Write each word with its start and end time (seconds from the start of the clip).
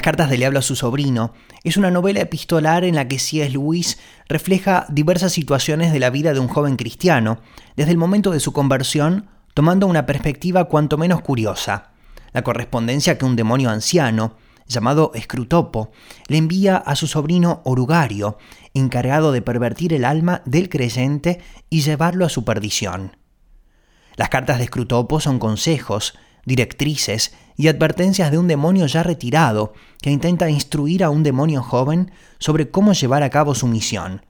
Las 0.00 0.04
cartas 0.06 0.30
del 0.30 0.38
diablo 0.38 0.60
a 0.60 0.62
su 0.62 0.76
sobrino 0.76 1.34
es 1.62 1.76
una 1.76 1.90
novela 1.90 2.22
epistolar 2.22 2.84
en 2.84 2.94
la 2.94 3.06
que 3.06 3.18
C.S. 3.18 3.50
Lewis 3.50 3.98
refleja 4.30 4.86
diversas 4.88 5.30
situaciones 5.30 5.92
de 5.92 5.98
la 5.98 6.08
vida 6.08 6.32
de 6.32 6.40
un 6.40 6.48
joven 6.48 6.76
cristiano, 6.76 7.40
desde 7.76 7.90
el 7.90 7.98
momento 7.98 8.30
de 8.30 8.40
su 8.40 8.54
conversión, 8.54 9.28
tomando 9.52 9.86
una 9.86 10.06
perspectiva 10.06 10.64
cuanto 10.64 10.96
menos 10.96 11.20
curiosa, 11.20 11.90
la 12.32 12.40
correspondencia 12.40 13.18
que 13.18 13.26
un 13.26 13.36
demonio 13.36 13.68
anciano, 13.68 14.38
llamado 14.66 15.12
Scrutopo, 15.14 15.90
le 16.28 16.38
envía 16.38 16.78
a 16.78 16.96
su 16.96 17.06
sobrino 17.06 17.60
Orugario, 17.66 18.38
encargado 18.72 19.32
de 19.32 19.42
pervertir 19.42 19.92
el 19.92 20.06
alma 20.06 20.40
del 20.46 20.70
creyente 20.70 21.42
y 21.68 21.82
llevarlo 21.82 22.24
a 22.24 22.30
su 22.30 22.42
perdición. 22.42 23.18
Las 24.16 24.30
cartas 24.30 24.60
de 24.60 24.64
Scrutopo 24.64 25.20
son 25.20 25.38
consejos, 25.38 26.14
directrices 26.46 27.34
y 27.60 27.68
advertencias 27.68 28.30
de 28.30 28.38
un 28.38 28.48
demonio 28.48 28.86
ya 28.86 29.02
retirado 29.02 29.74
que 30.00 30.10
intenta 30.10 30.48
instruir 30.48 31.04
a 31.04 31.10
un 31.10 31.22
demonio 31.22 31.62
joven 31.62 32.10
sobre 32.38 32.70
cómo 32.70 32.94
llevar 32.94 33.22
a 33.22 33.28
cabo 33.28 33.54
su 33.54 33.66
misión. 33.66 34.24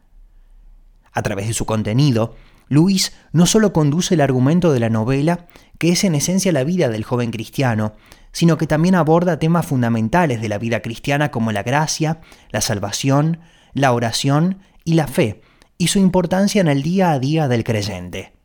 A 1.13 1.23
través 1.23 1.47
de 1.47 1.53
su 1.53 1.65
contenido, 1.65 2.35
Luis 2.67 3.13
no 3.31 3.47
solo 3.47 3.73
conduce 3.73 4.15
el 4.15 4.21
argumento 4.21 4.73
de 4.73 4.81
la 4.81 4.91
novela, 4.91 5.47
que 5.79 5.93
es 5.93 6.03
en 6.03 6.17
esencia 6.17 6.51
la 6.51 6.65
vida 6.65 6.89
del 6.89 7.05
joven 7.05 7.31
cristiano, 7.31 7.93
sino 8.33 8.59
que 8.59 8.67
también 8.67 8.97
aborda 8.97 9.39
temas 9.39 9.65
fundamentales 9.65 10.41
de 10.41 10.49
la 10.49 10.59
vida 10.59 10.81
cristiana 10.81 11.31
como 11.31 11.53
la 11.53 11.63
gracia, 11.63 12.21
la 12.51 12.61
salvación, 12.61 13.39
la 13.75 13.93
oración 13.93 14.59
y 14.85 14.95
la 14.95 15.07
fe, 15.07 15.41
y 15.79 15.87
su 15.87 16.01
importancia 16.01 16.61
en 16.61 16.67
el 16.67 16.83
día 16.83 17.13
a 17.13 17.21
día 17.21 17.47
del 17.47 17.63
creyente. 17.63 18.40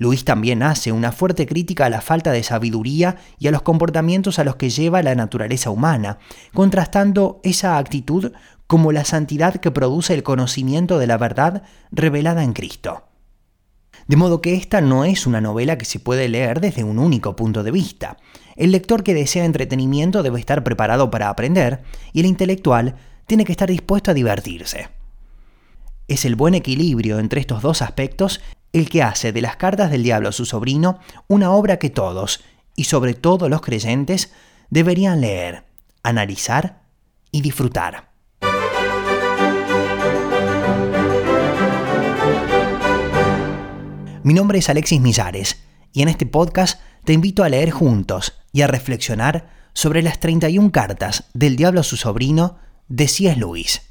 Luis 0.00 0.24
también 0.24 0.62
hace 0.62 0.92
una 0.92 1.12
fuerte 1.12 1.46
crítica 1.46 1.84
a 1.84 1.90
la 1.90 2.00
falta 2.00 2.32
de 2.32 2.42
sabiduría 2.42 3.18
y 3.38 3.48
a 3.48 3.50
los 3.50 3.60
comportamientos 3.60 4.38
a 4.38 4.44
los 4.44 4.56
que 4.56 4.70
lleva 4.70 5.02
la 5.02 5.14
naturaleza 5.14 5.68
humana, 5.68 6.16
contrastando 6.54 7.38
esa 7.44 7.76
actitud 7.76 8.32
como 8.66 8.92
la 8.92 9.04
santidad 9.04 9.56
que 9.56 9.70
produce 9.70 10.14
el 10.14 10.22
conocimiento 10.22 10.98
de 10.98 11.06
la 11.06 11.18
verdad 11.18 11.64
revelada 11.92 12.44
en 12.44 12.54
Cristo. 12.54 13.08
De 14.06 14.16
modo 14.16 14.40
que 14.40 14.54
esta 14.54 14.80
no 14.80 15.04
es 15.04 15.26
una 15.26 15.42
novela 15.42 15.76
que 15.76 15.84
se 15.84 16.00
puede 16.00 16.30
leer 16.30 16.62
desde 16.62 16.82
un 16.82 16.98
único 16.98 17.36
punto 17.36 17.62
de 17.62 17.70
vista. 17.70 18.16
El 18.56 18.72
lector 18.72 19.02
que 19.02 19.12
desea 19.12 19.44
entretenimiento 19.44 20.22
debe 20.22 20.40
estar 20.40 20.64
preparado 20.64 21.10
para 21.10 21.28
aprender 21.28 21.82
y 22.14 22.20
el 22.20 22.26
intelectual 22.26 22.96
tiene 23.26 23.44
que 23.44 23.52
estar 23.52 23.68
dispuesto 23.68 24.12
a 24.12 24.14
divertirse. 24.14 24.99
Es 26.10 26.24
el 26.24 26.34
buen 26.34 26.54
equilibrio 26.54 27.20
entre 27.20 27.40
estos 27.40 27.62
dos 27.62 27.82
aspectos 27.82 28.40
el 28.72 28.90
que 28.90 29.00
hace 29.00 29.30
de 29.30 29.40
las 29.40 29.54
cartas 29.54 29.92
del 29.92 30.02
diablo 30.02 30.30
a 30.30 30.32
su 30.32 30.44
sobrino 30.44 30.98
una 31.28 31.52
obra 31.52 31.78
que 31.78 31.88
todos, 31.88 32.40
y 32.74 32.84
sobre 32.84 33.14
todo 33.14 33.48
los 33.48 33.60
creyentes, 33.60 34.32
deberían 34.70 35.20
leer, 35.20 35.66
analizar 36.02 36.82
y 37.30 37.42
disfrutar. 37.42 38.10
Mi 44.24 44.34
nombre 44.34 44.58
es 44.58 44.68
Alexis 44.68 45.00
Millares 45.00 45.62
y 45.92 46.02
en 46.02 46.08
este 46.08 46.26
podcast 46.26 46.80
te 47.04 47.12
invito 47.12 47.44
a 47.44 47.48
leer 47.48 47.70
juntos 47.70 48.34
y 48.52 48.62
a 48.62 48.66
reflexionar 48.66 49.48
sobre 49.74 50.02
las 50.02 50.18
31 50.18 50.72
cartas 50.72 51.30
del 51.34 51.54
diablo 51.54 51.82
a 51.82 51.84
su 51.84 51.96
sobrino 51.96 52.58
de 52.88 53.06
C.S. 53.06 53.38
Lewis. 53.38 53.89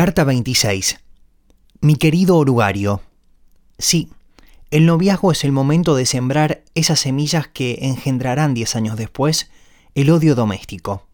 Carta 0.00 0.24
26. 0.24 0.98
Mi 1.82 1.94
querido 1.94 2.38
orugario. 2.38 3.02
Sí, 3.78 4.08
el 4.70 4.86
noviazgo 4.86 5.30
es 5.30 5.44
el 5.44 5.52
momento 5.52 5.94
de 5.94 6.06
sembrar 6.06 6.62
esas 6.74 7.00
semillas 7.00 7.48
que 7.48 7.80
engendrarán 7.82 8.54
diez 8.54 8.76
años 8.76 8.96
después 8.96 9.50
el 9.94 10.08
odio 10.08 10.34
doméstico. 10.34 11.06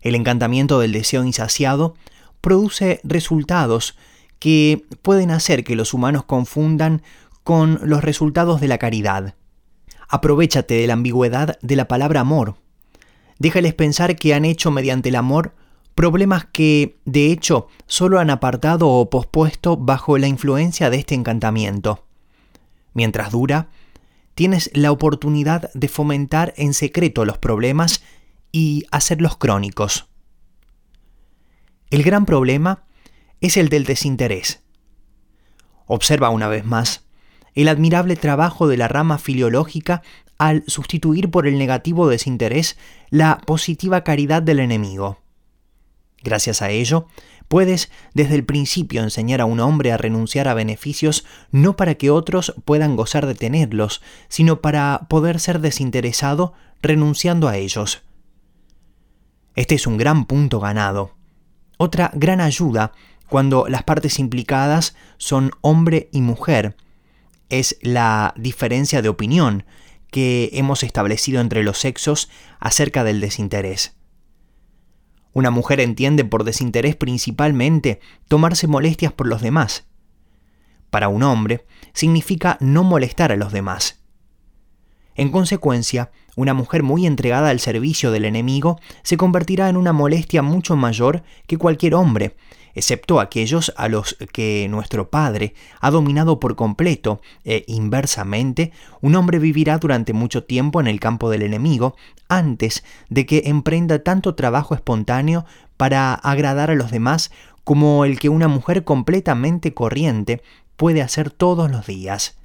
El 0.00 0.14
encantamiento 0.14 0.80
del 0.80 0.92
deseo 0.92 1.24
insaciado 1.24 1.94
produce 2.40 3.02
resultados 3.04 3.98
que 4.38 4.86
pueden 5.02 5.30
hacer 5.30 5.62
que 5.62 5.76
los 5.76 5.92
humanos 5.92 6.24
confundan 6.24 7.02
con 7.44 7.80
los 7.82 8.02
resultados 8.02 8.62
de 8.62 8.68
la 8.68 8.78
caridad. 8.78 9.34
Aprovechate 10.08 10.72
de 10.72 10.86
la 10.86 10.94
ambigüedad 10.94 11.58
de 11.60 11.76
la 11.76 11.86
palabra 11.86 12.20
amor. 12.20 12.56
Déjales 13.38 13.74
pensar 13.74 14.16
que 14.16 14.32
han 14.32 14.46
hecho 14.46 14.70
mediante 14.70 15.10
el 15.10 15.16
amor 15.16 15.54
problemas 16.00 16.46
que, 16.46 16.98
de 17.04 17.30
hecho, 17.30 17.68
solo 17.84 18.20
han 18.20 18.30
apartado 18.30 18.88
o 18.88 19.10
pospuesto 19.10 19.76
bajo 19.76 20.16
la 20.16 20.28
influencia 20.28 20.88
de 20.88 20.96
este 20.96 21.14
encantamiento. 21.14 22.06
Mientras 22.94 23.32
dura, 23.32 23.68
tienes 24.34 24.70
la 24.72 24.92
oportunidad 24.92 25.70
de 25.74 25.88
fomentar 25.88 26.54
en 26.56 26.72
secreto 26.72 27.26
los 27.26 27.36
problemas 27.36 28.02
y 28.50 28.86
hacerlos 28.90 29.36
crónicos. 29.36 30.08
El 31.90 32.02
gran 32.02 32.24
problema 32.24 32.84
es 33.42 33.58
el 33.58 33.68
del 33.68 33.84
desinterés. 33.84 34.62
Observa 35.84 36.30
una 36.30 36.48
vez 36.48 36.64
más 36.64 37.04
el 37.54 37.68
admirable 37.68 38.16
trabajo 38.16 38.68
de 38.68 38.78
la 38.78 38.88
rama 38.88 39.18
filiológica 39.18 40.00
al 40.38 40.64
sustituir 40.66 41.30
por 41.30 41.46
el 41.46 41.58
negativo 41.58 42.08
desinterés 42.08 42.78
la 43.10 43.36
positiva 43.44 44.02
caridad 44.02 44.40
del 44.40 44.60
enemigo. 44.60 45.19
Gracias 46.22 46.62
a 46.62 46.70
ello, 46.70 47.06
puedes 47.48 47.90
desde 48.14 48.34
el 48.34 48.44
principio 48.44 49.02
enseñar 49.02 49.40
a 49.40 49.46
un 49.46 49.60
hombre 49.60 49.92
a 49.92 49.96
renunciar 49.96 50.48
a 50.48 50.54
beneficios 50.54 51.24
no 51.50 51.76
para 51.76 51.94
que 51.94 52.10
otros 52.10 52.54
puedan 52.64 52.96
gozar 52.96 53.26
de 53.26 53.34
tenerlos, 53.34 54.02
sino 54.28 54.60
para 54.60 55.06
poder 55.08 55.40
ser 55.40 55.60
desinteresado 55.60 56.52
renunciando 56.82 57.48
a 57.48 57.56
ellos. 57.56 58.02
Este 59.56 59.74
es 59.74 59.86
un 59.86 59.96
gran 59.96 60.26
punto 60.26 60.60
ganado. 60.60 61.16
Otra 61.76 62.10
gran 62.14 62.40
ayuda 62.40 62.92
cuando 63.28 63.66
las 63.68 63.82
partes 63.84 64.18
implicadas 64.18 64.94
son 65.16 65.52
hombre 65.60 66.08
y 66.12 66.20
mujer 66.20 66.76
es 67.48 67.78
la 67.82 68.34
diferencia 68.36 69.02
de 69.02 69.08
opinión 69.08 69.64
que 70.10 70.50
hemos 70.52 70.82
establecido 70.82 71.40
entre 71.40 71.62
los 71.62 71.78
sexos 71.78 72.28
acerca 72.58 73.04
del 73.04 73.20
desinterés. 73.20 73.96
Una 75.32 75.50
mujer 75.50 75.80
entiende 75.80 76.24
por 76.24 76.44
desinterés 76.44 76.96
principalmente 76.96 78.00
tomarse 78.28 78.66
molestias 78.66 79.12
por 79.12 79.28
los 79.28 79.42
demás. 79.42 79.86
Para 80.90 81.08
un 81.08 81.22
hombre 81.22 81.66
significa 81.92 82.56
no 82.60 82.82
molestar 82.82 83.30
a 83.32 83.36
los 83.36 83.52
demás. 83.52 84.00
En 85.14 85.30
consecuencia, 85.30 86.10
una 86.36 86.54
mujer 86.54 86.82
muy 86.82 87.06
entregada 87.06 87.50
al 87.50 87.60
servicio 87.60 88.10
del 88.10 88.24
enemigo 88.24 88.80
se 89.02 89.16
convertirá 89.16 89.68
en 89.68 89.76
una 89.76 89.92
molestia 89.92 90.42
mucho 90.42 90.76
mayor 90.76 91.22
que 91.46 91.58
cualquier 91.58 91.94
hombre, 91.94 92.36
excepto 92.74 93.20
aquellos 93.20 93.72
a 93.76 93.88
los 93.88 94.16
que 94.32 94.66
nuestro 94.70 95.10
Padre 95.10 95.54
ha 95.80 95.90
dominado 95.90 96.40
por 96.40 96.56
completo, 96.56 97.20
e 97.44 97.64
inversamente, 97.66 98.72
un 99.00 99.14
hombre 99.16 99.38
vivirá 99.38 99.78
durante 99.78 100.12
mucho 100.12 100.44
tiempo 100.44 100.80
en 100.80 100.86
el 100.86 101.00
campo 101.00 101.30
del 101.30 101.42
enemigo 101.42 101.96
antes 102.28 102.84
de 103.08 103.26
que 103.26 103.42
emprenda 103.46 104.02
tanto 104.02 104.34
trabajo 104.34 104.74
espontáneo 104.74 105.44
para 105.76 106.14
agradar 106.14 106.70
a 106.70 106.74
los 106.74 106.90
demás 106.90 107.30
como 107.64 108.04
el 108.04 108.18
que 108.18 108.28
una 108.28 108.48
mujer 108.48 108.84
completamente 108.84 109.74
corriente 109.74 110.42
puede 110.76 111.02
hacer 111.02 111.30
todos 111.30 111.70
los 111.70 111.86
días. 111.86 112.38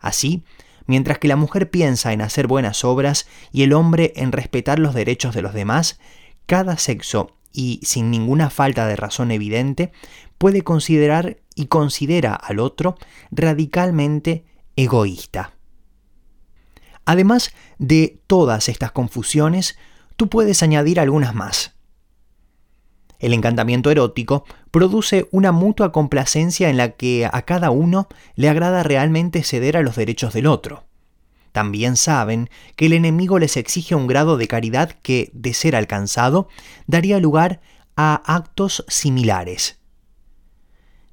Así, 0.00 0.44
mientras 0.86 1.18
que 1.18 1.28
la 1.28 1.36
mujer 1.36 1.70
piensa 1.70 2.12
en 2.12 2.20
hacer 2.22 2.46
buenas 2.46 2.84
obras 2.84 3.26
y 3.52 3.62
el 3.62 3.72
hombre 3.72 4.12
en 4.16 4.32
respetar 4.32 4.78
los 4.78 4.94
derechos 4.94 5.34
de 5.34 5.42
los 5.42 5.52
demás, 5.52 5.98
cada 6.46 6.78
sexo 6.78 7.36
y 7.52 7.80
sin 7.82 8.10
ninguna 8.10 8.50
falta 8.50 8.86
de 8.86 8.96
razón 8.96 9.30
evidente, 9.30 9.92
puede 10.38 10.62
considerar 10.62 11.38
y 11.54 11.66
considera 11.66 12.34
al 12.34 12.60
otro 12.60 12.96
radicalmente 13.30 14.44
egoísta. 14.76 15.52
Además 17.04 17.52
de 17.78 18.20
todas 18.26 18.68
estas 18.68 18.92
confusiones, 18.92 19.76
tú 20.16 20.28
puedes 20.28 20.62
añadir 20.62 21.00
algunas 21.00 21.34
más. 21.34 21.74
El 23.18 23.34
encantamiento 23.34 23.90
erótico 23.90 24.44
produce 24.70 25.28
una 25.30 25.52
mutua 25.52 25.92
complacencia 25.92 26.70
en 26.70 26.78
la 26.78 26.92
que 26.92 27.28
a 27.30 27.42
cada 27.42 27.70
uno 27.70 28.08
le 28.34 28.48
agrada 28.48 28.82
realmente 28.82 29.42
ceder 29.42 29.76
a 29.76 29.82
los 29.82 29.96
derechos 29.96 30.32
del 30.32 30.46
otro. 30.46 30.84
También 31.52 31.96
saben 31.96 32.48
que 32.76 32.86
el 32.86 32.92
enemigo 32.92 33.38
les 33.38 33.56
exige 33.56 33.94
un 33.94 34.06
grado 34.06 34.36
de 34.36 34.48
caridad 34.48 34.90
que, 35.02 35.30
de 35.32 35.54
ser 35.54 35.74
alcanzado, 35.74 36.48
daría 36.86 37.18
lugar 37.18 37.60
a 37.96 38.22
actos 38.24 38.84
similares. 38.88 39.78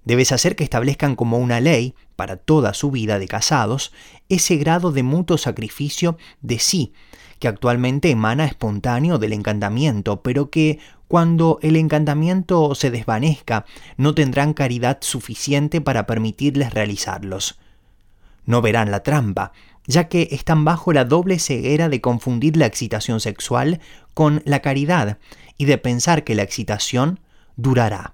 Debes 0.03 0.31
hacer 0.31 0.55
que 0.55 0.63
establezcan 0.63 1.15
como 1.15 1.37
una 1.37 1.59
ley, 1.59 1.95
para 2.15 2.37
toda 2.37 2.73
su 2.73 2.91
vida 2.91 3.19
de 3.19 3.27
casados, 3.27 3.91
ese 4.29 4.55
grado 4.55 4.91
de 4.91 5.03
mutuo 5.03 5.37
sacrificio 5.37 6.17
de 6.41 6.59
sí, 6.59 6.93
que 7.39 7.47
actualmente 7.47 8.09
emana 8.09 8.45
espontáneo 8.45 9.17
del 9.17 9.33
encantamiento, 9.33 10.21
pero 10.21 10.49
que 10.49 10.79
cuando 11.07 11.59
el 11.61 11.75
encantamiento 11.75 12.73
se 12.75 12.89
desvanezca 12.89 13.65
no 13.97 14.15
tendrán 14.15 14.53
caridad 14.53 14.97
suficiente 15.01 15.79
para 15.81 16.07
permitirles 16.07 16.73
realizarlos. 16.73 17.59
No 18.45 18.61
verán 18.61 18.91
la 18.91 19.03
trampa, 19.03 19.51
ya 19.87 20.09
que 20.09 20.27
están 20.31 20.63
bajo 20.65 20.93
la 20.93 21.05
doble 21.05 21.39
ceguera 21.39 21.89
de 21.89 22.01
confundir 22.01 22.55
la 22.57 22.67
excitación 22.67 23.19
sexual 23.19 23.79
con 24.13 24.43
la 24.45 24.61
caridad 24.61 25.17
y 25.57 25.65
de 25.65 25.77
pensar 25.77 26.23
que 26.23 26.35
la 26.35 26.43
excitación 26.43 27.19
durará. 27.55 28.13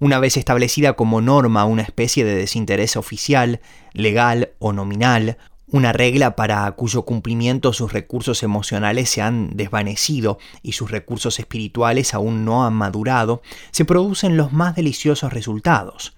Una 0.00 0.20
vez 0.20 0.36
establecida 0.36 0.92
como 0.92 1.20
norma 1.20 1.64
una 1.64 1.82
especie 1.82 2.24
de 2.24 2.34
desinterés 2.34 2.96
oficial, 2.96 3.60
legal 3.94 4.50
o 4.58 4.72
nominal, 4.72 5.38
una 5.70 5.92
regla 5.92 6.34
para 6.34 6.70
cuyo 6.72 7.02
cumplimiento 7.02 7.72
sus 7.72 7.92
recursos 7.92 8.42
emocionales 8.42 9.10
se 9.10 9.22
han 9.22 9.50
desvanecido 9.56 10.38
y 10.62 10.72
sus 10.72 10.90
recursos 10.90 11.38
espirituales 11.38 12.14
aún 12.14 12.44
no 12.44 12.64
han 12.64 12.74
madurado, 12.74 13.42
se 13.70 13.84
producen 13.84 14.36
los 14.36 14.52
más 14.52 14.76
deliciosos 14.76 15.32
resultados. 15.32 16.14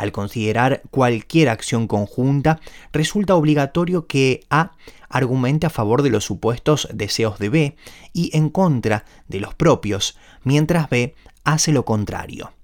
Al 0.00 0.12
considerar 0.12 0.80
cualquier 0.90 1.50
acción 1.50 1.86
conjunta, 1.86 2.58
resulta 2.90 3.34
obligatorio 3.34 4.06
que 4.06 4.46
A 4.48 4.72
argumente 5.10 5.66
a 5.66 5.70
favor 5.70 6.00
de 6.00 6.08
los 6.08 6.24
supuestos 6.24 6.88
deseos 6.90 7.38
de 7.38 7.50
B 7.50 7.76
y 8.14 8.34
en 8.34 8.48
contra 8.48 9.04
de 9.28 9.40
los 9.40 9.54
propios, 9.54 10.16
mientras 10.42 10.88
B 10.88 11.14
hace 11.44 11.72
lo 11.72 11.84
contrario. 11.84 12.54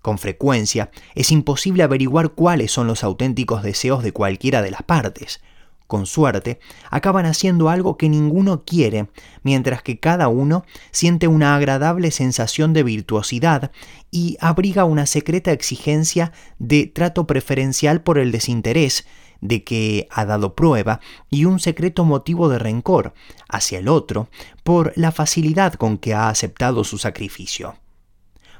Con 0.00 0.16
frecuencia 0.16 0.90
es 1.14 1.30
imposible 1.30 1.82
averiguar 1.82 2.30
cuáles 2.30 2.72
son 2.72 2.86
los 2.86 3.04
auténticos 3.04 3.62
deseos 3.62 4.02
de 4.02 4.12
cualquiera 4.12 4.62
de 4.62 4.70
las 4.70 4.82
partes. 4.82 5.42
Con 5.86 6.06
suerte, 6.06 6.58
acaban 6.90 7.26
haciendo 7.26 7.68
algo 7.68 7.96
que 7.96 8.08
ninguno 8.08 8.64
quiere, 8.64 9.08
mientras 9.44 9.82
que 9.82 10.00
cada 10.00 10.26
uno 10.26 10.64
siente 10.90 11.28
una 11.28 11.54
agradable 11.54 12.10
sensación 12.10 12.72
de 12.72 12.82
virtuosidad 12.82 13.70
y 14.10 14.36
abriga 14.40 14.84
una 14.84 15.06
secreta 15.06 15.52
exigencia 15.52 16.32
de 16.58 16.86
trato 16.86 17.28
preferencial 17.28 18.02
por 18.02 18.18
el 18.18 18.32
desinterés, 18.32 19.06
de 19.40 19.62
que 19.62 20.08
ha 20.10 20.24
dado 20.24 20.56
prueba, 20.56 20.98
y 21.30 21.44
un 21.44 21.60
secreto 21.60 22.04
motivo 22.04 22.48
de 22.48 22.58
rencor 22.58 23.14
hacia 23.48 23.78
el 23.78 23.86
otro 23.86 24.28
por 24.64 24.92
la 24.96 25.12
facilidad 25.12 25.74
con 25.74 25.98
que 25.98 26.14
ha 26.14 26.28
aceptado 26.28 26.82
su 26.82 26.98
sacrificio. 26.98 27.76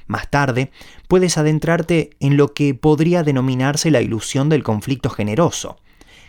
Más 0.07 0.31
tarde, 0.31 0.71
puedes 1.09 1.37
adentrarte 1.39 2.11
en 2.21 2.37
lo 2.37 2.55
que 2.55 2.75
podría 2.75 3.25
denominarse 3.25 3.91
la 3.91 4.01
ilusión 4.01 4.49
del 4.49 4.63
conflicto 4.63 5.11
generoso. 5.11 5.79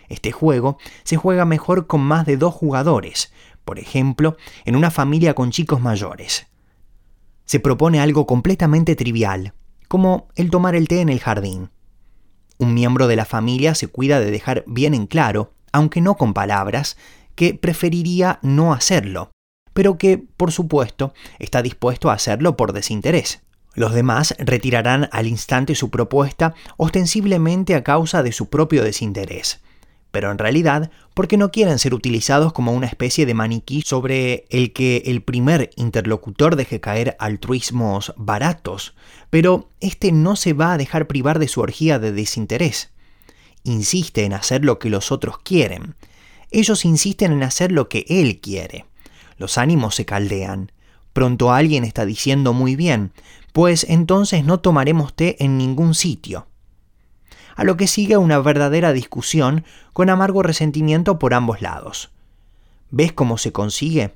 Este 0.10 0.32
juego 0.32 0.78
se 1.04 1.18
juega 1.18 1.46
mejor 1.46 1.88
con 1.88 2.02
más 2.02 2.26
de 2.26 2.38
dos 2.38 2.54
jugadores, 2.54 3.32
por 3.66 3.80
ejemplo, 3.80 4.38
en 4.66 4.76
una 4.76 4.92
familia 4.92 5.34
con 5.34 5.52
chicos 5.52 5.82
mayores. 5.82 6.48
Se 7.46 7.60
propone 7.60 8.00
algo 8.00 8.26
completamente 8.26 8.96
trivial, 8.96 9.54
como 9.88 10.28
el 10.36 10.50
tomar 10.50 10.76
el 10.76 10.88
té 10.88 11.02
en 11.02 11.10
el 11.10 11.20
jardín. 11.20 11.70
Un 12.58 12.74
miembro 12.74 13.08
de 13.08 13.16
la 13.16 13.26
familia 13.26 13.76
se 13.76 13.88
cuida 13.88 14.20
de 14.20 14.32
dejar 14.32 14.64
bien 14.68 14.94
en 14.94 15.06
claro, 15.06 15.54
aunque 15.72 16.02
no 16.02 16.16
con 16.16 16.34
palabras, 16.34 16.98
que 17.36 17.54
preferiría 17.54 18.40
no 18.42 18.74
hacerlo, 18.74 19.32
pero 19.74 19.98
que, 19.98 20.18
por 20.18 20.52
supuesto, 20.52 21.14
está 21.38 21.62
dispuesto 21.62 22.10
a 22.10 22.14
hacerlo 22.14 22.58
por 22.58 22.74
desinterés. 22.74 23.44
Los 23.76 23.94
demás 23.94 24.34
retirarán 24.40 25.08
al 25.12 25.28
instante 25.28 25.76
su 25.76 25.92
propuesta 25.92 26.56
ostensiblemente 26.78 27.76
a 27.76 27.84
causa 27.84 28.24
de 28.24 28.32
su 28.32 28.50
propio 28.50 28.84
desinterés, 28.84 29.62
pero 30.12 30.32
en 30.32 30.38
realidad 30.38 30.92
porque 31.14 31.38
no 31.38 31.52
quieren 31.52 31.80
ser 31.80 31.94
utilizados 31.94 32.54
como 32.54 32.72
una 32.72 32.88
especie 32.88 33.26
de 33.26 33.34
maniquí 33.34 33.82
sobre 33.86 34.46
el 34.50 34.74
que 34.74 35.04
el 35.06 35.22
primer 35.22 35.72
interlocutor 35.76 36.56
deje 36.56 36.80
caer 36.80 37.16
altruismos 37.20 38.14
baratos, 38.18 38.96
pero 39.30 39.70
este 39.80 40.12
no 40.12 40.36
se 40.36 40.54
va 40.54 40.74
a 40.74 40.78
dejar 40.78 41.08
privar 41.08 41.40
de 41.40 41.48
su 41.48 41.62
orgía 41.62 42.00
de 42.00 42.12
desinterés. 42.12 42.92
Insiste 43.64 44.24
en 44.24 44.34
hacer 44.34 44.64
lo 44.64 44.80
que 44.80 44.90
los 44.90 45.12
otros 45.12 45.40
quieren. 45.40 45.96
Ellos 46.52 46.86
insisten 46.86 47.34
en 47.34 47.44
hacer 47.44 47.72
lo 47.72 47.90
que 47.90 48.06
él 48.08 48.40
quiere. 48.40 48.86
Los 49.38 49.58
ánimos 49.58 49.96
se 49.96 50.06
caldean. 50.06 50.72
Pronto 51.14 51.52
alguien 51.52 51.84
está 51.84 52.06
diciendo 52.06 52.54
muy 52.54 52.76
bien, 52.76 53.12
pues 53.52 53.86
entonces 53.90 54.46
no 54.46 54.60
tomaremos 54.60 55.16
té 55.16 55.44
en 55.44 55.58
ningún 55.58 55.96
sitio. 55.96 56.48
A 57.58 57.64
lo 57.64 57.76
que 57.76 57.88
sigue 57.88 58.16
una 58.18 58.40
verdadera 58.40 58.94
discusión 58.94 59.66
con 59.92 60.10
amargo 60.10 60.44
resentimiento 60.44 61.20
por 61.20 61.34
ambos 61.34 61.62
lados. 61.62 62.12
¿Ves 62.92 63.12
cómo 63.12 63.38
se 63.38 63.52
consigue? 63.52 64.14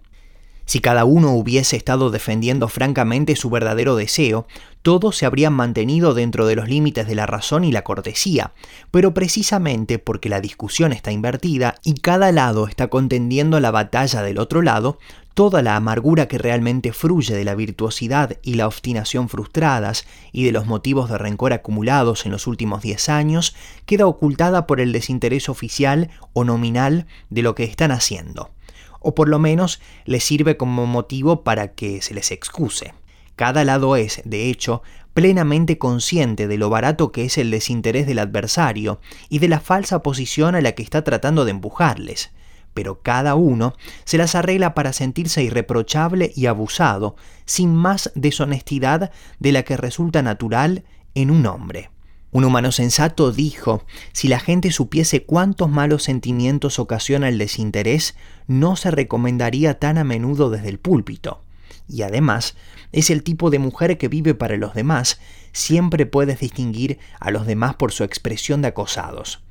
Si 0.71 0.79
cada 0.79 1.03
uno 1.03 1.33
hubiese 1.33 1.75
estado 1.75 2.11
defendiendo 2.11 2.69
francamente 2.69 3.35
su 3.35 3.49
verdadero 3.49 3.97
deseo, 3.97 4.47
todos 4.83 5.17
se 5.17 5.25
habrían 5.25 5.51
mantenido 5.51 6.13
dentro 6.13 6.47
de 6.47 6.55
los 6.55 6.69
límites 6.69 7.07
de 7.07 7.13
la 7.13 7.25
razón 7.25 7.65
y 7.65 7.73
la 7.73 7.81
cortesía, 7.81 8.53
pero 8.89 9.13
precisamente 9.13 9.99
porque 9.99 10.29
la 10.29 10.39
discusión 10.39 10.93
está 10.93 11.11
invertida 11.11 11.75
y 11.83 11.95
cada 11.95 12.31
lado 12.31 12.69
está 12.69 12.87
contendiendo 12.87 13.59
la 13.59 13.71
batalla 13.71 14.21
del 14.21 14.37
otro 14.37 14.61
lado, 14.61 14.97
toda 15.33 15.61
la 15.61 15.75
amargura 15.75 16.29
que 16.29 16.37
realmente 16.37 16.93
fluye 16.93 17.35
de 17.35 17.43
la 17.43 17.55
virtuosidad 17.55 18.37
y 18.41 18.53
la 18.53 18.67
obstinación 18.67 19.27
frustradas 19.27 20.05
y 20.31 20.45
de 20.45 20.53
los 20.53 20.67
motivos 20.67 21.09
de 21.09 21.17
rencor 21.17 21.51
acumulados 21.51 22.25
en 22.25 22.31
los 22.31 22.47
últimos 22.47 22.81
diez 22.81 23.09
años 23.09 23.57
queda 23.85 24.07
ocultada 24.07 24.67
por 24.67 24.79
el 24.79 24.93
desinterés 24.93 25.49
oficial 25.49 26.11
o 26.31 26.45
nominal 26.45 27.07
de 27.29 27.41
lo 27.41 27.55
que 27.55 27.65
están 27.65 27.91
haciendo, 27.91 28.51
o 29.01 29.13
por 29.13 29.27
lo 29.27 29.39
menos 29.39 29.81
les 30.05 30.23
sirve 30.23 30.55
como 30.55 30.85
motivo 30.85 31.43
para 31.43 31.73
que 31.73 32.01
se 32.01 32.13
les 32.13 32.31
excuse. 32.31 32.93
Cada 33.35 33.65
lado 33.65 33.95
es, 33.95 34.21
de 34.23 34.49
hecho, 34.49 34.83
plenamente 35.13 35.77
consciente 35.77 36.47
de 36.47 36.57
lo 36.57 36.69
barato 36.69 37.11
que 37.11 37.25
es 37.25 37.37
el 37.37 37.51
desinterés 37.51 38.07
del 38.07 38.19
adversario 38.19 39.01
y 39.29 39.39
de 39.39 39.49
la 39.49 39.59
falsa 39.59 40.01
posición 40.01 40.55
a 40.55 40.61
la 40.61 40.73
que 40.73 40.83
está 40.83 41.03
tratando 41.03 41.43
de 41.43 41.51
empujarles, 41.51 42.31
pero 42.73 43.01
cada 43.01 43.35
uno 43.35 43.73
se 44.05 44.17
las 44.17 44.35
arregla 44.35 44.73
para 44.73 44.93
sentirse 44.93 45.43
irreprochable 45.43 46.31
y 46.35 46.45
abusado, 46.45 47.15
sin 47.45 47.75
más 47.75 48.11
deshonestidad 48.15 49.11
de 49.39 49.51
la 49.51 49.63
que 49.63 49.75
resulta 49.75 50.21
natural 50.21 50.83
en 51.13 51.31
un 51.31 51.45
hombre. 51.45 51.89
Un 52.33 52.45
humano 52.45 52.71
sensato 52.71 53.33
dijo, 53.33 53.83
si 54.13 54.29
la 54.29 54.39
gente 54.39 54.71
supiese 54.71 55.23
cuántos 55.23 55.69
malos 55.69 56.03
sentimientos 56.03 56.79
ocasiona 56.79 57.27
el 57.27 57.37
desinterés, 57.37 58.15
no 58.47 58.77
se 58.77 58.89
recomendaría 58.89 59.79
tan 59.79 59.97
a 59.97 60.05
menudo 60.05 60.49
desde 60.49 60.69
el 60.69 60.79
púlpito. 60.79 61.41
Y 61.89 62.03
además, 62.03 62.55
es 62.93 63.09
el 63.09 63.23
tipo 63.23 63.49
de 63.49 63.59
mujer 63.59 63.97
que 63.97 64.07
vive 64.07 64.33
para 64.33 64.55
los 64.55 64.73
demás, 64.73 65.19
siempre 65.51 66.05
puedes 66.05 66.39
distinguir 66.39 66.99
a 67.19 67.31
los 67.31 67.45
demás 67.45 67.75
por 67.75 67.91
su 67.91 68.05
expresión 68.05 68.61
de 68.61 68.69
acosados. 68.69 69.43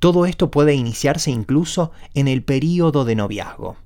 Todo 0.00 0.26
esto 0.26 0.50
puede 0.50 0.74
iniciarse 0.74 1.30
incluso 1.30 1.92
en 2.14 2.26
el 2.26 2.42
período 2.42 3.04
de 3.04 3.14
noviazgo. 3.14 3.76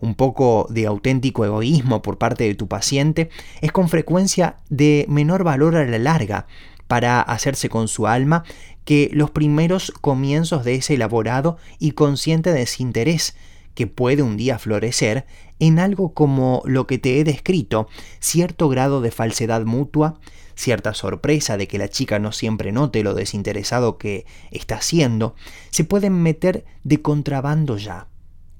Un 0.00 0.14
poco 0.14 0.66
de 0.70 0.86
auténtico 0.86 1.44
egoísmo 1.44 2.00
por 2.00 2.16
parte 2.16 2.44
de 2.44 2.54
tu 2.54 2.66
paciente 2.66 3.28
es 3.60 3.72
con 3.72 3.90
frecuencia 3.90 4.56
de 4.70 5.04
menor 5.08 5.44
valor 5.44 5.76
a 5.76 5.84
la 5.84 5.98
larga 5.98 6.46
para 6.88 7.20
hacerse 7.20 7.68
con 7.68 7.86
su 7.86 8.08
alma 8.08 8.44
que 8.84 9.10
los 9.12 9.30
primeros 9.30 9.92
comienzos 10.00 10.64
de 10.64 10.74
ese 10.74 10.94
elaborado 10.94 11.58
y 11.78 11.92
consciente 11.92 12.52
desinterés 12.52 13.36
que 13.74 13.86
puede 13.86 14.24
un 14.24 14.36
día 14.36 14.58
florecer 14.58 15.24
en 15.60 15.78
algo 15.78 16.12
como 16.12 16.62
lo 16.64 16.88
que 16.88 16.98
te 16.98 17.20
he 17.20 17.24
descrito, 17.24 17.86
cierto 18.18 18.68
grado 18.68 19.00
de 19.00 19.12
falsedad 19.12 19.64
mutua, 19.64 20.18
cierta 20.56 20.94
sorpresa 20.94 21.56
de 21.56 21.68
que 21.68 21.78
la 21.78 21.88
chica 21.88 22.18
no 22.18 22.32
siempre 22.32 22.72
note 22.72 23.04
lo 23.04 23.14
desinteresado 23.14 23.96
que 23.96 24.26
está 24.50 24.78
haciendo, 24.78 25.36
se 25.70 25.84
pueden 25.84 26.20
meter 26.22 26.64
de 26.82 27.00
contrabando 27.02 27.76
ya. 27.76 28.08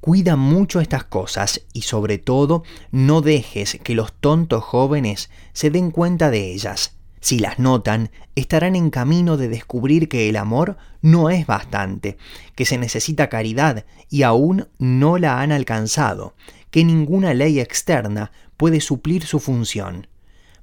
Cuida 0.00 0.36
mucho 0.36 0.80
estas 0.80 1.02
cosas 1.04 1.62
y 1.72 1.82
sobre 1.82 2.18
todo 2.18 2.62
no 2.92 3.20
dejes 3.20 3.80
que 3.82 3.96
los 3.96 4.12
tontos 4.12 4.62
jóvenes 4.62 5.30
se 5.52 5.70
den 5.70 5.90
cuenta 5.90 6.30
de 6.30 6.52
ellas. 6.52 6.97
Si 7.20 7.38
las 7.38 7.58
notan, 7.58 8.10
estarán 8.34 8.76
en 8.76 8.90
camino 8.90 9.36
de 9.36 9.48
descubrir 9.48 10.08
que 10.08 10.28
el 10.28 10.36
amor 10.36 10.76
no 11.02 11.30
es 11.30 11.46
bastante, 11.46 12.16
que 12.54 12.64
se 12.64 12.78
necesita 12.78 13.28
caridad 13.28 13.84
y 14.08 14.22
aún 14.22 14.68
no 14.78 15.18
la 15.18 15.40
han 15.40 15.52
alcanzado, 15.52 16.34
que 16.70 16.84
ninguna 16.84 17.34
ley 17.34 17.60
externa 17.60 18.30
puede 18.56 18.80
suplir 18.80 19.24
su 19.24 19.40
función. 19.40 20.06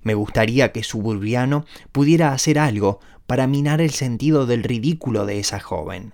Me 0.02 0.14
gustaría 0.14 0.72
que 0.72 0.84
Suburbiano 0.84 1.66
pudiera 1.92 2.32
hacer 2.32 2.60
algo 2.60 3.00
para 3.26 3.48
minar 3.48 3.82
el 3.82 3.92
sentido 3.92 4.46
del 4.46 4.64
ridículo 4.64 5.26
de 5.26 5.40
esa 5.40 5.60
joven. 5.60 6.14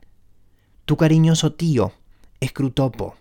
Tu 0.86 0.98
cariñoso 0.98 1.54
tío, 1.54 1.94
Escrutopo. 2.40 3.16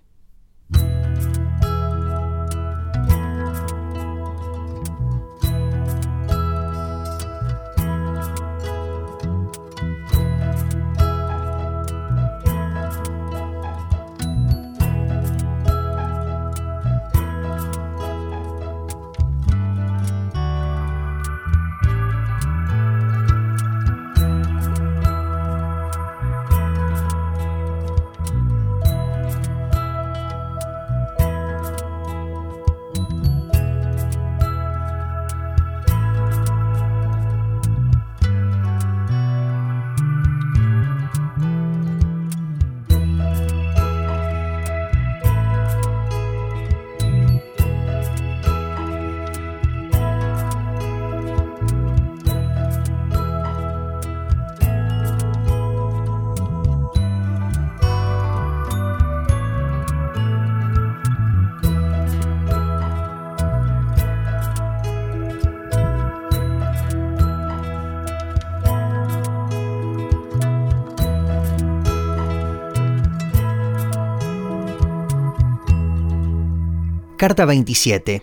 Carta 77.20 77.44
27. 77.44 78.22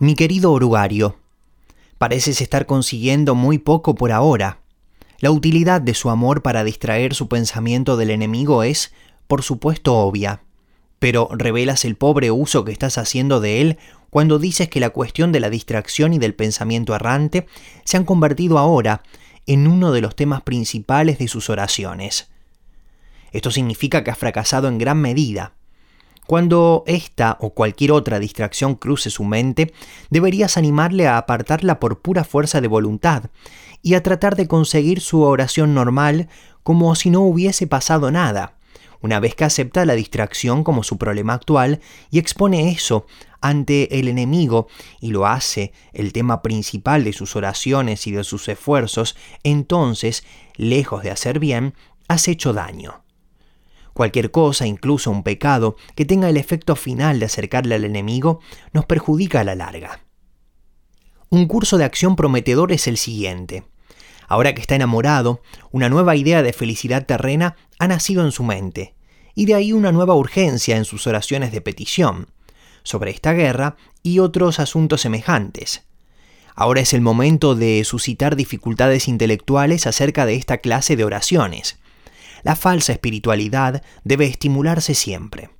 Mi 0.00 0.14
querido 0.14 0.52
orugario, 0.52 1.18
pareces 1.96 2.42
estar 2.42 2.66
consiguiendo 2.66 3.34
muy 3.34 3.56
poco 3.56 3.94
por 3.94 4.12
ahora. 4.12 4.60
La 5.18 5.30
utilidad 5.30 5.80
de 5.80 5.94
su 5.94 6.10
amor 6.10 6.42
para 6.42 6.62
distraer 6.62 7.14
su 7.14 7.26
pensamiento 7.26 7.96
del 7.96 8.10
enemigo 8.10 8.62
es, 8.62 8.92
por 9.28 9.42
supuesto, 9.42 9.96
obvia, 9.96 10.42
pero 10.98 11.30
revelas 11.32 11.86
el 11.86 11.96
pobre 11.96 12.30
uso 12.30 12.66
que 12.66 12.72
estás 12.72 12.98
haciendo 12.98 13.40
de 13.40 13.62
él 13.62 13.78
cuando 14.10 14.38
dices 14.38 14.68
que 14.68 14.78
la 14.78 14.90
cuestión 14.90 15.32
de 15.32 15.40
la 15.40 15.48
distracción 15.48 16.12
y 16.12 16.18
del 16.18 16.34
pensamiento 16.34 16.94
errante 16.94 17.46
se 17.84 17.96
han 17.96 18.04
convertido 18.04 18.58
ahora 18.58 19.02
en 19.46 19.66
uno 19.66 19.90
de 19.90 20.02
los 20.02 20.16
temas 20.16 20.42
principales 20.42 21.16
de 21.16 21.28
sus 21.28 21.48
oraciones. 21.48 22.28
Esto 23.32 23.50
significa 23.50 24.04
que 24.04 24.10
has 24.10 24.18
fracasado 24.18 24.68
en 24.68 24.76
gran 24.76 25.00
medida. 25.00 25.54
Cuando 26.26 26.84
esta 26.86 27.36
o 27.40 27.50
cualquier 27.50 27.92
otra 27.92 28.18
distracción 28.18 28.74
cruce 28.76 29.10
su 29.10 29.24
mente, 29.24 29.74
deberías 30.10 30.56
animarle 30.56 31.06
a 31.06 31.18
apartarla 31.18 31.80
por 31.80 32.00
pura 32.00 32.24
fuerza 32.24 32.60
de 32.60 32.68
voluntad 32.68 33.24
y 33.82 33.94
a 33.94 34.02
tratar 34.02 34.34
de 34.34 34.48
conseguir 34.48 35.00
su 35.00 35.22
oración 35.22 35.74
normal 35.74 36.28
como 36.62 36.94
si 36.94 37.10
no 37.10 37.20
hubiese 37.20 37.66
pasado 37.66 38.10
nada, 38.10 38.56
una 39.02 39.20
vez 39.20 39.34
que 39.34 39.44
acepta 39.44 39.84
la 39.84 39.94
distracción 39.94 40.64
como 40.64 40.82
su 40.82 40.96
problema 40.96 41.34
actual 41.34 41.80
y 42.10 42.18
expone 42.18 42.70
eso 42.70 43.04
ante 43.42 43.98
el 44.00 44.08
enemigo 44.08 44.66
y 44.98 45.10
lo 45.10 45.26
hace 45.26 45.74
el 45.92 46.14
tema 46.14 46.40
principal 46.40 47.04
de 47.04 47.12
sus 47.12 47.36
oraciones 47.36 48.06
y 48.06 48.12
de 48.12 48.24
sus 48.24 48.48
esfuerzos, 48.48 49.14
entonces, 49.42 50.24
lejos 50.56 51.02
de 51.02 51.10
hacer 51.10 51.38
bien, 51.38 51.74
has 52.08 52.28
hecho 52.28 52.54
daño. 52.54 53.03
Cualquier 53.94 54.32
cosa, 54.32 54.66
incluso 54.66 55.10
un 55.10 55.22
pecado, 55.22 55.76
que 55.94 56.04
tenga 56.04 56.28
el 56.28 56.36
efecto 56.36 56.76
final 56.76 57.20
de 57.20 57.26
acercarle 57.26 57.76
al 57.76 57.84
enemigo, 57.84 58.40
nos 58.72 58.84
perjudica 58.86 59.40
a 59.40 59.44
la 59.44 59.54
larga. 59.54 60.00
Un 61.30 61.46
curso 61.46 61.78
de 61.78 61.84
acción 61.84 62.16
prometedor 62.16 62.72
es 62.72 62.86
el 62.88 62.96
siguiente. 62.96 63.64
Ahora 64.26 64.54
que 64.54 64.60
está 64.60 64.74
enamorado, 64.74 65.42
una 65.70 65.88
nueva 65.88 66.16
idea 66.16 66.42
de 66.42 66.52
felicidad 66.52 67.06
terrena 67.06 67.56
ha 67.78 67.86
nacido 67.86 68.24
en 68.24 68.32
su 68.32 68.42
mente, 68.42 68.94
y 69.34 69.46
de 69.46 69.54
ahí 69.54 69.72
una 69.72 69.92
nueva 69.92 70.14
urgencia 70.14 70.76
en 70.76 70.84
sus 70.84 71.06
oraciones 71.06 71.52
de 71.52 71.60
petición, 71.60 72.28
sobre 72.82 73.12
esta 73.12 73.32
guerra 73.32 73.76
y 74.02 74.18
otros 74.18 74.58
asuntos 74.58 75.02
semejantes. 75.02 75.84
Ahora 76.56 76.80
es 76.80 76.94
el 76.94 77.00
momento 77.00 77.54
de 77.54 77.82
suscitar 77.84 78.36
dificultades 78.36 79.08
intelectuales 79.08 79.86
acerca 79.86 80.26
de 80.26 80.34
esta 80.34 80.58
clase 80.58 80.96
de 80.96 81.04
oraciones, 81.04 81.78
la 82.44 82.54
falsa 82.54 82.92
espiritualidad 82.92 83.82
debe 84.04 84.26
estimularse 84.26 84.94
siempre. 84.94 85.50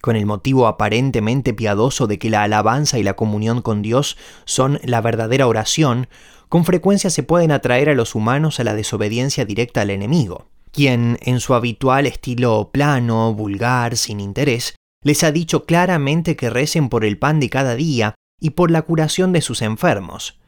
Con 0.00 0.16
el 0.16 0.24
motivo 0.24 0.66
aparentemente 0.66 1.52
piadoso 1.52 2.06
de 2.06 2.18
que 2.18 2.30
la 2.30 2.42
alabanza 2.42 2.98
y 2.98 3.02
la 3.02 3.14
comunión 3.14 3.60
con 3.60 3.82
Dios 3.82 4.16
son 4.44 4.78
la 4.84 5.00
verdadera 5.00 5.46
oración, 5.46 6.08
con 6.48 6.64
frecuencia 6.64 7.10
se 7.10 7.22
pueden 7.22 7.52
atraer 7.52 7.90
a 7.90 7.94
los 7.94 8.14
humanos 8.14 8.60
a 8.60 8.64
la 8.64 8.74
desobediencia 8.74 9.44
directa 9.44 9.82
al 9.82 9.90
enemigo, 9.90 10.46
quien, 10.72 11.18
en 11.22 11.40
su 11.40 11.54
habitual 11.54 12.06
estilo 12.06 12.70
plano, 12.72 13.34
vulgar, 13.34 13.96
sin 13.96 14.20
interés, 14.20 14.74
les 15.02 15.24
ha 15.24 15.32
dicho 15.32 15.64
claramente 15.64 16.36
que 16.36 16.50
recen 16.50 16.88
por 16.88 17.04
el 17.04 17.18
pan 17.18 17.40
de 17.40 17.50
cada 17.50 17.74
día 17.74 18.14
y 18.40 18.50
por 18.50 18.70
la 18.70 18.82
curación 18.82 19.32
de 19.32 19.40
sus 19.40 19.62
enfermos. 19.62 20.38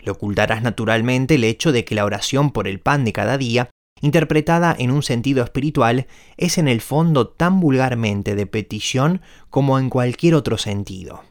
Le 0.00 0.10
ocultarás 0.10 0.62
naturalmente 0.62 1.36
el 1.36 1.44
hecho 1.44 1.72
de 1.72 1.84
que 1.84 1.94
la 1.94 2.04
oración 2.04 2.50
por 2.50 2.68
el 2.68 2.80
pan 2.80 3.04
de 3.04 3.12
cada 3.12 3.38
día 3.38 3.70
interpretada 4.02 4.76
en 4.78 4.90
un 4.90 5.02
sentido 5.02 5.42
espiritual, 5.42 6.06
es 6.36 6.58
en 6.58 6.68
el 6.68 6.82
fondo 6.82 7.28
tan 7.28 7.60
vulgarmente 7.60 8.34
de 8.34 8.46
petición 8.46 9.22
como 9.48 9.78
en 9.78 9.88
cualquier 9.88 10.34
otro 10.34 10.58
sentido. 10.58 11.22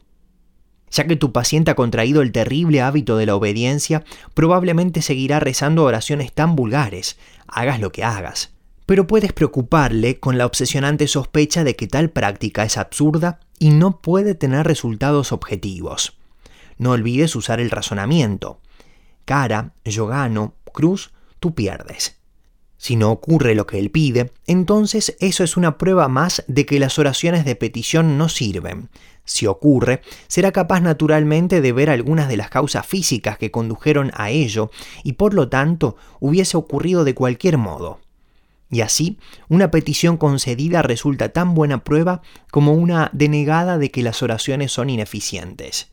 Ya 0.90 1.06
que 1.06 1.16
tu 1.16 1.32
paciente 1.32 1.70
ha 1.70 1.74
contraído 1.74 2.20
el 2.20 2.32
terrible 2.32 2.80
hábito 2.80 3.16
de 3.16 3.26
la 3.26 3.36
obediencia, 3.36 4.04
probablemente 4.34 5.00
seguirá 5.00 5.38
rezando 5.38 5.84
oraciones 5.84 6.32
tan 6.32 6.56
vulgares, 6.56 7.18
hagas 7.46 7.78
lo 7.80 7.92
que 7.92 8.04
hagas. 8.04 8.52
Pero 8.84 9.06
puedes 9.06 9.32
preocuparle 9.32 10.18
con 10.18 10.36
la 10.36 10.44
obsesionante 10.44 11.06
sospecha 11.06 11.64
de 11.64 11.76
que 11.76 11.86
tal 11.86 12.10
práctica 12.10 12.64
es 12.64 12.76
absurda 12.76 13.40
y 13.58 13.70
no 13.70 14.00
puede 14.00 14.34
tener 14.34 14.66
resultados 14.66 15.32
objetivos. 15.32 16.18
No 16.78 16.90
olvides 16.90 17.36
usar 17.36 17.60
el 17.60 17.70
razonamiento. 17.70 18.60
Cara, 19.24 19.72
yo 19.84 20.06
gano, 20.08 20.56
cruz, 20.72 21.12
tú 21.38 21.54
pierdes. 21.54 22.21
Si 22.82 22.96
no 22.96 23.12
ocurre 23.12 23.54
lo 23.54 23.64
que 23.64 23.78
él 23.78 23.92
pide, 23.92 24.32
entonces 24.44 25.16
eso 25.20 25.44
es 25.44 25.56
una 25.56 25.78
prueba 25.78 26.08
más 26.08 26.42
de 26.48 26.66
que 26.66 26.80
las 26.80 26.98
oraciones 26.98 27.44
de 27.44 27.54
petición 27.54 28.18
no 28.18 28.28
sirven. 28.28 28.88
Si 29.24 29.46
ocurre, 29.46 30.02
será 30.26 30.50
capaz 30.50 30.80
naturalmente 30.80 31.60
de 31.60 31.70
ver 31.70 31.90
algunas 31.90 32.28
de 32.28 32.36
las 32.36 32.50
causas 32.50 32.84
físicas 32.84 33.38
que 33.38 33.52
condujeron 33.52 34.10
a 34.16 34.30
ello 34.30 34.72
y 35.04 35.12
por 35.12 35.32
lo 35.32 35.48
tanto 35.48 35.94
hubiese 36.18 36.56
ocurrido 36.56 37.04
de 37.04 37.14
cualquier 37.14 37.56
modo. 37.56 38.00
Y 38.68 38.80
así, 38.80 39.16
una 39.48 39.70
petición 39.70 40.16
concedida 40.16 40.82
resulta 40.82 41.28
tan 41.28 41.54
buena 41.54 41.84
prueba 41.84 42.20
como 42.50 42.72
una 42.72 43.10
denegada 43.12 43.78
de 43.78 43.92
que 43.92 44.02
las 44.02 44.24
oraciones 44.24 44.72
son 44.72 44.90
ineficientes. 44.90 45.92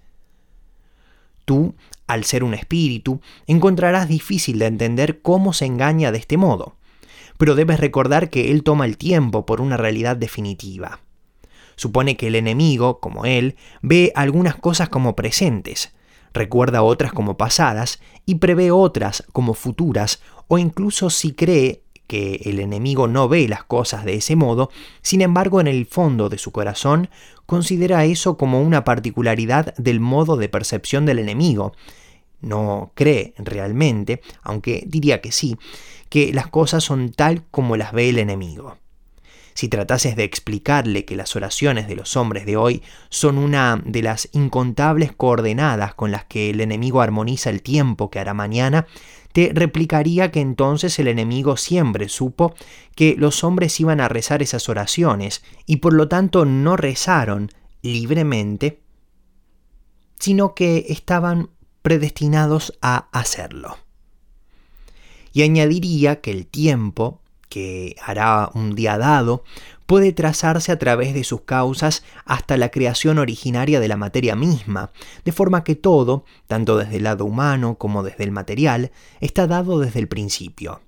Tú, 1.45 1.75
al 2.07 2.23
ser 2.23 2.43
un 2.43 2.55
espíritu, 2.55 3.21
encontrarás 3.45 4.07
difícil 4.07 4.57
de 4.57 4.65
entender 4.65 5.21
cómo 5.21 5.53
se 5.53 5.67
engaña 5.67 6.11
de 6.11 6.17
este 6.17 6.35
modo 6.35 6.78
pero 7.39 7.55
debes 7.55 7.79
recordar 7.79 8.29
que 8.29 8.51
Él 8.51 8.63
toma 8.63 8.85
el 8.85 8.97
tiempo 8.97 9.45
por 9.45 9.61
una 9.61 9.77
realidad 9.77 10.17
definitiva. 10.17 10.99
Supone 11.77 12.17
que 12.17 12.27
el 12.27 12.35
enemigo, 12.35 12.99
como 12.99 13.23
Él, 13.23 13.55
ve 13.81 14.11
algunas 14.13 14.57
cosas 14.57 14.89
como 14.89 15.15
presentes, 15.15 15.93
recuerda 16.33 16.83
otras 16.83 17.13
como 17.13 17.37
pasadas 17.37 18.01
y 18.25 18.35
prevé 18.35 18.71
otras 18.71 19.23
como 19.31 19.53
futuras, 19.53 20.21
o 20.49 20.57
incluso 20.57 21.09
si 21.09 21.31
cree 21.31 21.83
que 22.07 22.41
el 22.43 22.59
enemigo 22.59 23.07
no 23.07 23.29
ve 23.29 23.47
las 23.47 23.63
cosas 23.63 24.03
de 24.03 24.15
ese 24.15 24.35
modo, 24.35 24.69
sin 25.01 25.21
embargo 25.21 25.61
en 25.61 25.67
el 25.67 25.85
fondo 25.85 26.27
de 26.27 26.39
su 26.39 26.51
corazón 26.51 27.09
considera 27.45 28.03
eso 28.03 28.35
como 28.35 28.61
una 28.61 28.83
particularidad 28.83 29.73
del 29.77 30.01
modo 30.01 30.35
de 30.35 30.49
percepción 30.49 31.05
del 31.05 31.19
enemigo. 31.19 31.71
No 32.41 32.91
cree 32.95 33.33
realmente, 33.37 34.21
aunque 34.41 34.83
diría 34.87 35.21
que 35.21 35.31
sí, 35.31 35.57
que 36.09 36.33
las 36.33 36.47
cosas 36.47 36.83
son 36.83 37.11
tal 37.11 37.43
como 37.51 37.77
las 37.77 37.93
ve 37.93 38.09
el 38.09 38.19
enemigo. 38.19 38.77
Si 39.53 39.67
tratases 39.67 40.15
de 40.15 40.23
explicarle 40.23 41.03
que 41.03 41.17
las 41.17 41.35
oraciones 41.35 41.87
de 41.89 41.95
los 41.95 42.15
hombres 42.15 42.45
de 42.45 42.55
hoy 42.55 42.81
son 43.09 43.37
una 43.37 43.81
de 43.83 44.01
las 44.01 44.29
incontables 44.31 45.11
coordenadas 45.11 45.93
con 45.95 46.11
las 46.11 46.23
que 46.23 46.51
el 46.51 46.61
enemigo 46.61 47.01
armoniza 47.01 47.49
el 47.49 47.61
tiempo 47.61 48.09
que 48.09 48.19
hará 48.19 48.33
mañana, 48.33 48.87
te 49.33 49.51
replicaría 49.53 50.31
que 50.31 50.39
entonces 50.39 50.97
el 50.97 51.09
enemigo 51.09 51.57
siempre 51.57 52.07
supo 52.07 52.55
que 52.95 53.15
los 53.17 53.43
hombres 53.43 53.77
iban 53.79 53.99
a 53.99 54.07
rezar 54.07 54.41
esas 54.41 54.69
oraciones 54.69 55.43
y 55.65 55.77
por 55.77 55.93
lo 55.93 56.07
tanto 56.07 56.45
no 56.45 56.77
rezaron 56.77 57.49
libremente, 57.81 58.81
sino 60.19 60.55
que 60.55 60.85
estaban 60.87 61.49
predestinados 61.81 62.77
a 62.81 63.09
hacerlo 63.11 63.77
y 65.33 65.43
añadiría 65.43 66.21
que 66.21 66.31
el 66.31 66.45
tiempo, 66.47 67.21
que 67.49 67.95
hará 68.01 68.49
un 68.53 68.75
día 68.75 68.97
dado, 68.97 69.43
puede 69.85 70.13
trazarse 70.13 70.71
a 70.71 70.77
través 70.77 71.15
de 71.15 71.23
sus 71.23 71.41
causas 71.41 72.03
hasta 72.25 72.57
la 72.57 72.69
creación 72.69 73.17
originaria 73.17 73.79
de 73.79 73.87
la 73.87 73.97
materia 73.97 74.35
misma, 74.35 74.91
de 75.25 75.31
forma 75.31 75.63
que 75.63 75.75
todo, 75.75 76.25
tanto 76.45 76.77
desde 76.77 76.97
el 76.97 77.03
lado 77.03 77.25
humano 77.25 77.75
como 77.75 78.03
desde 78.03 78.23
el 78.23 78.31
material, 78.31 78.91
está 79.19 79.47
dado 79.47 79.79
desde 79.79 79.99
el 79.99 80.07
principio. 80.07 80.81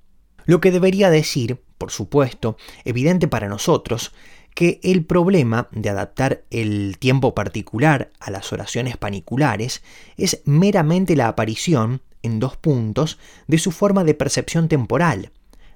Lo 0.46 0.62
que 0.62 0.72
debería 0.72 1.10
decir, 1.10 1.64
por 1.80 1.90
supuesto, 1.90 2.58
evidente 2.86 3.28
para 3.28 3.48
nosotros, 3.48 4.12
que 4.54 4.80
el 4.84 5.06
problema 5.06 5.68
de 5.72 5.90
adaptar 5.90 6.44
el 6.52 6.98
tiempo 7.00 7.34
particular 7.34 8.12
a 8.20 8.32
las 8.32 8.52
oraciones 8.54 8.98
paniculares 8.98 9.82
es 10.18 10.42
meramente 10.46 11.16
la 11.16 11.28
aparición 11.28 12.02
en 12.24 12.40
dos 12.40 12.58
puntos 12.58 13.20
de 13.48 13.58
su 13.58 13.72
forma 13.72 14.04
de 14.04 14.14
percepción 14.14 14.68
temporal, 14.68 15.32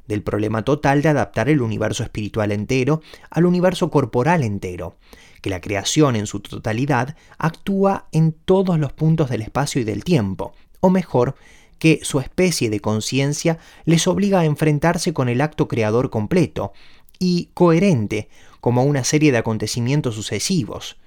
del 0.07 0.21
problema 0.21 0.63
total 0.63 1.01
de 1.01 1.09
adaptar 1.09 1.49
el 1.49 1.61
universo 1.61 2.03
espiritual 2.03 2.51
entero 2.51 3.01
al 3.29 3.45
universo 3.45 3.89
corporal 3.89 4.43
entero, 4.43 4.95
que 5.41 5.49
la 5.49 5.61
creación 5.61 6.15
en 6.15 6.27
su 6.27 6.39
totalidad 6.39 7.15
actúa 7.37 8.07
en 8.11 8.31
todos 8.31 8.79
los 8.79 8.93
puntos 8.93 9.29
del 9.29 9.41
espacio 9.41 9.81
y 9.81 9.83
del 9.83 10.03
tiempo, 10.03 10.53
o 10.79 10.89
mejor, 10.89 11.35
que 11.79 11.99
su 12.03 12.19
especie 12.19 12.69
de 12.69 12.79
conciencia 12.79 13.59
les 13.83 14.07
obliga 14.07 14.39
a 14.39 14.45
enfrentarse 14.45 15.13
con 15.13 15.29
el 15.29 15.41
acto 15.41 15.67
creador 15.67 16.09
completo 16.09 16.73
y 17.19 17.49
coherente 17.53 18.29
como 18.61 18.83
una 18.83 19.03
serie 19.03 19.31
de 19.31 19.37
acontecimientos 19.37 20.15
sucesivos, 20.15 20.97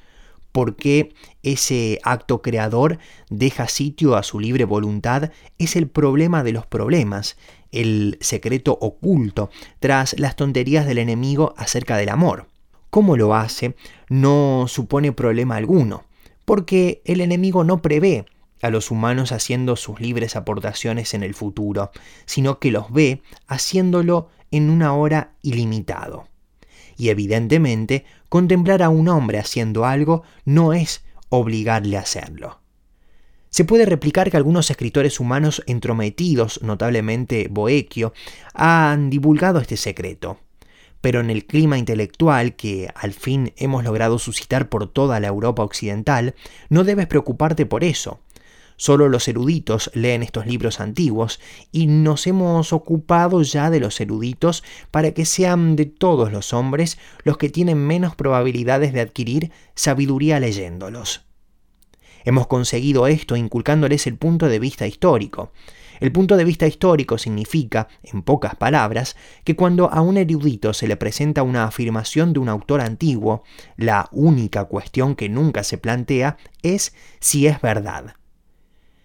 por 0.52 0.76
qué 0.76 1.14
ese 1.42 2.00
acto 2.02 2.42
creador 2.42 2.98
deja 3.30 3.68
sitio 3.68 4.16
a 4.16 4.22
su 4.22 4.40
libre 4.40 4.64
voluntad 4.64 5.30
es 5.58 5.76
el 5.76 5.88
problema 5.88 6.42
de 6.42 6.52
los 6.52 6.66
problemas, 6.66 7.36
el 7.72 8.18
secreto 8.20 8.76
oculto 8.80 9.50
tras 9.80 10.18
las 10.18 10.36
tonterías 10.36 10.86
del 10.86 10.98
enemigo 10.98 11.54
acerca 11.56 11.96
del 11.96 12.08
amor. 12.08 12.46
cómo 12.90 13.18
lo 13.18 13.34
hace 13.34 13.76
no 14.08 14.64
supone 14.66 15.12
problema 15.12 15.56
alguno, 15.56 16.04
porque 16.46 17.02
el 17.04 17.20
enemigo 17.20 17.62
no 17.62 17.82
prevé 17.82 18.24
a 18.62 18.70
los 18.70 18.90
humanos 18.90 19.32
haciendo 19.32 19.76
sus 19.76 20.00
libres 20.00 20.36
aportaciones 20.36 21.14
en 21.14 21.22
el 21.22 21.34
futuro, 21.34 21.90
sino 22.24 22.58
que 22.58 22.70
los 22.70 22.90
ve 22.90 23.22
haciéndolo 23.46 24.30
en 24.50 24.70
una 24.70 24.94
hora 24.94 25.32
ilimitado. 25.42 26.26
Y 26.96 27.10
evidentemente, 27.10 28.04
contemplar 28.28 28.82
a 28.82 28.88
un 28.88 29.08
hombre 29.08 29.38
haciendo 29.38 29.84
algo 29.84 30.22
no 30.44 30.72
es 30.72 31.04
obligarle 31.28 31.96
a 31.96 32.00
hacerlo. 32.00 32.60
Se 33.50 33.64
puede 33.64 33.86
replicar 33.86 34.30
que 34.30 34.36
algunos 34.36 34.70
escritores 34.70 35.20
humanos 35.20 35.62
entrometidos, 35.66 36.60
notablemente 36.62 37.48
Boequio, 37.50 38.12
han 38.52 39.10
divulgado 39.10 39.58
este 39.58 39.76
secreto. 39.76 40.38
Pero 41.00 41.20
en 41.20 41.30
el 41.30 41.46
clima 41.46 41.78
intelectual 41.78 42.56
que 42.56 42.90
al 42.94 43.12
fin 43.12 43.52
hemos 43.56 43.84
logrado 43.84 44.18
suscitar 44.18 44.68
por 44.68 44.88
toda 44.88 45.20
la 45.20 45.28
Europa 45.28 45.62
occidental, 45.62 46.34
no 46.68 46.84
debes 46.84 47.06
preocuparte 47.06 47.66
por 47.66 47.84
eso. 47.84 48.20
Solo 48.80 49.08
los 49.08 49.26
eruditos 49.26 49.90
leen 49.92 50.22
estos 50.22 50.46
libros 50.46 50.78
antiguos 50.78 51.40
y 51.72 51.88
nos 51.88 52.28
hemos 52.28 52.72
ocupado 52.72 53.42
ya 53.42 53.70
de 53.70 53.80
los 53.80 54.00
eruditos 54.00 54.62
para 54.92 55.10
que 55.10 55.24
sean 55.24 55.74
de 55.74 55.86
todos 55.86 56.30
los 56.30 56.52
hombres 56.52 56.96
los 57.24 57.38
que 57.38 57.50
tienen 57.50 57.78
menos 57.78 58.14
probabilidades 58.14 58.92
de 58.92 59.00
adquirir 59.00 59.50
sabiduría 59.74 60.38
leyéndolos. 60.38 61.24
Hemos 62.24 62.46
conseguido 62.46 63.08
esto 63.08 63.34
inculcándoles 63.34 64.06
el 64.06 64.16
punto 64.16 64.46
de 64.46 64.60
vista 64.60 64.86
histórico. 64.86 65.50
El 65.98 66.12
punto 66.12 66.36
de 66.36 66.44
vista 66.44 66.68
histórico 66.68 67.18
significa, 67.18 67.88
en 68.04 68.22
pocas 68.22 68.54
palabras, 68.54 69.16
que 69.42 69.56
cuando 69.56 69.90
a 69.90 70.02
un 70.02 70.18
erudito 70.18 70.72
se 70.72 70.86
le 70.86 70.96
presenta 70.96 71.42
una 71.42 71.64
afirmación 71.64 72.32
de 72.32 72.38
un 72.38 72.48
autor 72.48 72.80
antiguo, 72.80 73.42
la 73.76 74.08
única 74.12 74.66
cuestión 74.66 75.16
que 75.16 75.28
nunca 75.28 75.64
se 75.64 75.78
plantea 75.78 76.36
es 76.62 76.94
si 77.18 77.48
es 77.48 77.60
verdad. 77.60 78.17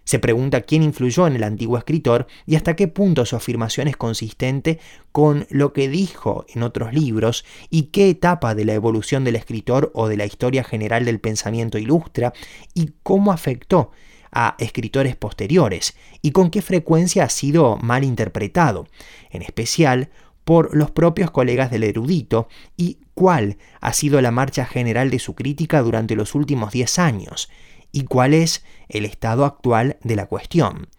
Se 0.06 0.20
pregunta 0.20 0.62
quién 0.62 0.84
influyó 0.84 1.28
en 1.28 1.36
el 1.36 1.44
antiguo 1.44 1.78
escritor 1.78 2.28
y 2.46 2.56
hasta 2.56 2.76
qué 2.76 2.88
punto 2.88 3.26
su 3.26 3.36
afirmación 3.36 3.88
es 3.88 3.96
consistente 3.96 4.80
con 5.12 5.48
lo 5.50 5.72
que 5.72 5.88
dijo 5.88 6.46
en 6.54 6.64
otros 6.64 6.94
libros 6.94 7.46
y 7.70 7.84
qué 7.84 8.10
etapa 8.10 8.54
de 8.54 8.66
la 8.66 8.74
evolución 8.74 9.24
del 9.24 9.38
escritor 9.38 9.92
o 9.94 10.08
de 10.08 10.18
la 10.18 10.26
historia 10.26 10.64
general 10.64 11.06
del 11.06 11.20
pensamiento 11.20 11.78
ilustra 11.78 12.34
y 12.74 12.92
cómo 13.04 13.32
afectó 13.32 13.92
a 14.34 14.56
escritores 14.58 15.16
posteriores 15.16 15.96
y 16.22 16.32
con 16.32 16.50
qué 16.50 16.62
frecuencia 16.62 17.24
ha 17.24 17.30
sido 17.30 17.78
mal 17.78 18.04
interpretado, 18.04 18.88
en 19.30 19.44
especial 19.44 20.10
por 20.44 20.76
los 20.76 20.92
propios 20.92 21.32
colegas 21.32 21.72
del 21.72 21.84
erudito 21.84 22.50
y 22.76 22.98
cuál 23.14 23.58
ha 23.80 23.94
sido 23.94 24.20
la 24.22 24.32
marcha 24.32 24.66
general 24.66 25.10
de 25.10 25.20
su 25.20 25.36
crítica 25.36 25.82
durante 25.82 26.16
los 26.16 26.36
últimos 26.36 26.74
diez 26.74 27.00
años, 27.00 27.50
y 27.94 28.04
cuál 28.04 28.34
es 28.34 28.66
el 28.90 29.06
estado 29.06 29.46
actual 29.46 29.96
de 30.04 30.18
la 30.18 30.26
cuestión. 30.26 30.90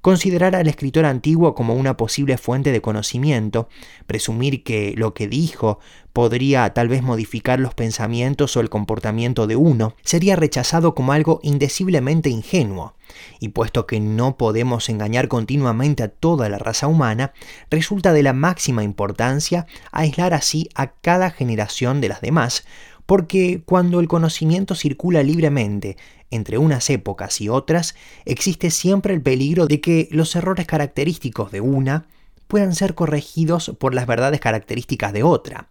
Considerar 0.00 0.54
al 0.54 0.68
escritor 0.68 1.04
antiguo 1.04 1.56
como 1.56 1.74
una 1.74 1.96
posible 1.96 2.38
fuente 2.38 2.70
de 2.70 2.80
conocimiento, 2.80 3.68
presumir 4.06 4.62
que 4.62 4.94
lo 4.96 5.12
que 5.12 5.26
dijo 5.26 5.80
podría 6.12 6.72
tal 6.72 6.88
vez 6.88 7.02
modificar 7.02 7.58
los 7.58 7.74
pensamientos 7.74 8.56
o 8.56 8.60
el 8.60 8.70
comportamiento 8.70 9.48
de 9.48 9.56
uno, 9.56 9.96
sería 10.04 10.36
rechazado 10.36 10.94
como 10.94 11.12
algo 11.12 11.40
indeciblemente 11.42 12.30
ingenuo, 12.30 12.94
y 13.40 13.48
puesto 13.48 13.86
que 13.86 13.98
no 13.98 14.36
podemos 14.36 14.88
engañar 14.88 15.26
continuamente 15.26 16.04
a 16.04 16.08
toda 16.08 16.48
la 16.48 16.58
raza 16.58 16.86
humana, 16.86 17.32
resulta 17.68 18.12
de 18.12 18.22
la 18.22 18.32
máxima 18.32 18.84
importancia 18.84 19.66
aislar 19.90 20.32
así 20.32 20.68
a 20.76 20.92
cada 20.92 21.30
generación 21.30 22.00
de 22.00 22.08
las 22.08 22.20
demás, 22.20 22.64
porque 23.08 23.62
cuando 23.64 24.00
el 24.00 24.06
conocimiento 24.06 24.74
circula 24.74 25.22
libremente 25.22 25.96
entre 26.30 26.58
unas 26.58 26.90
épocas 26.90 27.40
y 27.40 27.48
otras, 27.48 27.94
existe 28.26 28.70
siempre 28.70 29.14
el 29.14 29.22
peligro 29.22 29.66
de 29.66 29.80
que 29.80 30.10
los 30.10 30.36
errores 30.36 30.66
característicos 30.66 31.50
de 31.50 31.62
una 31.62 32.06
puedan 32.48 32.74
ser 32.74 32.94
corregidos 32.94 33.74
por 33.78 33.94
las 33.94 34.06
verdades 34.06 34.40
características 34.40 35.14
de 35.14 35.22
otra. 35.22 35.70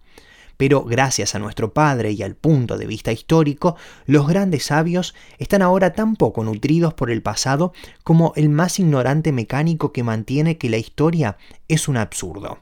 Pero 0.58 0.84
gracias 0.84 1.36
a 1.36 1.40
nuestro 1.40 1.76
Padre 1.76 2.12
y 2.12 2.24
al 2.24 2.34
punto 2.34 2.76
de 2.76 2.88
vista 2.88 3.12
histórico, 3.12 3.76
los 4.08 4.28
grandes 4.28 4.64
sabios 4.66 5.14
están 5.38 5.62
ahora 5.62 5.94
tan 5.94 6.16
poco 6.16 6.44
nutridos 6.44 6.96
por 6.96 7.12
el 7.12 7.22
pasado 7.22 7.72
como 8.04 8.34
el 8.36 8.50
más 8.50 8.80
ignorante 8.80 9.32
mecánico 9.32 9.94
que 9.94 10.02
mantiene 10.02 10.58
que 10.58 10.72
la 10.72 10.78
historia 10.78 11.38
es 11.68 11.88
un 11.88 11.98
absurdo. 11.98 12.58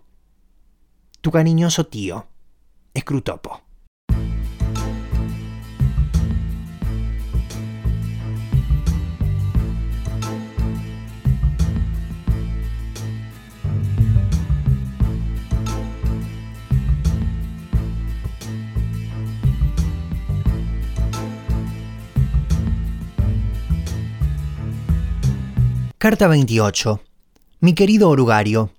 Tu 1.21 1.31
cariñoso 1.31 1.85
tío, 1.85 2.27
Escrutopo. 2.93 3.64
Carta 26.05 26.27
28. 26.27 27.01
Mi 27.61 27.73
querido 27.73 28.09
Orugario, 28.09 28.69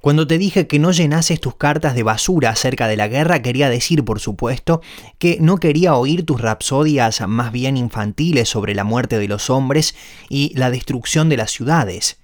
cuando 0.00 0.26
te 0.26 0.36
dije 0.36 0.66
que 0.66 0.80
no 0.80 0.90
llenases 0.90 1.40
tus 1.40 1.54
cartas 1.54 1.94
de 1.94 2.02
basura 2.02 2.50
acerca 2.50 2.88
de 2.88 2.96
la 2.96 3.06
guerra, 3.06 3.40
quería 3.40 3.70
decir, 3.70 4.04
por 4.04 4.18
supuesto, 4.18 4.82
que 5.20 5.38
no 5.40 5.58
quería 5.58 5.94
oír 5.94 6.26
tus 6.26 6.40
rapsodias 6.40 7.20
más 7.28 7.52
bien 7.52 7.76
infantiles 7.76 8.48
sobre 8.48 8.74
la 8.74 8.82
muerte 8.82 9.20
de 9.20 9.28
los 9.28 9.48
hombres 9.48 9.94
y 10.28 10.52
la 10.56 10.72
destrucción 10.72 11.28
de 11.28 11.36
las 11.36 11.52
ciudades. 11.52 12.18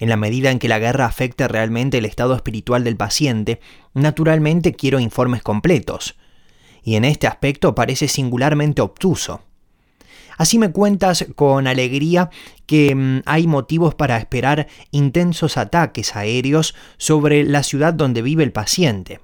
En 0.00 0.08
la 0.08 0.16
medida 0.16 0.50
en 0.50 0.58
que 0.58 0.66
la 0.66 0.80
guerra 0.80 1.06
afecte 1.06 1.46
realmente 1.46 1.98
el 1.98 2.06
estado 2.06 2.34
espiritual 2.34 2.82
del 2.82 2.96
paciente, 2.96 3.60
naturalmente 3.92 4.74
quiero 4.74 4.98
informes 4.98 5.44
completos. 5.44 6.16
Y 6.82 6.96
en 6.96 7.04
este 7.04 7.28
aspecto 7.28 7.76
parece 7.76 8.08
singularmente 8.08 8.82
obtuso. 8.82 9.42
Así 10.36 10.58
me 10.58 10.72
cuentas 10.72 11.26
con 11.36 11.66
alegría 11.66 12.30
que 12.66 12.94
mm, 12.94 13.22
hay 13.26 13.46
motivos 13.46 13.94
para 13.94 14.16
esperar 14.18 14.68
intensos 14.90 15.56
ataques 15.56 16.16
aéreos 16.16 16.74
sobre 16.96 17.44
la 17.44 17.62
ciudad 17.62 17.94
donde 17.94 18.22
vive 18.22 18.42
el 18.42 18.52
paciente. 18.52 19.20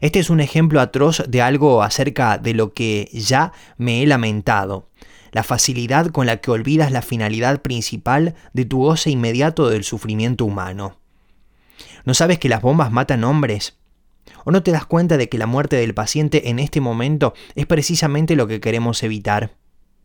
Este 0.00 0.20
es 0.20 0.30
un 0.30 0.40
ejemplo 0.40 0.80
atroz 0.80 1.24
de 1.28 1.42
algo 1.42 1.82
acerca 1.82 2.38
de 2.38 2.54
lo 2.54 2.72
que 2.72 3.08
ya 3.12 3.52
me 3.78 4.02
he 4.02 4.06
lamentado, 4.06 4.88
la 5.32 5.42
facilidad 5.42 6.08
con 6.08 6.26
la 6.26 6.36
que 6.36 6.52
olvidas 6.52 6.92
la 6.92 7.02
finalidad 7.02 7.62
principal 7.62 8.34
de 8.52 8.64
tu 8.64 8.78
goce 8.78 9.10
inmediato 9.10 9.68
del 9.68 9.82
sufrimiento 9.82 10.44
humano. 10.44 10.98
¿No 12.04 12.14
sabes 12.14 12.38
que 12.38 12.48
las 12.48 12.62
bombas 12.62 12.92
matan 12.92 13.24
hombres? 13.24 13.76
¿O 14.44 14.52
no 14.52 14.62
te 14.62 14.70
das 14.70 14.86
cuenta 14.86 15.16
de 15.16 15.28
que 15.28 15.38
la 15.38 15.46
muerte 15.46 15.76
del 15.76 15.94
paciente 15.94 16.48
en 16.48 16.58
este 16.58 16.80
momento 16.80 17.34
es 17.56 17.66
precisamente 17.66 18.36
lo 18.36 18.46
que 18.46 18.60
queremos 18.60 19.02
evitar? 19.02 19.56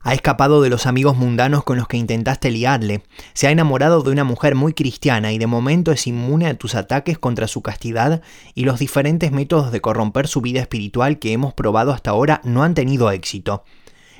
Ha 0.06 0.14
escapado 0.14 0.62
de 0.62 0.70
los 0.70 0.86
amigos 0.86 1.16
mundanos 1.16 1.64
con 1.64 1.78
los 1.78 1.88
que 1.88 1.96
intentaste 1.96 2.52
liarle. 2.52 3.04
Se 3.34 3.48
ha 3.48 3.52
enamorado 3.52 4.02
de 4.02 4.12
una 4.12 4.26
mujer 4.26 4.54
muy 4.54 4.74
cristiana 4.74 5.32
y 5.32 5.38
de 5.38 5.48
momento 5.48 5.94
es 5.94 6.08
inmune 6.08 6.48
a 6.48 6.56
tus 6.56 6.76
ataques 6.76 7.18
contra 7.18 7.48
su 7.48 7.62
castidad 7.62 8.22
y 8.54 8.66
los 8.66 8.80
diferentes 8.80 9.32
métodos 9.32 9.72
de 9.72 9.80
corromper 9.80 10.28
su 10.28 10.42
vida 10.42 10.60
espiritual 10.60 11.20
que 11.20 11.32
hemos 11.32 11.54
probado 11.54 11.94
hasta 11.94 12.12
ahora 12.12 12.42
no 12.44 12.64
han 12.64 12.74
tenido 12.74 13.12
éxito. 13.12 13.64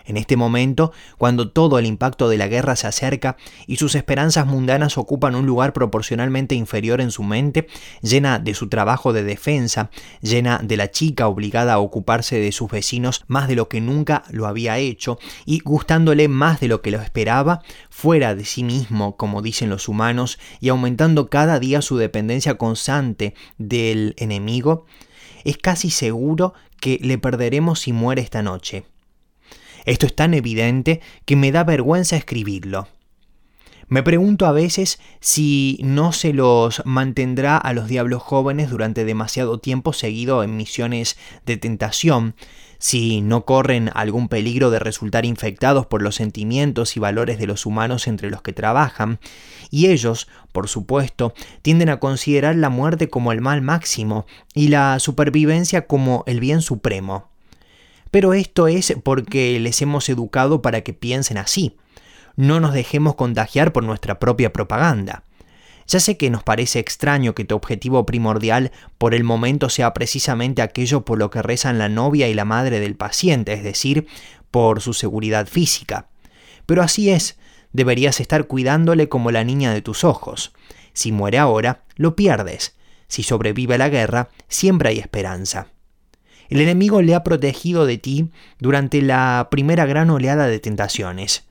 En 0.06 0.18
este 0.18 0.36
momento, 0.36 0.92
cuando 1.18 1.52
todo 1.52 1.80
el 1.80 1.86
impacto 1.86 2.30
de 2.30 2.38
la 2.38 2.48
guerra 2.48 2.76
se 2.76 2.88
acerca 2.88 3.38
y 3.68 3.78
sus 3.78 3.96
esperanzas 3.96 4.46
mundanas 4.46 4.98
ocupan 4.98 5.36
un 5.36 5.46
lugar 5.46 5.74
proporcionalmente 5.74 6.56
inferior 6.56 7.02
en 7.02 7.12
su 7.12 7.24
mente, 7.24 7.68
llena 8.02 8.40
de 8.40 8.54
su 8.54 8.70
trabajo 8.70 9.14
de 9.14 9.24
defensa, 9.24 9.90
llena 10.22 10.60
de 10.64 10.78
la 10.78 10.92
chica 10.92 11.28
obligada 11.28 11.74
a 11.74 11.80
ocuparse 11.80 12.40
de 12.40 12.52
sus 12.52 12.70
vecinos 12.70 13.24
más 13.28 13.48
de 13.48 13.56
lo 13.56 13.70
que 13.70 13.82
nunca 13.82 14.24
lo 14.30 14.48
había 14.48 14.78
hecho 14.78 15.20
y 15.46 15.60
gustándole 15.60 16.28
más 16.28 16.60
de 16.60 16.68
lo 16.68 16.82
que 16.82 16.92
lo 16.92 17.02
esperaba, 17.02 17.62
fuera 17.90 18.36
de 18.36 18.46
sí 18.46 18.64
mismo, 18.64 19.16
como 19.18 19.42
dicen 19.42 19.70
los 19.70 19.88
humanos, 19.88 20.40
y 20.60 20.70
aumentando 20.70 21.30
cada 21.30 21.60
día 21.60 21.82
su 21.82 21.98
dependencia 21.98 22.56
constante 22.58 23.34
del 23.58 24.16
enemigo, 24.18 24.86
es 25.44 25.58
casi 25.58 25.90
seguro 25.90 26.54
que 26.80 27.00
le 27.02 27.18
perderemos 27.18 27.80
si 27.80 27.94
muere 27.94 28.22
esta 28.22 28.42
noche. 28.42 28.86
Esto 29.86 30.06
es 30.06 30.16
tan 30.16 30.34
evidente 30.34 31.02
que 31.26 31.36
me 31.36 31.52
da 31.52 31.64
vergüenza 31.64 32.16
escribirlo. 32.16 32.88
Me 33.90 34.02
pregunto 34.02 34.46
a 34.46 34.54
veces 34.54 35.00
si 35.20 35.78
no 35.84 36.14
se 36.14 36.34
los 36.34 36.82
mantendrá 36.86 37.58
a 37.58 37.74
los 37.74 37.88
diablos 37.88 38.24
jóvenes 38.24 38.70
durante 38.70 39.06
demasiado 39.06 39.60
tiempo 39.60 39.94
seguido 39.94 40.42
en 40.44 40.56
misiones 40.56 41.18
de 41.46 41.58
tentación, 41.58 42.36
si 42.80 43.22
no 43.22 43.46
corren 43.46 43.92
algún 43.94 44.30
peligro 44.30 44.72
de 44.72 44.80
resultar 44.80 45.26
infectados 45.26 45.86
por 45.86 46.02
los 46.02 46.16
sentimientos 46.16 46.98
y 46.98 47.00
valores 47.00 47.38
de 47.40 47.48
los 47.48 47.66
humanos 47.66 48.08
entre 48.08 48.30
los 48.30 48.42
que 48.42 48.54
trabajan, 48.54 49.20
y 49.70 49.88
ellos, 49.88 50.28
por 50.52 50.68
supuesto, 50.68 51.34
tienden 51.62 51.90
a 51.90 52.00
considerar 52.00 52.56
la 52.56 52.70
muerte 52.70 53.10
como 53.10 53.32
el 53.32 53.42
mal 53.42 53.62
máximo 53.62 54.26
y 54.54 54.70
la 54.70 54.98
supervivencia 55.00 55.88
como 55.88 56.24
el 56.26 56.40
bien 56.40 56.62
supremo. 56.62 57.33
Pero 58.14 58.36
esto 58.36 58.68
es 58.68 58.94
porque 59.02 59.60
les 59.60 59.82
hemos 59.82 60.08
educado 60.08 60.62
para 60.62 60.82
que 60.82 60.94
piensen 60.94 61.40
así. 61.40 61.78
No 62.36 62.60
nos 62.60 62.72
dejemos 62.72 63.16
contagiar 63.16 63.74
por 63.74 63.84
nuestra 63.84 64.20
propia 64.20 64.54
propaganda. 64.54 65.24
Ya 65.88 66.00
sé 66.00 66.16
que 66.16 66.30
nos 66.30 66.44
parece 66.44 66.78
extraño 66.78 67.34
que 67.34 67.44
tu 67.44 67.56
objetivo 67.56 68.06
primordial 68.06 68.72
por 69.00 69.16
el 69.16 69.24
momento 69.24 69.68
sea 69.72 69.96
precisamente 69.96 70.62
aquello 70.62 71.04
por 71.06 71.18
lo 71.18 71.32
que 71.32 71.42
rezan 71.42 71.80
la 71.80 71.90
novia 71.90 72.28
y 72.28 72.36
la 72.36 72.46
madre 72.46 72.80
del 72.80 72.96
paciente, 72.96 73.54
es 73.54 73.64
decir, 73.64 74.06
por 74.52 74.80
su 74.82 74.94
seguridad 74.94 75.48
física. 75.48 76.06
Pero 76.68 76.84
así 76.84 77.10
es, 77.10 77.40
deberías 77.72 78.20
estar 78.20 78.46
cuidándole 78.46 79.10
como 79.10 79.32
la 79.32 79.44
niña 79.44 79.74
de 79.74 79.82
tus 79.82 80.04
ojos. 80.04 80.54
Si 80.94 81.12
muere 81.12 81.40
ahora, 81.40 81.82
lo 81.96 82.16
pierdes. 82.16 82.76
Si 83.08 83.24
sobrevive 83.24 83.74
a 83.74 83.80
la 83.80 83.90
guerra, 83.90 84.30
siempre 84.50 84.90
hay 84.90 85.00
esperanza. 85.00 85.73
El 86.50 86.62
enemigo 86.62 87.02
le 87.02 87.16
ha 87.16 87.24
protegido 87.24 87.86
de 87.86 87.98
ti 87.98 88.30
durante 88.60 89.02
la 89.02 89.48
primera 89.52 89.86
gran 89.86 90.10
oleada 90.10 90.48
de 90.48 90.60
tentaciones 90.60 91.48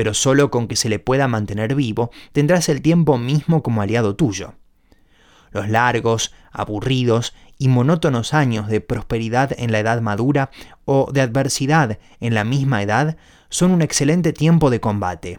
pero 0.00 0.14
solo 0.14 0.50
con 0.50 0.66
que 0.68 0.76
se 0.76 0.88
le 0.88 0.98
pueda 0.98 1.28
mantener 1.28 1.74
vivo 1.74 2.10
tendrás 2.32 2.68
el 2.68 2.82
tiempo 2.82 3.18
mismo 3.18 3.62
como 3.62 3.82
aliado 3.82 4.16
tuyo. 4.16 4.54
Los 5.50 5.68
largos, 5.68 6.32
aburridos 6.52 7.34
y 7.58 7.68
monótonos 7.68 8.32
años 8.32 8.68
de 8.68 8.80
prosperidad 8.80 9.52
en 9.58 9.72
la 9.72 9.80
edad 9.80 10.00
madura 10.00 10.50
o 10.84 11.10
de 11.12 11.20
adversidad 11.20 11.98
en 12.20 12.34
la 12.34 12.44
misma 12.44 12.82
edad 12.82 13.16
son 13.48 13.72
un 13.72 13.82
excelente 13.82 14.32
tiempo 14.32 14.70
de 14.70 14.80
combate. 14.80 15.38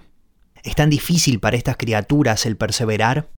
¿Es 0.63 0.75
tan 0.75 0.89
difícil 0.89 1.39
para 1.39 1.57
estas 1.57 1.77
criaturas 1.77 2.45
el 2.45 2.57
perseverar? 2.57 3.29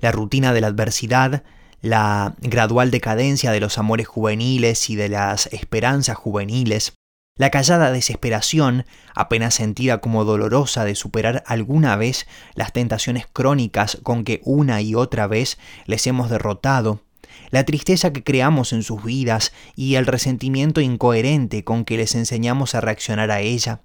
La 0.00 0.10
rutina 0.12 0.54
de 0.54 0.60
la 0.60 0.68
adversidad, 0.68 1.42
la 1.86 2.34
gradual 2.40 2.90
decadencia 2.90 3.52
de 3.52 3.60
los 3.60 3.78
amores 3.78 4.08
juveniles 4.08 4.90
y 4.90 4.96
de 4.96 5.08
las 5.08 5.46
esperanzas 5.52 6.16
juveniles, 6.16 6.94
la 7.38 7.50
callada 7.50 7.92
desesperación, 7.92 8.86
apenas 9.14 9.54
sentida 9.54 10.00
como 10.00 10.24
dolorosa 10.24 10.84
de 10.84 10.96
superar 10.96 11.44
alguna 11.46 11.94
vez 11.94 12.26
las 12.54 12.72
tentaciones 12.72 13.26
crónicas 13.32 13.98
con 14.02 14.24
que 14.24 14.40
una 14.44 14.80
y 14.82 14.94
otra 14.94 15.26
vez 15.26 15.58
les 15.84 16.06
hemos 16.06 16.28
derrotado, 16.28 17.02
la 17.50 17.64
tristeza 17.64 18.12
que 18.12 18.24
creamos 18.24 18.72
en 18.72 18.82
sus 18.82 19.04
vidas 19.04 19.52
y 19.76 19.94
el 19.94 20.06
resentimiento 20.06 20.80
incoherente 20.80 21.62
con 21.62 21.84
que 21.84 21.98
les 21.98 22.14
enseñamos 22.16 22.74
a 22.74 22.80
reaccionar 22.80 23.30
a 23.30 23.40
ella, 23.42 23.82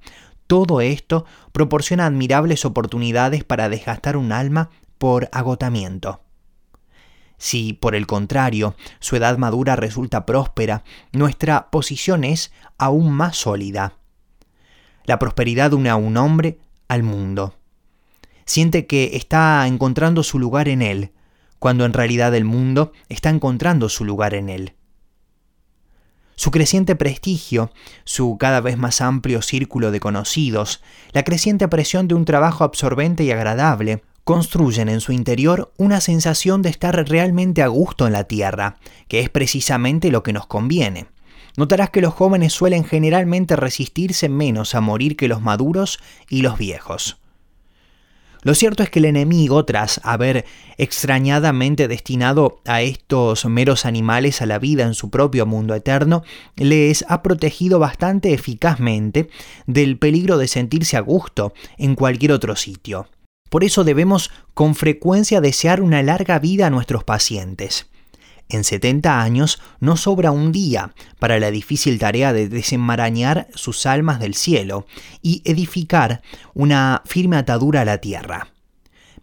todo 0.47 0.81
esto 0.81 1.25
proporciona 1.51 2.07
admirables 2.07 2.65
oportunidades 2.65 3.43
para 3.43 3.69
desgastar 3.69 4.17
un 4.17 4.31
alma 4.31 4.69
por 4.97 5.29
agotamiento. 5.31 6.21
Si, 7.41 7.73
por 7.73 7.95
el 7.95 8.05
contrario, 8.05 8.75
su 8.99 9.15
edad 9.15 9.39
madura 9.39 9.75
resulta 9.75 10.27
próspera, 10.27 10.83
nuestra 11.11 11.71
posición 11.71 12.23
es 12.23 12.53
aún 12.77 13.11
más 13.11 13.35
sólida. 13.35 13.97
La 15.05 15.17
prosperidad 15.17 15.73
une 15.73 15.89
a 15.89 15.95
un 15.95 16.17
hombre 16.17 16.59
al 16.87 17.01
mundo. 17.01 17.55
Siente 18.45 18.85
que 18.85 19.15
está 19.15 19.65
encontrando 19.65 20.21
su 20.21 20.37
lugar 20.37 20.67
en 20.67 20.83
él, 20.83 21.13
cuando 21.57 21.83
en 21.85 21.93
realidad 21.93 22.35
el 22.35 22.45
mundo 22.45 22.91
está 23.09 23.31
encontrando 23.31 23.89
su 23.89 24.05
lugar 24.05 24.35
en 24.35 24.47
él. 24.47 24.73
Su 26.35 26.51
creciente 26.51 26.95
prestigio, 26.95 27.71
su 28.03 28.37
cada 28.37 28.61
vez 28.61 28.77
más 28.77 29.01
amplio 29.01 29.41
círculo 29.41 29.89
de 29.89 29.99
conocidos, 29.99 30.83
la 31.11 31.23
creciente 31.23 31.67
presión 31.67 32.07
de 32.07 32.13
un 32.13 32.25
trabajo 32.25 32.63
absorbente 32.63 33.23
y 33.23 33.31
agradable, 33.31 34.03
construyen 34.23 34.89
en 34.89 35.01
su 35.01 35.11
interior 35.11 35.73
una 35.77 36.01
sensación 36.01 36.61
de 36.61 36.69
estar 36.69 36.95
realmente 37.07 37.61
a 37.61 37.67
gusto 37.67 38.07
en 38.07 38.13
la 38.13 38.25
tierra, 38.25 38.77
que 39.07 39.19
es 39.19 39.29
precisamente 39.29 40.11
lo 40.11 40.23
que 40.23 40.33
nos 40.33 40.47
conviene. 40.47 41.07
Notarás 41.57 41.89
que 41.89 42.01
los 42.01 42.13
jóvenes 42.13 42.53
suelen 42.53 42.83
generalmente 42.83 43.55
resistirse 43.55 44.29
menos 44.29 44.73
a 44.75 44.81
morir 44.81 45.17
que 45.17 45.27
los 45.27 45.41
maduros 45.41 45.99
y 46.29 46.41
los 46.41 46.57
viejos. 46.57 47.17
Lo 48.43 48.55
cierto 48.55 48.81
es 48.81 48.89
que 48.89 48.97
el 48.97 49.05
enemigo, 49.05 49.65
tras 49.65 50.01
haber 50.03 50.45
extrañadamente 50.77 51.87
destinado 51.87 52.59
a 52.65 52.81
estos 52.81 53.45
meros 53.45 53.85
animales 53.85 54.41
a 54.41 54.47
la 54.47 54.57
vida 54.57 54.83
en 54.83 54.95
su 54.95 55.11
propio 55.11 55.45
mundo 55.45 55.75
eterno, 55.75 56.23
les 56.55 57.05
ha 57.07 57.21
protegido 57.21 57.77
bastante 57.77 58.33
eficazmente 58.33 59.29
del 59.67 59.99
peligro 59.99 60.39
de 60.39 60.47
sentirse 60.47 60.97
a 60.97 61.01
gusto 61.01 61.53
en 61.77 61.93
cualquier 61.93 62.31
otro 62.31 62.55
sitio. 62.55 63.07
Por 63.51 63.65
eso 63.65 63.83
debemos 63.83 64.31
con 64.53 64.75
frecuencia 64.75 65.41
desear 65.41 65.81
una 65.81 66.01
larga 66.01 66.39
vida 66.39 66.67
a 66.67 66.69
nuestros 66.69 67.03
pacientes. 67.03 67.87
En 68.47 68.63
70 68.63 69.21
años 69.21 69.61
no 69.81 69.97
sobra 69.97 70.31
un 70.31 70.53
día 70.53 70.93
para 71.19 71.37
la 71.37 71.51
difícil 71.51 71.99
tarea 71.99 72.31
de 72.31 72.47
desenmarañar 72.47 73.49
sus 73.53 73.85
almas 73.85 74.21
del 74.21 74.35
cielo 74.35 74.85
y 75.21 75.41
edificar 75.43 76.21
una 76.53 77.01
firme 77.03 77.35
atadura 77.35 77.81
a 77.81 77.85
la 77.85 77.97
tierra. 77.97 78.47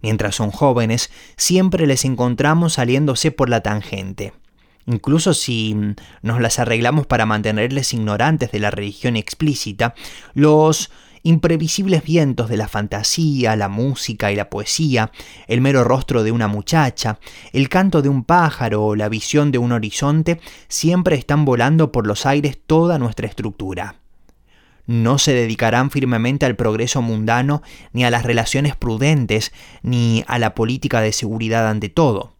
Mientras 0.02 0.34
son 0.34 0.50
jóvenes, 0.50 1.10
siempre 1.38 1.86
les 1.86 2.04
encontramos 2.04 2.74
saliéndose 2.74 3.30
por 3.30 3.48
la 3.48 3.62
tangente. 3.62 4.34
Incluso 4.84 5.32
si 5.32 5.74
nos 6.20 6.40
las 6.42 6.58
arreglamos 6.58 7.06
para 7.06 7.24
mantenerles 7.24 7.94
ignorantes 7.94 8.52
de 8.52 8.58
la 8.60 8.70
religión 8.70 9.16
explícita, 9.16 9.94
los 10.34 10.90
imprevisibles 11.22 12.02
vientos 12.02 12.48
de 12.48 12.56
la 12.56 12.68
fantasía, 12.68 13.56
la 13.56 13.68
música 13.68 14.32
y 14.32 14.36
la 14.36 14.50
poesía, 14.50 15.10
el 15.46 15.60
mero 15.60 15.84
rostro 15.84 16.22
de 16.22 16.32
una 16.32 16.48
muchacha, 16.48 17.18
el 17.52 17.68
canto 17.68 18.02
de 18.02 18.08
un 18.08 18.24
pájaro 18.24 18.84
o 18.84 18.96
la 18.96 19.08
visión 19.08 19.50
de 19.50 19.58
un 19.58 19.72
horizonte, 19.72 20.40
siempre 20.68 21.16
están 21.16 21.44
volando 21.44 21.92
por 21.92 22.06
los 22.06 22.26
aires 22.26 22.58
toda 22.66 22.98
nuestra 22.98 23.26
estructura. 23.26 23.96
No 24.86 25.18
se 25.18 25.34
dedicarán 25.34 25.90
firmemente 25.90 26.46
al 26.46 26.56
progreso 26.56 27.02
mundano, 27.02 27.62
ni 27.92 28.04
a 28.04 28.10
las 28.10 28.22
relaciones 28.22 28.74
prudentes, 28.74 29.52
ni 29.82 30.24
a 30.26 30.38
la 30.38 30.54
política 30.54 31.02
de 31.02 31.12
seguridad 31.12 31.68
ante 31.68 31.90
todo 31.90 32.37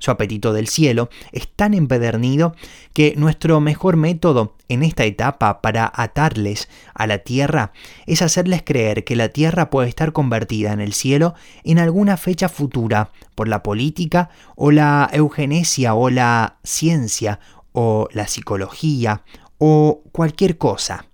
su 0.00 0.10
apetito 0.10 0.52
del 0.52 0.66
cielo, 0.66 1.08
es 1.30 1.48
tan 1.48 1.74
empedernido 1.74 2.56
que 2.92 3.14
nuestro 3.16 3.60
mejor 3.60 3.96
método 3.96 4.56
en 4.68 4.82
esta 4.82 5.04
etapa 5.04 5.60
para 5.60 5.90
atarles 5.94 6.68
a 6.94 7.06
la 7.06 7.18
tierra 7.18 7.72
es 8.06 8.22
hacerles 8.22 8.62
creer 8.64 9.04
que 9.04 9.14
la 9.14 9.28
tierra 9.28 9.70
puede 9.70 9.88
estar 9.88 10.12
convertida 10.12 10.72
en 10.72 10.80
el 10.80 10.92
cielo 10.92 11.34
en 11.62 11.78
alguna 11.78 12.16
fecha 12.16 12.48
futura 12.48 13.10
por 13.34 13.46
la 13.46 13.62
política 13.62 14.30
o 14.56 14.72
la 14.72 15.08
eugenesia 15.12 15.94
o 15.94 16.10
la 16.10 16.56
ciencia 16.64 17.38
o 17.72 18.08
la 18.12 18.26
psicología 18.26 19.22
o 19.58 20.02
cualquier 20.12 20.58
cosa. 20.58 21.09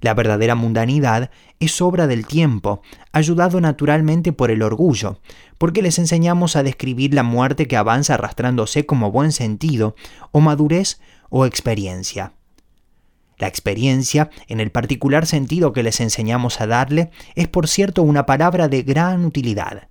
La 0.00 0.14
verdadera 0.14 0.54
mundanidad 0.54 1.30
es 1.58 1.80
obra 1.82 2.06
del 2.06 2.26
tiempo, 2.26 2.82
ayudado 3.12 3.60
naturalmente 3.60 4.32
por 4.32 4.50
el 4.50 4.62
orgullo, 4.62 5.20
porque 5.58 5.82
les 5.82 5.98
enseñamos 5.98 6.56
a 6.56 6.62
describir 6.62 7.12
la 7.12 7.22
muerte 7.22 7.68
que 7.68 7.76
avanza 7.76 8.14
arrastrándose 8.14 8.86
como 8.86 9.10
buen 9.10 9.32
sentido, 9.32 9.94
o 10.32 10.40
madurez 10.40 11.00
o 11.28 11.44
experiencia. 11.44 12.32
La 13.38 13.46
experiencia, 13.46 14.30
en 14.48 14.60
el 14.60 14.70
particular 14.70 15.26
sentido 15.26 15.72
que 15.72 15.82
les 15.82 16.00
enseñamos 16.00 16.60
a 16.60 16.66
darle, 16.66 17.10
es 17.34 17.48
por 17.48 17.68
cierto 17.68 18.02
una 18.02 18.26
palabra 18.26 18.68
de 18.68 18.82
gran 18.82 19.24
utilidad. 19.24 19.88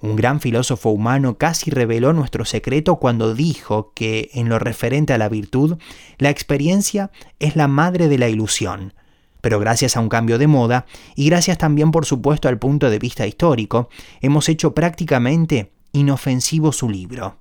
Un 0.00 0.16
gran 0.16 0.40
filósofo 0.40 0.90
humano 0.90 1.38
casi 1.38 1.70
reveló 1.70 2.12
nuestro 2.12 2.44
secreto 2.44 2.96
cuando 2.96 3.34
dijo 3.34 3.92
que, 3.94 4.30
en 4.34 4.48
lo 4.48 4.58
referente 4.58 5.12
a 5.12 5.18
la 5.18 5.28
virtud, 5.28 5.78
la 6.18 6.30
experiencia 6.30 7.10
es 7.38 7.56
la 7.56 7.68
madre 7.68 8.08
de 8.08 8.18
la 8.18 8.28
ilusión, 8.28 8.92
pero 9.44 9.60
gracias 9.60 9.98
a 9.98 10.00
un 10.00 10.08
cambio 10.08 10.38
de 10.38 10.46
moda 10.46 10.86
y 11.14 11.26
gracias 11.28 11.58
también 11.58 11.90
por 11.90 12.06
supuesto 12.06 12.48
al 12.48 12.58
punto 12.58 12.88
de 12.88 12.98
vista 12.98 13.26
histórico, 13.26 13.90
hemos 14.22 14.48
hecho 14.48 14.72
prácticamente 14.72 15.70
inofensivo 15.92 16.72
su 16.72 16.88
libro. 16.88 17.36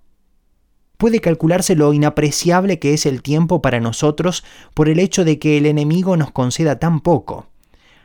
Puede 0.98 1.22
calcularse 1.22 1.78
lo 1.78 1.94
inapreciable 1.94 2.78
que 2.78 2.94
es 2.94 3.06
el 3.06 3.22
tiempo 3.22 3.62
para 3.62 3.80
nosotros 3.80 4.44
por 4.74 4.90
el 4.90 5.00
hecho 5.00 5.24
de 5.24 5.40
que 5.40 5.58
el 5.58 5.66
enemigo 5.66 6.18
nos 6.18 6.32
conceda 6.32 6.78
tan 6.78 7.00
poco. 7.00 7.48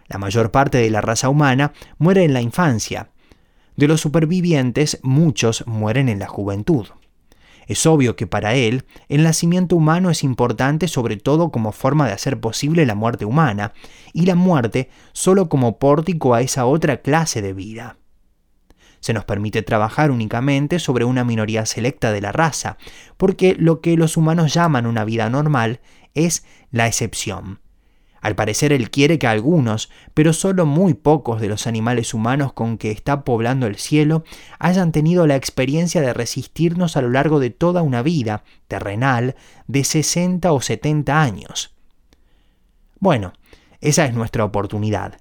La 0.06 0.18
mayor 0.18 0.52
parte 0.52 0.78
de 0.78 0.90
la 0.90 1.00
raza 1.00 1.28
humana 1.28 1.72
muere 1.98 2.22
en 2.22 2.34
la 2.34 2.40
infancia. 2.40 3.10
De 3.74 3.88
los 3.88 4.00
supervivientes, 4.00 5.00
muchos 5.02 5.66
mueren 5.66 6.08
en 6.08 6.20
la 6.20 6.28
juventud. 6.28 6.86
Es 7.68 7.84
obvio 7.84 8.16
que 8.16 8.26
para 8.26 8.54
él 8.54 8.86
el 9.08 9.22
nacimiento 9.22 9.76
humano 9.76 10.10
es 10.10 10.24
importante 10.24 10.88
sobre 10.88 11.18
todo 11.18 11.50
como 11.52 11.70
forma 11.72 12.06
de 12.06 12.14
hacer 12.14 12.40
posible 12.40 12.86
la 12.86 12.94
muerte 12.94 13.26
humana, 13.26 13.74
y 14.14 14.24
la 14.24 14.34
muerte 14.34 14.88
solo 15.12 15.50
como 15.50 15.78
pórtico 15.78 16.34
a 16.34 16.40
esa 16.40 16.64
otra 16.64 17.02
clase 17.02 17.42
de 17.42 17.52
vida. 17.52 17.98
Se 19.00 19.12
nos 19.12 19.26
permite 19.26 19.62
trabajar 19.62 20.10
únicamente 20.10 20.78
sobre 20.78 21.04
una 21.04 21.24
minoría 21.24 21.66
selecta 21.66 22.10
de 22.10 22.22
la 22.22 22.32
raza, 22.32 22.78
porque 23.18 23.54
lo 23.56 23.82
que 23.82 23.96
los 23.98 24.16
humanos 24.16 24.54
llaman 24.54 24.86
una 24.86 25.04
vida 25.04 25.28
normal 25.28 25.80
es 26.14 26.44
la 26.70 26.86
excepción. 26.86 27.60
Al 28.20 28.34
parecer 28.34 28.72
él 28.72 28.90
quiere 28.90 29.18
que 29.18 29.26
algunos, 29.26 29.90
pero 30.14 30.32
solo 30.32 30.66
muy 30.66 30.94
pocos 30.94 31.40
de 31.40 31.48
los 31.48 31.66
animales 31.66 32.14
humanos 32.14 32.52
con 32.52 32.78
que 32.78 32.90
está 32.90 33.24
poblando 33.24 33.66
el 33.66 33.76
cielo, 33.76 34.24
hayan 34.58 34.92
tenido 34.92 35.26
la 35.26 35.36
experiencia 35.36 36.00
de 36.00 36.12
resistirnos 36.12 36.96
a 36.96 37.02
lo 37.02 37.10
largo 37.10 37.40
de 37.40 37.50
toda 37.50 37.82
una 37.82 38.02
vida 38.02 38.44
terrenal 38.66 39.36
de 39.66 39.84
60 39.84 40.52
o 40.52 40.60
70 40.60 41.22
años. 41.22 41.74
Bueno, 42.98 43.32
esa 43.80 44.04
es 44.04 44.14
nuestra 44.14 44.44
oportunidad. 44.44 45.20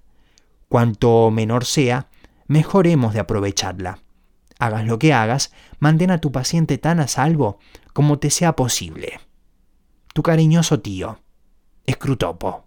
Cuanto 0.67 1.29
menor 1.31 1.65
sea, 1.65 2.09
mejor 2.47 2.87
hemos 2.87 3.13
de 3.13 3.19
aprovecharla. 3.19 3.99
Hagas 4.59 4.85
lo 4.85 4.97
que 4.97 5.13
hagas, 5.13 5.53
mantén 5.79 6.09
a 6.09 6.19
tu 6.19 6.31
paciente 6.31 6.79
tan 6.79 6.99
a 6.99 7.07
salvo 7.07 7.59
como 7.93 8.17
te 8.17 8.31
sea 8.31 8.55
posible. 8.55 9.19
Tu 10.13 10.23
cariñoso 10.23 10.79
tío, 10.79 11.19
Escrutopo. 11.85 12.66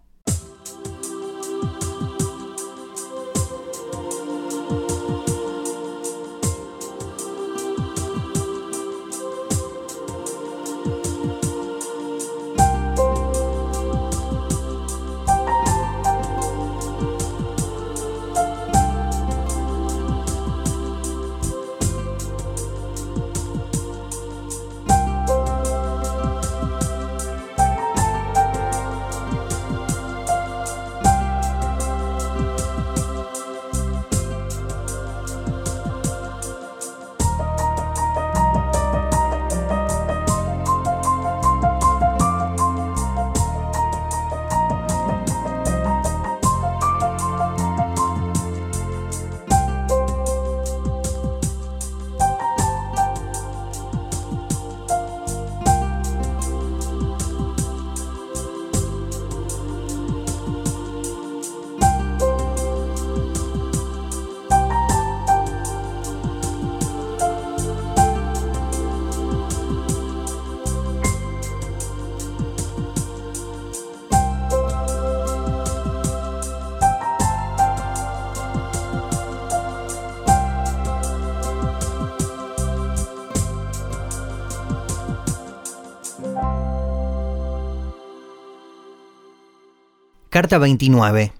Carta 90.31 90.59
29. 90.59 91.33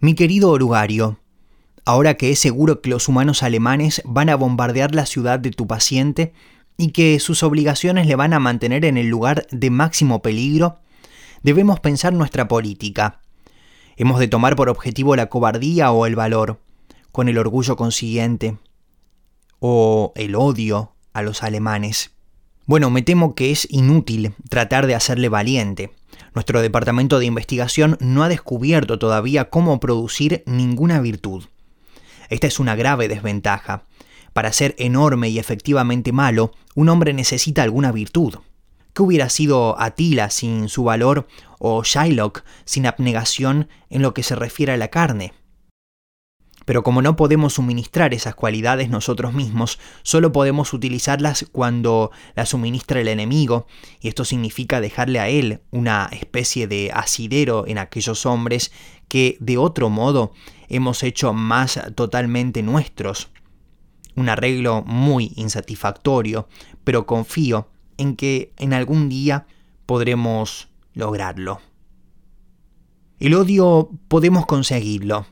Mi 0.00 0.14
querido 0.14 0.52
orugario, 0.52 1.18
ahora 1.84 2.14
que 2.14 2.30
es 2.30 2.38
seguro 2.38 2.80
que 2.80 2.88
los 2.88 3.06
humanos 3.06 3.42
alemanes 3.42 4.00
van 4.06 4.30
a 4.30 4.36
bombardear 4.36 4.94
la 4.94 5.04
ciudad 5.04 5.38
de 5.38 5.50
tu 5.50 5.66
paciente 5.66 6.32
y 6.78 6.92
que 6.92 7.20
sus 7.20 7.42
obligaciones 7.42 8.06
le 8.06 8.16
van 8.16 8.32
a 8.32 8.38
mantener 8.38 8.86
en 8.86 8.96
el 8.96 9.08
lugar 9.08 9.46
de 9.50 9.68
máximo 9.68 10.22
peligro, 10.22 10.78
debemos 11.42 11.78
pensar 11.80 12.14
nuestra 12.14 12.48
política. 12.48 13.20
Hemos 13.98 14.18
de 14.18 14.28
tomar 14.28 14.56
por 14.56 14.70
objetivo 14.70 15.14
la 15.14 15.26
cobardía 15.26 15.92
o 15.92 16.06
el 16.06 16.16
valor, 16.16 16.58
con 17.10 17.28
el 17.28 17.36
orgullo 17.36 17.76
consiguiente, 17.76 18.56
o 19.58 20.14
el 20.16 20.36
odio 20.36 20.94
a 21.12 21.20
los 21.20 21.42
alemanes. 21.42 22.12
Bueno, 22.64 22.88
me 22.88 23.02
temo 23.02 23.34
que 23.34 23.50
es 23.50 23.68
inútil 23.70 24.32
tratar 24.48 24.86
de 24.86 24.94
hacerle 24.94 25.28
valiente. 25.28 25.92
Nuestro 26.34 26.62
departamento 26.62 27.18
de 27.18 27.26
investigación 27.26 27.96
no 28.00 28.22
ha 28.22 28.28
descubierto 28.28 28.98
todavía 28.98 29.50
cómo 29.50 29.80
producir 29.80 30.42
ninguna 30.46 31.00
virtud. 31.00 31.44
Esta 32.30 32.46
es 32.46 32.58
una 32.58 32.74
grave 32.74 33.08
desventaja. 33.08 33.84
Para 34.32 34.52
ser 34.52 34.74
enorme 34.78 35.28
y 35.28 35.38
efectivamente 35.38 36.12
malo, 36.12 36.52
un 36.74 36.88
hombre 36.88 37.12
necesita 37.12 37.62
alguna 37.62 37.92
virtud. 37.92 38.36
¿Qué 38.94 39.02
hubiera 39.02 39.28
sido 39.28 39.80
Atila 39.80 40.30
sin 40.30 40.68
su 40.68 40.84
valor 40.84 41.26
o 41.58 41.82
Shylock 41.82 42.44
sin 42.64 42.86
abnegación 42.86 43.68
en 43.90 44.02
lo 44.02 44.14
que 44.14 44.22
se 44.22 44.34
refiere 44.34 44.72
a 44.72 44.76
la 44.76 44.88
carne? 44.88 45.32
Pero 46.64 46.82
como 46.82 47.02
no 47.02 47.16
podemos 47.16 47.54
suministrar 47.54 48.14
esas 48.14 48.34
cualidades 48.34 48.88
nosotros 48.88 49.32
mismos, 49.32 49.78
solo 50.02 50.32
podemos 50.32 50.72
utilizarlas 50.72 51.46
cuando 51.50 52.10
las 52.34 52.50
suministra 52.50 53.00
el 53.00 53.08
enemigo, 53.08 53.66
y 54.00 54.08
esto 54.08 54.24
significa 54.24 54.80
dejarle 54.80 55.18
a 55.18 55.28
él 55.28 55.60
una 55.70 56.08
especie 56.12 56.66
de 56.66 56.90
asidero 56.92 57.66
en 57.66 57.78
aquellos 57.78 58.26
hombres 58.26 58.72
que 59.08 59.36
de 59.40 59.58
otro 59.58 59.90
modo 59.90 60.32
hemos 60.68 61.02
hecho 61.02 61.32
más 61.32 61.80
totalmente 61.94 62.62
nuestros. 62.62 63.30
Un 64.14 64.28
arreglo 64.28 64.82
muy 64.86 65.32
insatisfactorio, 65.36 66.48
pero 66.84 67.06
confío 67.06 67.68
en 67.98 68.16
que 68.16 68.52
en 68.58 68.72
algún 68.72 69.08
día 69.08 69.46
podremos 69.86 70.68
lograrlo. 70.94 71.60
El 73.18 73.34
odio 73.34 73.90
podemos 74.08 74.46
conseguirlo, 74.46 75.26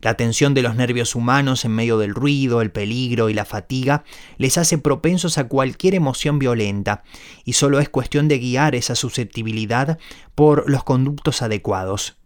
la 0.00 0.14
tensión 0.14 0.54
de 0.54 0.62
los 0.62 0.74
nervios 0.74 1.14
humanos 1.14 1.64
en 1.64 1.72
medio 1.72 1.98
del 1.98 2.14
ruido, 2.14 2.60
el 2.60 2.70
peligro 2.70 3.28
y 3.28 3.34
la 3.34 3.44
fatiga 3.44 4.04
les 4.38 4.58
hace 4.58 4.78
propensos 4.78 5.38
a 5.38 5.48
cualquier 5.48 5.94
emoción 5.94 6.38
violenta, 6.38 7.02
y 7.44 7.54
solo 7.54 7.80
es 7.80 7.88
cuestión 7.88 8.28
de 8.28 8.38
guiar 8.38 8.74
esa 8.74 8.94
susceptibilidad 8.94 9.98
por 10.34 10.70
los 10.70 10.84
conductos 10.84 11.42
adecuados. 11.42 12.16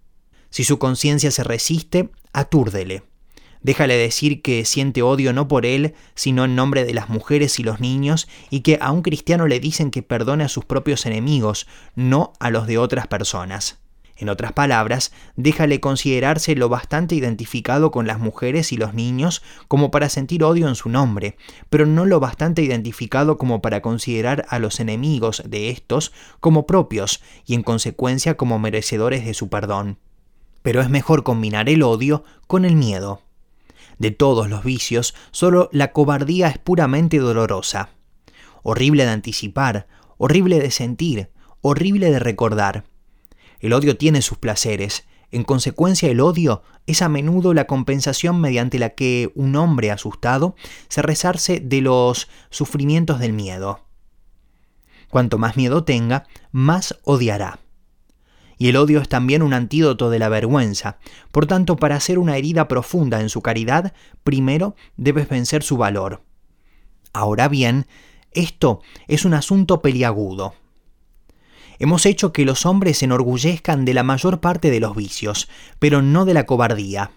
Si 0.51 0.65
su 0.65 0.79
conciencia 0.79 1.31
se 1.31 1.45
resiste, 1.45 2.11
atúrdele. 2.33 3.05
Déjale 3.63 3.97
decir 3.97 4.41
que 4.41 4.65
siente 4.65 5.03
odio 5.03 5.33
no 5.33 5.47
por 5.47 5.67
él, 5.67 5.95
sino 6.15 6.45
en 6.45 6.57
nombre 6.57 6.85
de 6.85 6.95
las 6.95 7.11
mujeres 7.11 7.59
y 7.59 7.63
los 7.63 7.79
niños, 7.79 8.27
y 8.49 8.61
que 8.61 8.79
a 8.81 8.91
un 8.91 9.03
cristiano 9.03 9.47
le 9.47 9.61
dicen 9.61 9.91
que 9.91 10.03
perdone 10.03 10.45
a 10.45 10.49
sus 10.49 10.65
propios 10.65 11.05
enemigos, 11.05 11.67
no 11.95 12.33
a 12.41 12.51
los 12.51 12.67
de 12.67 12.79
otras 12.79 13.07
personas. 13.07 13.79
En 14.21 14.29
otras 14.29 14.53
palabras, 14.53 15.13
déjale 15.37 15.81
considerarse 15.81 16.55
lo 16.55 16.69
bastante 16.69 17.15
identificado 17.15 17.91
con 17.91 18.07
las 18.07 18.19
mujeres 18.19 18.71
y 18.71 18.77
los 18.77 18.93
niños 18.93 19.43
como 19.67 19.91
para 19.91 20.11
sentir 20.11 20.45
odio 20.45 20.69
en 20.69 20.75
su 20.75 20.91
nombre, 20.91 21.39
pero 21.71 21.87
no 21.87 22.05
lo 22.05 22.21
bastante 22.21 22.61
identificado 22.61 23.39
como 23.39 23.63
para 23.63 23.81
considerar 23.81 24.45
a 24.51 24.59
los 24.59 24.79
enemigos 24.79 25.43
de 25.47 25.71
estos 25.71 26.13
como 26.39 26.67
propios 26.67 27.23
y 27.47 27.55
en 27.55 27.63
consecuencia 27.63 28.37
como 28.37 28.59
merecedores 28.59 29.25
de 29.25 29.33
su 29.33 29.49
perdón. 29.49 29.97
Pero 30.61 30.83
es 30.83 30.91
mejor 30.91 31.23
combinar 31.23 31.71
el 31.71 31.83
odio 31.83 32.23
con 32.47 32.67
el 32.67 32.77
miedo. 32.77 33.23
De 33.99 34.11
todos 34.11 34.51
los 34.51 34.65
vicios, 34.65 35.15
solo 35.31 35.71
la 35.73 35.93
cobardía 35.93 36.49
es 36.49 36.59
puramente 36.59 37.17
dolorosa. 37.17 37.89
Horrible 38.63 39.07
de 39.07 39.13
anticipar, 39.13 39.87
horrible 40.19 40.61
de 40.61 40.71
sentir, 40.71 41.31
horrible 41.63 42.11
de 42.11 42.19
recordar 42.19 42.90
el 43.61 43.73
odio 43.73 43.97
tiene 43.97 44.23
sus 44.23 44.39
placeres. 44.39 45.05
En 45.31 45.45
consecuencia, 45.45 46.11
el 46.11 46.21
odio 46.21 46.63
es 46.87 47.03
a 47.03 47.09
menudo 47.09 47.55
la 47.55 47.67
compensación 47.67 48.41
mediante 48.41 48.79
la 48.79 48.91
que 48.91 49.31
un 49.35 49.55
hombre 49.55 49.91
asustado 49.91 50.57
se 50.89 51.03
resarce 51.03 51.61
de 51.61 51.81
los 51.81 52.29
sufrimientos 52.51 53.21
del 53.21 53.33
miedo. 53.33 53.85
Cuanto 55.09 55.39
más 55.39 55.57
miedo 55.57 55.85
tenga, 55.85 56.27
más 56.51 56.99
odiará. 57.05 57.61
Y 58.59 58.69
el 58.69 58.77
odio 58.77 59.01
es 59.01 59.09
también 59.09 59.43
un 59.43 59.55
antídoto 59.55 60.11
de 60.11 60.19
la 60.19 60.29
vergüenza. 60.29 60.99
Por 61.33 61.47
tanto, 61.47 61.77
para 61.77 61.97
hacer 61.97 62.19
una 62.19 62.37
herida 62.37 62.69
profunda 62.69 63.21
en 63.21 63.29
su 63.29 63.41
caridad, 63.41 63.95
primero 64.23 64.77
debes 64.97 65.29
vencer 65.29 65.63
su 65.63 65.77
valor. 65.77 66.23
Ahora 67.13 67.49
bien, 67.49 67.87
esto 68.33 68.83
es 69.09 69.25
un 69.25 69.35
asunto 69.35 69.81
peliagudo. 69.81 70.55
Hemos 71.83 72.05
hecho 72.05 72.35
que 72.35 72.45
los 72.45 72.67
hombres 72.67 72.99
se 72.99 73.07
enorgullezcan 73.07 73.87
de 73.87 73.95
la 73.95 74.03
mayor 74.03 74.41
parte 74.41 74.71
de 74.71 74.81
los 74.81 74.95
vicios, 74.95 75.49
pero 75.79 76.03
no 76.03 76.27
de 76.27 76.35
la 76.35 76.45
cobardía. 76.45 77.13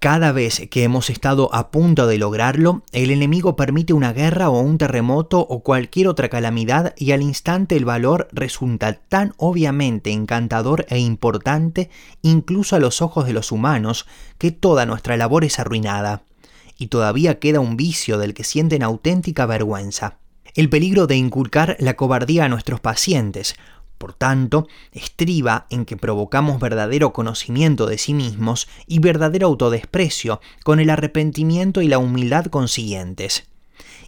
Cada 0.00 0.32
vez 0.32 0.66
que 0.68 0.82
hemos 0.82 1.08
estado 1.08 1.54
a 1.54 1.70
punto 1.70 2.08
de 2.08 2.18
lograrlo, 2.18 2.82
el 2.90 3.12
enemigo 3.12 3.54
permite 3.54 3.92
una 3.92 4.12
guerra 4.12 4.50
o 4.50 4.58
un 4.58 4.76
terremoto 4.76 5.38
o 5.38 5.62
cualquier 5.62 6.08
otra 6.08 6.28
calamidad 6.28 6.94
y 6.96 7.12
al 7.12 7.22
instante 7.22 7.76
el 7.76 7.84
valor 7.84 8.26
resulta 8.32 8.94
tan 8.94 9.34
obviamente 9.36 10.10
encantador 10.10 10.84
e 10.88 10.98
importante 10.98 11.88
incluso 12.22 12.74
a 12.74 12.80
los 12.80 13.02
ojos 13.02 13.24
de 13.26 13.34
los 13.34 13.52
humanos 13.52 14.06
que 14.36 14.50
toda 14.50 14.84
nuestra 14.84 15.16
labor 15.16 15.44
es 15.44 15.60
arruinada. 15.60 16.24
Y 16.76 16.88
todavía 16.88 17.38
queda 17.38 17.60
un 17.60 17.76
vicio 17.76 18.18
del 18.18 18.34
que 18.34 18.42
sienten 18.42 18.82
auténtica 18.82 19.46
vergüenza. 19.46 20.18
El 20.54 20.68
peligro 20.68 21.06
de 21.06 21.16
inculcar 21.16 21.76
la 21.78 21.94
cobardía 21.94 22.44
a 22.44 22.48
nuestros 22.48 22.80
pacientes, 22.80 23.54
por 24.02 24.14
tanto, 24.14 24.66
estriba 24.90 25.68
en 25.70 25.84
que 25.84 25.96
provocamos 25.96 26.58
verdadero 26.58 27.12
conocimiento 27.12 27.86
de 27.86 27.98
sí 27.98 28.14
mismos 28.14 28.66
y 28.88 28.98
verdadero 28.98 29.46
autodesprecio, 29.46 30.40
con 30.64 30.80
el 30.80 30.90
arrepentimiento 30.90 31.82
y 31.82 31.86
la 31.86 31.98
humildad 31.98 32.46
consiguientes. 32.46 33.46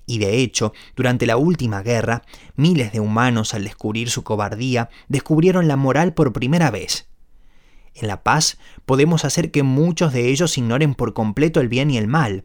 Y 0.05 0.19
de 0.19 0.39
hecho, 0.39 0.73
durante 0.97 1.27
la 1.27 1.37
última 1.37 1.81
guerra, 1.83 2.23
miles 2.57 2.91
de 2.91 2.99
humanos 2.99 3.55
al 3.55 3.63
descubrir 3.63 4.11
su 4.11 4.25
cobardía 4.25 4.91
descubrieron 5.07 5.69
la 5.69 5.77
moral 5.77 6.13
por 6.13 6.33
primera 6.33 6.73
vez. 6.73 7.07
En 7.95 8.09
la 8.09 8.25
paz 8.25 8.59
podemos 8.87 9.25
hacer 9.25 9.53
que 9.53 9.63
muchos 9.63 10.13
de 10.13 10.29
ellos 10.29 10.59
ignoren 10.59 10.97
por 10.97 11.15
completo 11.15 11.61
el 11.61 11.69
bien 11.69 11.93
y 11.93 11.99
el 11.99 12.09
mal. 12.09 12.45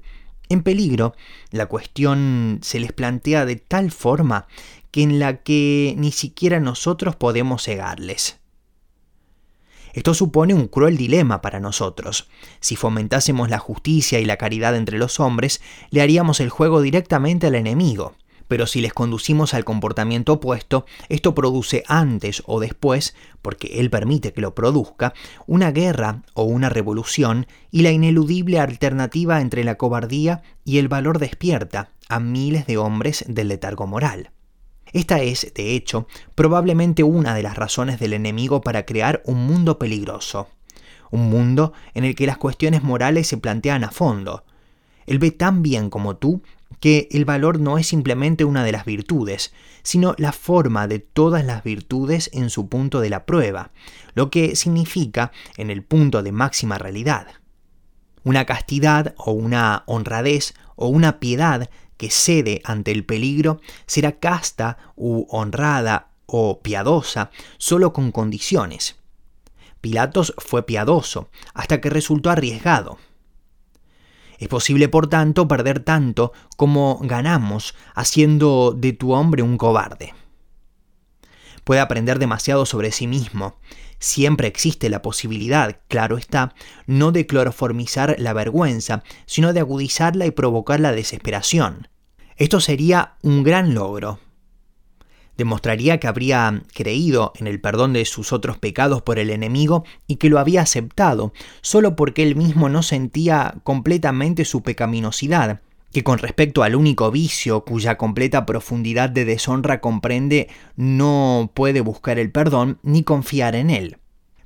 En 0.49 0.61
peligro, 0.61 1.15
la 1.49 1.65
cuestión 1.65 2.59
se 2.61 2.79
les 2.79 2.91
plantea 2.91 3.45
de 3.45 3.55
tal 3.55 3.89
forma 3.89 4.45
que 4.91 5.03
en 5.03 5.19
la 5.19 5.37
que 5.37 5.93
ni 5.97 6.11
siquiera 6.11 6.59
nosotros 6.59 7.15
podemos 7.15 7.63
cegarles. 7.63 8.39
Esto 9.93 10.13
supone 10.13 10.53
un 10.53 10.67
cruel 10.67 10.97
dilema 10.97 11.41
para 11.41 11.59
nosotros. 11.59 12.29
Si 12.59 12.75
fomentásemos 12.75 13.49
la 13.49 13.59
justicia 13.59 14.19
y 14.19 14.25
la 14.25 14.37
caridad 14.37 14.75
entre 14.75 14.97
los 14.99 15.19
hombres, 15.19 15.61
le 15.89 16.01
haríamos 16.01 16.39
el 16.39 16.49
juego 16.49 16.81
directamente 16.81 17.47
al 17.47 17.55
enemigo. 17.55 18.13
Pero 18.47 18.65
si 18.65 18.81
les 18.81 18.93
conducimos 18.93 19.53
al 19.53 19.63
comportamiento 19.63 20.33
opuesto, 20.33 20.85
esto 21.07 21.35
produce 21.35 21.83
antes 21.87 22.41
o 22.47 22.59
después, 22.59 23.15
porque 23.43 23.79
él 23.79 23.91
permite 23.91 24.33
que 24.33 24.41
lo 24.41 24.55
produzca, 24.55 25.13
una 25.45 25.71
guerra 25.71 26.23
o 26.33 26.43
una 26.43 26.69
revolución 26.69 27.45
y 27.69 27.83
la 27.83 27.91
ineludible 27.91 28.59
alternativa 28.59 29.41
entre 29.41 29.63
la 29.63 29.75
cobardía 29.75 30.41
y 30.65 30.79
el 30.79 30.87
valor 30.87 31.19
despierta 31.19 31.91
a 32.09 32.19
miles 32.19 32.65
de 32.65 32.77
hombres 32.77 33.23
del 33.27 33.49
letargo 33.49 33.85
moral. 33.85 34.31
Esta 34.93 35.21
es, 35.21 35.51
de 35.53 35.75
hecho, 35.75 36.07
probablemente 36.35 37.03
una 37.03 37.35
de 37.35 37.43
las 37.43 37.55
razones 37.55 37.99
del 37.99 38.13
enemigo 38.13 38.61
para 38.61 38.85
crear 38.85 39.21
un 39.25 39.45
mundo 39.45 39.77
peligroso. 39.77 40.49
Un 41.11 41.29
mundo 41.29 41.73
en 41.93 42.05
el 42.05 42.15
que 42.15 42.27
las 42.27 42.37
cuestiones 42.37 42.83
morales 42.83 43.27
se 43.27 43.37
plantean 43.37 43.83
a 43.83 43.91
fondo. 43.91 44.45
Él 45.05 45.19
ve 45.19 45.31
tan 45.31 45.63
bien 45.63 45.89
como 45.89 46.17
tú 46.17 46.43
que 46.79 47.07
el 47.11 47.25
valor 47.25 47.59
no 47.59 47.77
es 47.77 47.87
simplemente 47.87 48.45
una 48.45 48.63
de 48.63 48.71
las 48.71 48.85
virtudes, 48.85 49.53
sino 49.83 50.13
la 50.17 50.31
forma 50.31 50.87
de 50.87 50.99
todas 50.99 51.43
las 51.43 51.63
virtudes 51.63 52.29
en 52.33 52.49
su 52.49 52.69
punto 52.69 52.99
de 52.99 53.09
la 53.09 53.25
prueba, 53.25 53.71
lo 54.13 54.29
que 54.29 54.55
significa 54.55 55.31
en 55.57 55.71
el 55.71 55.83
punto 55.83 56.23
de 56.23 56.31
máxima 56.31 56.77
realidad. 56.77 57.27
Una 58.23 58.45
castidad 58.45 59.15
o 59.17 59.31
una 59.31 59.83
honradez 59.87 60.53
o 60.75 60.87
una 60.87 61.19
piedad 61.19 61.69
que 61.99 62.09
cede 62.09 62.61
ante 62.63 62.91
el 62.91 63.03
peligro 63.05 63.59
será 63.85 64.13
casta 64.13 64.77
u 64.95 65.25
honrada 65.29 66.07
o 66.25 66.61
piadosa 66.61 67.29
solo 67.57 67.91
con 67.91 68.13
condiciones. 68.13 68.95
Pilatos 69.81 70.33
fue 70.37 70.65
piadoso 70.65 71.29
hasta 71.53 71.81
que 71.81 71.89
resultó 71.89 72.29
arriesgado. 72.29 72.97
Es 74.37 74.47
posible, 74.47 74.87
por 74.87 75.07
tanto, 75.07 75.49
perder 75.49 75.81
tanto 75.81 76.31
como 76.55 76.99
ganamos 77.03 77.75
haciendo 77.93 78.73
de 78.75 78.93
tu 78.93 79.11
hombre 79.11 79.43
un 79.43 79.57
cobarde. 79.57 80.13
Puede 81.65 81.81
aprender 81.81 82.17
demasiado 82.17 82.65
sobre 82.65 82.93
sí 82.93 83.07
mismo. 83.07 83.59
Siempre 83.99 84.47
existe 84.47 84.89
la 84.89 85.01
posibilidad, 85.01 85.77
claro 85.89 86.17
está, 86.17 86.55
no 86.87 87.11
de 87.11 87.27
cloroformizar 87.27 88.15
la 88.17 88.33
vergüenza, 88.33 89.03
sino 89.25 89.51
de 89.51 89.59
agudizarla 89.59 90.25
y 90.25 90.31
provocar 90.31 90.79
la 90.79 90.93
desesperación. 90.93 91.89
Esto 92.37 92.61
sería 92.61 93.15
un 93.21 93.43
gran 93.43 93.73
logro. 93.73 94.19
Demostraría 95.35 95.99
que 95.99 96.07
habría 96.07 96.63
creído 96.73 97.33
en 97.35 97.47
el 97.47 97.61
perdón 97.61 97.93
de 97.93 98.05
sus 98.05 98.33
otros 98.33 98.57
pecados 98.57 99.01
por 99.01 99.19
el 99.19 99.29
enemigo 99.29 99.85
y 100.07 100.15
que 100.15 100.29
lo 100.29 100.39
había 100.39 100.61
aceptado, 100.61 101.33
solo 101.61 101.95
porque 101.95 102.23
él 102.23 102.35
mismo 102.35 102.69
no 102.69 102.83
sentía 102.83 103.55
completamente 103.63 104.45
su 104.45 104.63
pecaminosidad, 104.63 105.61
que 105.91 106.03
con 106.03 106.19
respecto 106.19 106.63
al 106.63 106.75
único 106.75 107.11
vicio 107.11 107.65
cuya 107.65 107.97
completa 107.97 108.45
profundidad 108.45 109.09
de 109.09 109.25
deshonra 109.25 109.81
comprende, 109.81 110.47
no 110.75 111.51
puede 111.53 111.81
buscar 111.81 112.19
el 112.19 112.31
perdón 112.31 112.79
ni 112.83 113.03
confiar 113.03 113.55
en 113.55 113.69
él 113.69 113.97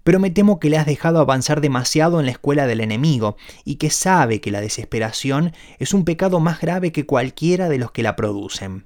pero 0.04 0.20
me 0.20 0.30
temo 0.30 0.60
que 0.60 0.70
le 0.70 0.78
has 0.78 0.86
dejado 0.86 1.20
avanzar 1.20 1.62
demasiado 1.62 2.20
en 2.20 2.26
la 2.26 2.34
escuela 2.34 2.68
del 2.68 2.82
enemigo 2.82 3.38
y 3.64 3.76
que 3.76 3.90
sabe 3.90 4.42
que 4.42 4.52
la 4.52 4.62
desesperación 4.62 5.54
es 5.80 5.94
un 5.94 6.06
pecado 6.06 6.40
más 6.40 6.60
grave 6.60 6.92
que 6.92 7.06
cualquiera 7.06 7.70
de 7.70 7.78
los 7.78 7.92
que 7.92 8.04
la 8.04 8.16
producen. 8.16 8.86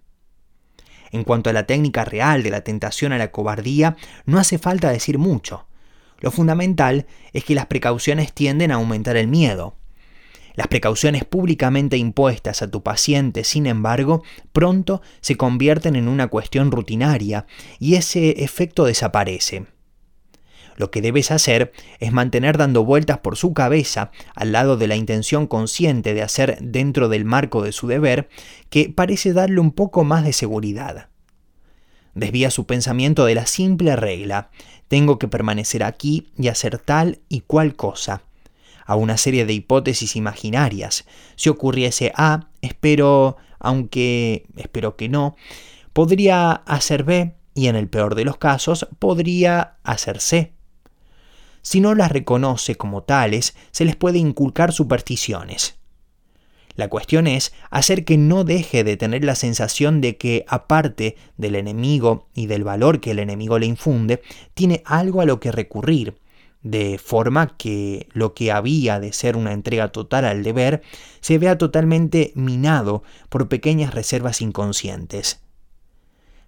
En 1.11 1.23
cuanto 1.23 1.49
a 1.49 1.53
la 1.53 1.65
técnica 1.65 2.05
real 2.05 2.43
de 2.43 2.51
la 2.51 2.61
tentación 2.61 3.13
a 3.13 3.17
la 3.17 3.31
cobardía, 3.31 3.95
no 4.25 4.39
hace 4.39 4.57
falta 4.57 4.91
decir 4.91 5.17
mucho. 5.17 5.65
Lo 6.19 6.31
fundamental 6.31 7.07
es 7.33 7.43
que 7.43 7.55
las 7.55 7.67
precauciones 7.67 8.33
tienden 8.33 8.71
a 8.71 8.75
aumentar 8.75 9.17
el 9.17 9.27
miedo. 9.27 9.75
Las 10.57 10.67
precauciones 10.69 11.23
públicamente 11.23 11.97
impuestas 11.97 12.63
a 12.63 12.71
tu 12.71 12.81
paciente, 12.81 13.43
sin 13.43 13.67
embargo, 13.67 14.23
pronto 14.53 15.03
se 15.21 15.35
convierten 15.35 15.95
en 15.95 16.07
una 16.07 16.29
cuestión 16.29 16.71
rutinaria 16.71 17.45
y 17.79 17.93
ese 17.93 18.43
efecto 18.43 18.85
desaparece. 18.85 19.67
Lo 20.75 20.89
que 20.89 21.03
debes 21.03 21.29
hacer 21.29 21.73
es 21.99 22.11
mantener 22.11 22.57
dando 22.57 22.83
vueltas 22.83 23.19
por 23.19 23.37
su 23.37 23.53
cabeza, 23.53 24.09
al 24.33 24.51
lado 24.51 24.77
de 24.77 24.87
la 24.87 24.95
intención 24.95 25.45
consciente 25.45 26.15
de 26.15 26.23
hacer 26.23 26.57
dentro 26.59 27.07
del 27.07 27.23
marco 27.23 27.61
de 27.61 27.71
su 27.71 27.85
deber, 27.85 28.27
que 28.71 28.89
parece 28.89 29.33
darle 29.33 29.59
un 29.59 29.71
poco 29.71 30.03
más 30.03 30.25
de 30.25 30.33
seguridad. 30.33 31.09
Desvía 32.15 32.49
su 32.49 32.65
pensamiento 32.65 33.25
de 33.25 33.35
la 33.35 33.45
simple 33.45 33.95
regla, 33.95 34.49
tengo 34.87 35.19
que 35.19 35.27
permanecer 35.27 35.83
aquí 35.83 36.31
y 36.35 36.47
hacer 36.47 36.79
tal 36.79 37.19
y 37.29 37.41
cual 37.41 37.75
cosa, 37.75 38.23
a 38.87 38.95
una 38.95 39.17
serie 39.17 39.45
de 39.45 39.53
hipótesis 39.53 40.15
imaginarias. 40.15 41.05
Si 41.35 41.49
ocurriese 41.49 42.11
A, 42.15 42.49
espero, 42.61 43.37
aunque 43.59 44.47
espero 44.55 44.95
que 44.95 45.09
no, 45.09 45.35
podría 45.93 46.51
hacer 46.51 47.03
B 47.03 47.35
y 47.53 47.67
en 47.67 47.75
el 47.75 47.89
peor 47.89 48.15
de 48.15 48.25
los 48.25 48.37
casos 48.37 48.87
podría 48.97 49.75
hacer 49.83 50.19
C. 50.19 50.53
Si 51.61 51.81
no 51.81 51.93
las 51.95 52.11
reconoce 52.11 52.75
como 52.75 53.03
tales, 53.03 53.55
se 53.71 53.83
les 53.83 53.97
puede 53.97 54.19
inculcar 54.19 54.71
supersticiones. 54.71 55.75
La 56.75 56.87
cuestión 56.89 57.27
es 57.27 57.53
hacer 57.71 58.05
que 58.05 58.17
no 58.17 58.43
deje 58.43 58.83
de 58.83 58.95
tener 58.95 59.25
la 59.25 59.33
sensación 59.35 59.99
de 59.99 60.15
que, 60.15 60.45
aparte 60.47 61.17
del 61.35 61.55
enemigo 61.55 62.29
y 62.35 62.45
del 62.45 62.63
valor 62.63 63.01
que 63.01 63.11
el 63.11 63.19
enemigo 63.19 63.57
le 63.57 63.65
infunde, 63.65 64.21
tiene 64.53 64.83
algo 64.85 65.19
a 65.19 65.25
lo 65.25 65.39
que 65.39 65.51
recurrir, 65.51 66.19
de 66.63 66.97
forma 66.97 67.55
que 67.57 68.07
lo 68.11 68.33
que 68.33 68.51
había 68.51 68.99
de 68.99 69.13
ser 69.13 69.37
una 69.37 69.53
entrega 69.53 69.89
total 69.89 70.25
al 70.25 70.43
deber 70.43 70.81
se 71.21 71.37
vea 71.37 71.57
totalmente 71.57 72.31
minado 72.35 73.03
por 73.29 73.47
pequeñas 73.47 73.93
reservas 73.93 74.41
inconscientes 74.41 75.41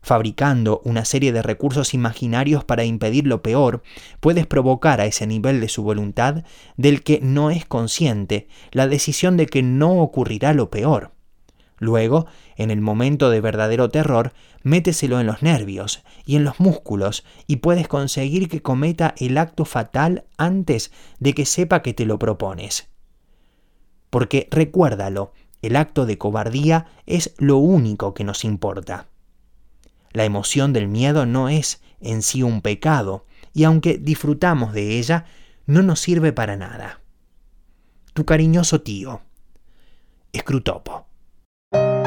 fabricando 0.01 0.82
una 0.86 1.05
serie 1.05 1.32
de 1.32 1.41
recursos 1.41 1.93
imaginarios 1.93 2.64
para 2.64 2.84
impedir 2.84 3.28
lo 3.28 3.41
peor, 3.41 3.84
puedes 4.20 4.47
provocar 4.47 5.01
a 5.01 5.05
ese 5.05 5.28
nivel 5.28 5.60
de 5.60 5.70
su 5.70 5.84
voluntad 5.84 6.43
del 6.78 7.03
que 7.03 7.20
no 7.22 7.51
es 7.51 7.66
consciente 7.66 8.47
la 8.72 8.88
decisión 8.88 9.38
de 9.38 9.45
que 9.45 9.62
no 9.62 9.99
ocurrirá 9.99 10.53
lo 10.53 10.70
peor. 10.70 11.12
Luego, 11.80 12.27
en 12.57 12.71
el 12.71 12.82
momento 12.82 13.30
de 13.30 13.41
verdadero 13.41 13.89
terror, 13.89 14.34
méteselo 14.63 15.19
en 15.19 15.27
los 15.27 15.41
nervios 15.41 16.03
y 16.25 16.36
en 16.36 16.43
los 16.43 16.59
músculos 16.59 17.23
y 17.47 17.57
puedes 17.57 17.88
conseguir 17.88 18.49
que 18.49 18.61
cometa 18.61 19.15
el 19.17 19.38
acto 19.38 19.65
fatal 19.65 20.25
antes 20.38 20.91
de 21.19 21.34
que 21.34 21.45
sepa 21.45 21.82
que 21.82 21.93
te 21.93 22.05
lo 22.05 22.19
propones. 22.19 22.89
Porque 24.09 24.47
recuérdalo, 24.51 25.32
el 25.61 25.77
acto 25.77 26.05
de 26.05 26.17
cobardía 26.17 26.88
es 27.05 27.34
lo 27.38 27.57
único 27.57 28.13
que 28.13 28.25
nos 28.25 28.43
importa. 28.43 29.07
La 30.11 30.25
emoción 30.25 30.73
del 30.73 30.88
miedo 30.88 31.25
no 31.25 31.49
es 31.49 31.82
en 32.01 32.21
sí 32.21 32.43
un 32.43 32.61
pecado, 32.61 33.25
y 33.53 33.63
aunque 33.63 33.97
disfrutamos 33.97 34.73
de 34.73 34.97
ella, 34.97 35.25
no 35.65 35.82
nos 35.82 35.99
sirve 35.99 36.34
para 36.34 36.55
nada. 36.55 37.01
Tu 38.13 38.25
cariñoso 38.25 38.82
tío, 38.82 39.21
Escrutopo. 40.32 41.09
thank 41.72 41.93
you 41.93 41.99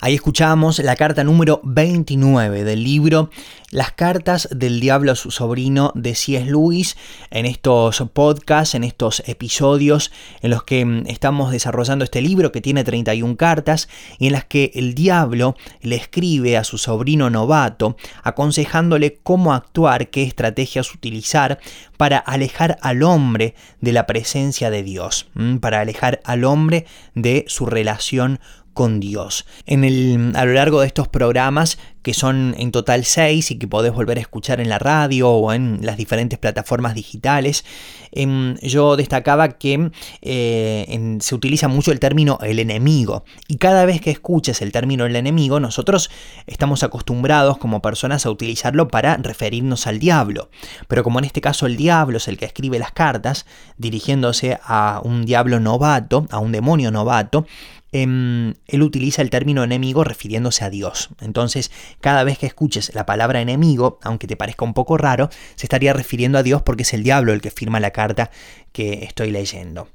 Ahí 0.00 0.14
escuchamos 0.14 0.78
la 0.78 0.94
carta 0.94 1.24
número 1.24 1.60
29 1.64 2.62
del 2.62 2.84
libro 2.84 3.30
Las 3.72 3.90
cartas 3.90 4.48
del 4.52 4.78
diablo 4.78 5.10
a 5.10 5.16
su 5.16 5.32
sobrino 5.32 5.90
de 5.96 6.14
C.S. 6.14 6.44
Lewis 6.44 6.96
en 7.32 7.46
estos 7.46 8.04
podcasts, 8.12 8.76
en 8.76 8.84
estos 8.84 9.24
episodios 9.26 10.12
en 10.40 10.50
los 10.50 10.62
que 10.62 10.84
mm, 10.84 11.08
estamos 11.08 11.50
desarrollando 11.50 12.04
este 12.04 12.22
libro 12.22 12.52
que 12.52 12.60
tiene 12.60 12.84
31 12.84 13.36
cartas 13.36 13.88
y 14.20 14.28
en 14.28 14.34
las 14.34 14.44
que 14.44 14.70
el 14.76 14.94
diablo 14.94 15.56
le 15.82 15.96
escribe 15.96 16.56
a 16.56 16.62
su 16.62 16.78
sobrino 16.78 17.28
novato 17.28 17.96
aconsejándole 18.22 19.18
cómo 19.24 19.52
actuar, 19.52 20.10
qué 20.10 20.22
estrategias 20.22 20.94
utilizar 20.94 21.58
para 21.96 22.18
alejar 22.18 22.78
al 22.82 23.02
hombre 23.02 23.56
de 23.80 23.92
la 23.92 24.06
presencia 24.06 24.70
de 24.70 24.84
Dios, 24.84 25.28
para 25.60 25.80
alejar 25.80 26.20
al 26.22 26.44
hombre 26.44 26.86
de 27.16 27.44
su 27.48 27.66
relación 27.66 28.38
con 28.78 29.00
Dios. 29.00 29.44
En 29.66 29.82
el, 29.82 30.34
a 30.36 30.44
lo 30.44 30.52
largo 30.52 30.82
de 30.82 30.86
estos 30.86 31.08
programas, 31.08 31.78
que 32.02 32.14
son 32.14 32.54
en 32.58 32.70
total 32.70 33.04
seis 33.04 33.50
y 33.50 33.58
que 33.58 33.66
podés 33.66 33.92
volver 33.92 34.18
a 34.18 34.20
escuchar 34.20 34.60
en 34.60 34.68
la 34.68 34.78
radio 34.78 35.30
o 35.30 35.52
en 35.52 35.80
las 35.82 35.96
diferentes 35.96 36.38
plataformas 36.38 36.94
digitales, 36.94 37.64
em, 38.12 38.56
yo 38.58 38.94
destacaba 38.94 39.58
que 39.58 39.90
eh, 40.22 41.16
se 41.18 41.34
utiliza 41.34 41.66
mucho 41.66 41.90
el 41.90 41.98
término 41.98 42.38
el 42.40 42.60
enemigo. 42.60 43.24
Y 43.48 43.56
cada 43.56 43.84
vez 43.84 44.00
que 44.00 44.12
escuches 44.12 44.62
el 44.62 44.70
término 44.70 45.06
el 45.06 45.16
enemigo, 45.16 45.58
nosotros 45.58 46.08
estamos 46.46 46.84
acostumbrados 46.84 47.58
como 47.58 47.82
personas 47.82 48.26
a 48.26 48.30
utilizarlo 48.30 48.86
para 48.86 49.16
referirnos 49.16 49.88
al 49.88 49.98
diablo. 49.98 50.50
Pero 50.86 51.02
como 51.02 51.18
en 51.18 51.24
este 51.24 51.40
caso 51.40 51.66
el 51.66 51.76
diablo 51.76 52.18
es 52.18 52.28
el 52.28 52.38
que 52.38 52.44
escribe 52.44 52.78
las 52.78 52.92
cartas, 52.92 53.44
dirigiéndose 53.76 54.60
a 54.62 55.00
un 55.02 55.24
diablo 55.24 55.58
novato, 55.58 56.26
a 56.30 56.38
un 56.38 56.52
demonio 56.52 56.92
novato, 56.92 57.44
Em, 57.92 58.54
él 58.66 58.82
utiliza 58.82 59.22
el 59.22 59.30
término 59.30 59.64
enemigo 59.64 60.04
refiriéndose 60.04 60.64
a 60.64 60.70
Dios. 60.70 61.08
Entonces, 61.20 61.70
cada 62.00 62.22
vez 62.24 62.38
que 62.38 62.46
escuches 62.46 62.94
la 62.94 63.06
palabra 63.06 63.40
enemigo, 63.40 63.98
aunque 64.02 64.26
te 64.26 64.36
parezca 64.36 64.64
un 64.64 64.74
poco 64.74 64.98
raro, 64.98 65.30
se 65.56 65.66
estaría 65.66 65.92
refiriendo 65.92 66.38
a 66.38 66.42
Dios 66.42 66.62
porque 66.62 66.82
es 66.82 66.92
el 66.92 67.02
diablo 67.02 67.32
el 67.32 67.40
que 67.40 67.50
firma 67.50 67.80
la 67.80 67.90
carta 67.90 68.30
que 68.72 69.04
estoy 69.04 69.30
leyendo. 69.30 69.88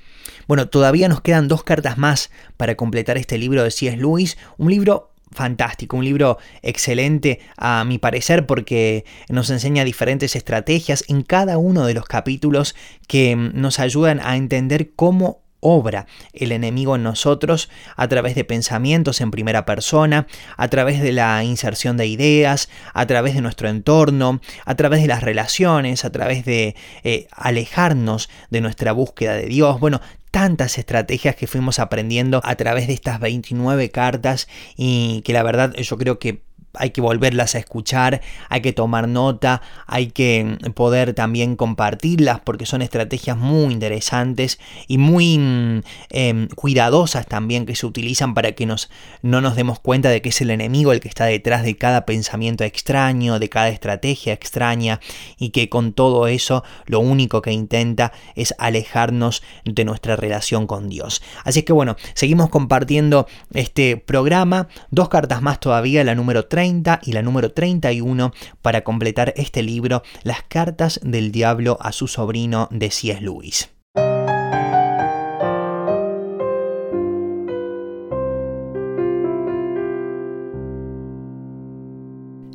Bueno, 0.48 0.68
todavía 0.68 1.08
nos 1.08 1.22
quedan 1.22 1.48
dos 1.48 1.64
cartas 1.64 1.98
más 1.98 2.32
para 2.58 2.76
completar 2.76 3.18
este 3.18 3.38
libro 3.38 3.64
de 3.64 3.72
C.S. 3.72 3.98
Lewis, 3.98 4.38
un 4.58 4.72
libro 4.72 5.14
fantástico, 5.34 5.98
un 5.98 6.06
libro 6.06 6.38
excelente 6.62 7.40
a 7.58 7.84
mi 7.86 7.98
parecer 7.98 8.46
porque 8.46 9.06
nos 9.30 9.50
enseña 9.50 9.84
diferentes 9.84 10.36
estrategias 10.36 11.04
en 11.08 11.24
cada 11.24 11.58
uno 11.58 11.86
de 11.86 11.94
los 11.94 12.06
capítulos 12.06 12.76
que 13.08 13.36
nos 13.36 13.80
ayudan 13.80 14.20
a 14.20 14.38
entender 14.38 14.92
cómo 14.96 15.43
obra 15.64 16.06
el 16.34 16.52
enemigo 16.52 16.96
en 16.96 17.04
nosotros 17.04 17.70
a 17.96 18.08
través 18.08 18.36
de 18.36 18.44
pensamientos 18.44 19.22
en 19.22 19.32
primera 19.32 19.66
persona, 19.66 20.28
a 20.58 20.68
través 20.68 21.02
de 21.02 21.12
la 21.12 21.44
inserción 21.44 21.98
de 21.98 22.08
ideas, 22.08 22.70
a 22.94 23.06
través 23.08 23.34
de 23.34 23.42
nuestro 23.42 23.70
entorno, 23.70 24.42
a 24.66 24.76
través 24.76 25.02
de 25.02 25.08
las 25.08 25.24
relaciones, 25.24 26.06
a 26.06 26.12
través 26.12 26.46
de 26.46 26.76
eh, 27.04 27.28
alejarnos 27.32 28.30
de 28.50 28.62
nuestra 28.62 28.92
búsqueda 28.92 29.34
de 29.34 29.46
Dios. 29.46 29.80
Bueno, 29.80 30.02
tantas 30.34 30.80
estrategias 30.80 31.36
que 31.36 31.46
fuimos 31.46 31.78
aprendiendo 31.78 32.42
a 32.44 32.56
través 32.56 32.88
de 32.88 32.94
estas 32.94 33.20
29 33.20 33.92
cartas 33.92 34.48
y 34.76 35.22
que 35.22 35.32
la 35.32 35.44
verdad 35.44 35.74
yo 35.76 35.98
creo 35.98 36.18
que 36.18 36.42
hay 36.74 36.90
que 36.90 37.02
volverlas 37.02 37.56
a 37.56 37.60
escuchar, 37.60 38.22
hay 38.50 38.62
que 38.62 38.74
tomar 38.74 39.08
nota, 39.08 39.62
hay 39.86 40.08
que 40.08 40.58
poder 40.74 41.14
también 41.14 41.56
compartirlas 41.56 42.40
porque 42.40 42.66
son 42.66 42.82
estrategias 42.82 43.38
muy 43.38 43.74
interesantes 43.74 44.60
y 44.88 44.98
muy 44.98 45.38
mm, 45.38 45.82
em, 46.10 46.48
cuidadosas 46.50 47.28
también 47.28 47.66
que 47.66 47.76
se 47.76 47.86
utilizan 47.86 48.34
para 48.34 48.54
que 48.54 48.66
nos, 48.66 48.90
no 49.22 49.42
nos 49.42 49.56
demos 49.56 49.80
cuenta 49.80 50.10
de 50.10 50.22
que 50.22 50.30
es 50.30 50.42
el 50.42 50.50
enemigo 50.50 50.92
el 50.92 51.00
que 51.00 51.10
está 51.10 51.26
detrás 51.26 51.64
de 51.64 51.78
cada 51.78 52.06
pensamiento 52.06 52.64
extraño, 52.64 53.40
de 53.40 53.50
cada 53.50 53.70
estrategia 53.70 54.34
extraña 54.34 55.00
y 55.38 55.50
que 55.50 55.70
con 55.70 55.94
todo 55.94 56.28
eso 56.28 56.64
lo 56.86 57.00
único 57.00 57.42
que 57.42 57.52
intenta 57.52 58.12
es 58.36 58.56
alejarnos 58.58 59.44
de 59.66 59.86
nuestra 59.86 60.16
relación 60.16 60.68
con 60.68 60.90
Dios. 60.90 61.22
Así 61.44 61.64
que 61.64 61.74
bueno, 61.74 61.96
seguimos 62.14 62.50
compartiendo 62.50 63.28
este 63.54 63.98
programa, 63.98 64.68
dos 64.90 65.10
cartas 65.10 65.42
más 65.42 65.60
todavía, 65.60 66.04
la 66.04 66.16
número 66.16 66.46
3 66.64 67.00
y 67.04 67.12
la 67.12 67.22
número 67.22 67.52
31 67.52 68.32
para 68.62 68.84
completar 68.84 69.34
este 69.36 69.64
libro, 69.64 70.02
Las 70.24 70.44
cartas 70.44 71.00
del 71.04 71.32
diablo 71.32 71.78
a 71.82 71.92
su 71.92 72.08
sobrino 72.08 72.70
de 72.72 72.90
C.S. 72.90 73.22
Lewis. 73.22 73.70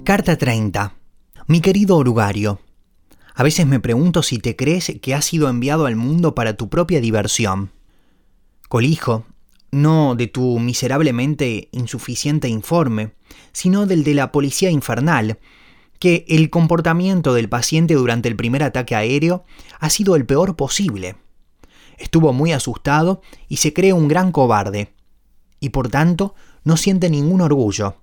Carta 0.04 0.38
30. 0.38 0.94
Mi 1.48 1.60
querido 1.60 1.98
orugario, 1.98 2.60
a 3.34 3.42
veces 3.42 3.66
me 3.66 3.78
pregunto 3.78 4.22
si 4.22 4.38
te 4.38 4.56
crees 4.56 4.90
que 5.02 5.14
has 5.14 5.26
sido 5.26 5.50
enviado 5.50 5.84
al 5.84 5.96
mundo 5.96 6.34
para 6.34 6.56
tu 6.56 6.70
propia 6.70 7.02
diversión. 7.02 7.72
Colijo, 8.70 9.26
no 9.70 10.14
de 10.14 10.26
tu 10.26 10.58
miserablemente 10.58 11.68
insuficiente 11.72 12.48
informe, 12.48 13.12
sino 13.52 13.86
del 13.86 14.04
de 14.04 14.14
la 14.14 14.32
policía 14.32 14.70
infernal, 14.70 15.38
que 15.98 16.24
el 16.28 16.50
comportamiento 16.50 17.34
del 17.34 17.48
paciente 17.48 17.94
durante 17.94 18.28
el 18.28 18.36
primer 18.36 18.62
ataque 18.62 18.94
aéreo 18.94 19.44
ha 19.80 19.90
sido 19.90 20.16
el 20.16 20.26
peor 20.26 20.56
posible. 20.56 21.16
Estuvo 21.98 22.32
muy 22.32 22.52
asustado 22.52 23.20
y 23.48 23.56
se 23.56 23.72
cree 23.72 23.92
un 23.92 24.08
gran 24.08 24.30
cobarde, 24.30 24.94
y 25.60 25.70
por 25.70 25.88
tanto 25.88 26.34
no 26.64 26.76
siente 26.76 27.10
ningún 27.10 27.40
orgullo, 27.40 27.96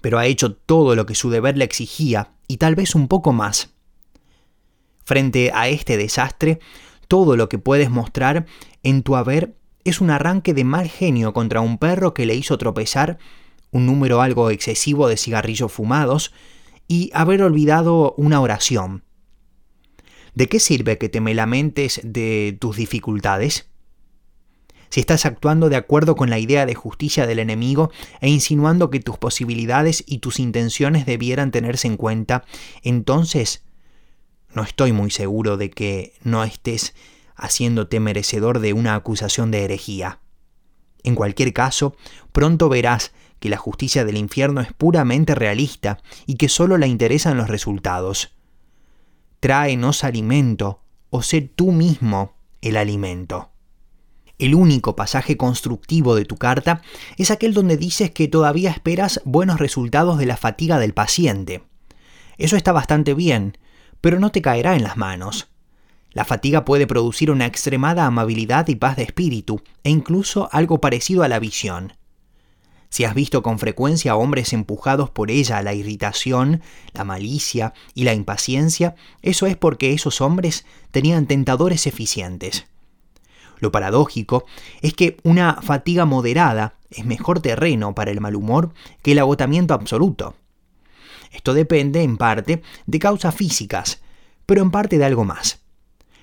pero 0.00 0.18
ha 0.18 0.26
hecho 0.26 0.54
todo 0.54 0.94
lo 0.94 1.06
que 1.06 1.14
su 1.14 1.28
deber 1.30 1.58
le 1.58 1.64
exigía 1.64 2.32
y 2.46 2.56
tal 2.56 2.74
vez 2.74 2.94
un 2.94 3.08
poco 3.08 3.32
más. 3.32 3.70
Frente 5.04 5.52
a 5.54 5.68
este 5.68 5.96
desastre, 5.96 6.60
todo 7.08 7.36
lo 7.36 7.48
que 7.48 7.58
puedes 7.58 7.90
mostrar 7.90 8.46
en 8.82 9.02
tu 9.02 9.16
haber 9.16 9.54
es 9.84 10.00
un 10.00 10.10
arranque 10.10 10.54
de 10.54 10.64
mal 10.64 10.88
genio 10.88 11.32
contra 11.32 11.60
un 11.60 11.78
perro 11.78 12.14
que 12.14 12.26
le 12.26 12.34
hizo 12.34 12.58
tropezar 12.58 13.18
un 13.70 13.86
número 13.86 14.22
algo 14.22 14.50
excesivo 14.50 15.08
de 15.08 15.16
cigarrillos 15.16 15.72
fumados 15.72 16.32
y 16.86 17.10
haber 17.12 17.42
olvidado 17.42 18.14
una 18.16 18.40
oración. 18.40 19.04
¿De 20.34 20.48
qué 20.48 20.60
sirve 20.60 20.98
que 20.98 21.08
te 21.08 21.20
me 21.20 21.34
lamentes 21.34 22.00
de 22.02 22.56
tus 22.60 22.76
dificultades? 22.76 23.68
Si 24.90 25.00
estás 25.00 25.26
actuando 25.26 25.68
de 25.68 25.76
acuerdo 25.76 26.16
con 26.16 26.30
la 26.30 26.38
idea 26.38 26.64
de 26.64 26.74
justicia 26.74 27.26
del 27.26 27.40
enemigo 27.40 27.90
e 28.20 28.30
insinuando 28.30 28.88
que 28.88 29.00
tus 29.00 29.18
posibilidades 29.18 30.02
y 30.06 30.18
tus 30.18 30.38
intenciones 30.38 31.04
debieran 31.04 31.50
tenerse 31.50 31.88
en 31.88 31.98
cuenta, 31.98 32.44
entonces 32.82 33.64
no 34.54 34.62
estoy 34.62 34.92
muy 34.92 35.10
seguro 35.10 35.58
de 35.58 35.70
que 35.70 36.14
no 36.22 36.42
estés 36.42 36.94
haciéndote 37.38 38.00
merecedor 38.00 38.58
de 38.58 38.72
una 38.72 38.94
acusación 38.94 39.50
de 39.50 39.64
herejía. 39.64 40.20
En 41.02 41.14
cualquier 41.14 41.52
caso, 41.52 41.96
pronto 42.32 42.68
verás 42.68 43.12
que 43.40 43.48
la 43.48 43.56
justicia 43.56 44.04
del 44.04 44.16
infierno 44.16 44.60
es 44.60 44.72
puramente 44.72 45.34
realista 45.34 45.98
y 46.26 46.34
que 46.34 46.48
solo 46.48 46.76
la 46.76 46.86
interesan 46.86 47.36
los 47.36 47.48
resultados. 47.48 48.36
Tráenos 49.40 50.04
alimento, 50.04 50.82
o 51.10 51.22
sé 51.22 51.40
tú 51.40 51.70
mismo 51.70 52.34
el 52.60 52.76
alimento. 52.76 53.52
El 54.38 54.54
único 54.54 54.94
pasaje 54.94 55.36
constructivo 55.36 56.14
de 56.14 56.24
tu 56.24 56.36
carta 56.36 56.82
es 57.16 57.30
aquel 57.30 57.54
donde 57.54 57.76
dices 57.76 58.10
que 58.10 58.28
todavía 58.28 58.70
esperas 58.70 59.20
buenos 59.24 59.58
resultados 59.58 60.18
de 60.18 60.26
la 60.26 60.36
fatiga 60.36 60.78
del 60.78 60.94
paciente. 60.94 61.62
Eso 62.36 62.56
está 62.56 62.72
bastante 62.72 63.14
bien, 63.14 63.58
pero 64.00 64.20
no 64.20 64.30
te 64.30 64.42
caerá 64.42 64.76
en 64.76 64.84
las 64.84 64.96
manos. 64.96 65.48
La 66.18 66.24
fatiga 66.24 66.64
puede 66.64 66.88
producir 66.88 67.30
una 67.30 67.46
extremada 67.46 68.04
amabilidad 68.04 68.66
y 68.66 68.74
paz 68.74 68.96
de 68.96 69.04
espíritu, 69.04 69.62
e 69.84 69.90
incluso 69.90 70.48
algo 70.50 70.80
parecido 70.80 71.22
a 71.22 71.28
la 71.28 71.38
visión. 71.38 71.92
Si 72.88 73.04
has 73.04 73.14
visto 73.14 73.40
con 73.40 73.60
frecuencia 73.60 74.10
a 74.10 74.16
hombres 74.16 74.52
empujados 74.52 75.10
por 75.10 75.30
ella 75.30 75.58
a 75.58 75.62
la 75.62 75.74
irritación, 75.74 76.60
la 76.92 77.04
malicia 77.04 77.72
y 77.94 78.02
la 78.02 78.14
impaciencia, 78.14 78.96
eso 79.22 79.46
es 79.46 79.56
porque 79.56 79.92
esos 79.92 80.20
hombres 80.20 80.66
tenían 80.90 81.28
tentadores 81.28 81.86
eficientes. 81.86 82.66
Lo 83.60 83.70
paradójico 83.70 84.44
es 84.82 84.94
que 84.94 85.18
una 85.22 85.62
fatiga 85.62 86.04
moderada 86.04 86.74
es 86.90 87.04
mejor 87.04 87.38
terreno 87.38 87.94
para 87.94 88.10
el 88.10 88.20
mal 88.20 88.34
humor 88.34 88.74
que 89.02 89.12
el 89.12 89.20
agotamiento 89.20 89.72
absoluto. 89.72 90.34
Esto 91.30 91.54
depende, 91.54 92.02
en 92.02 92.16
parte, 92.16 92.60
de 92.86 92.98
causas 92.98 93.36
físicas, 93.36 94.02
pero 94.46 94.62
en 94.62 94.72
parte 94.72 94.98
de 94.98 95.04
algo 95.04 95.24
más. 95.24 95.60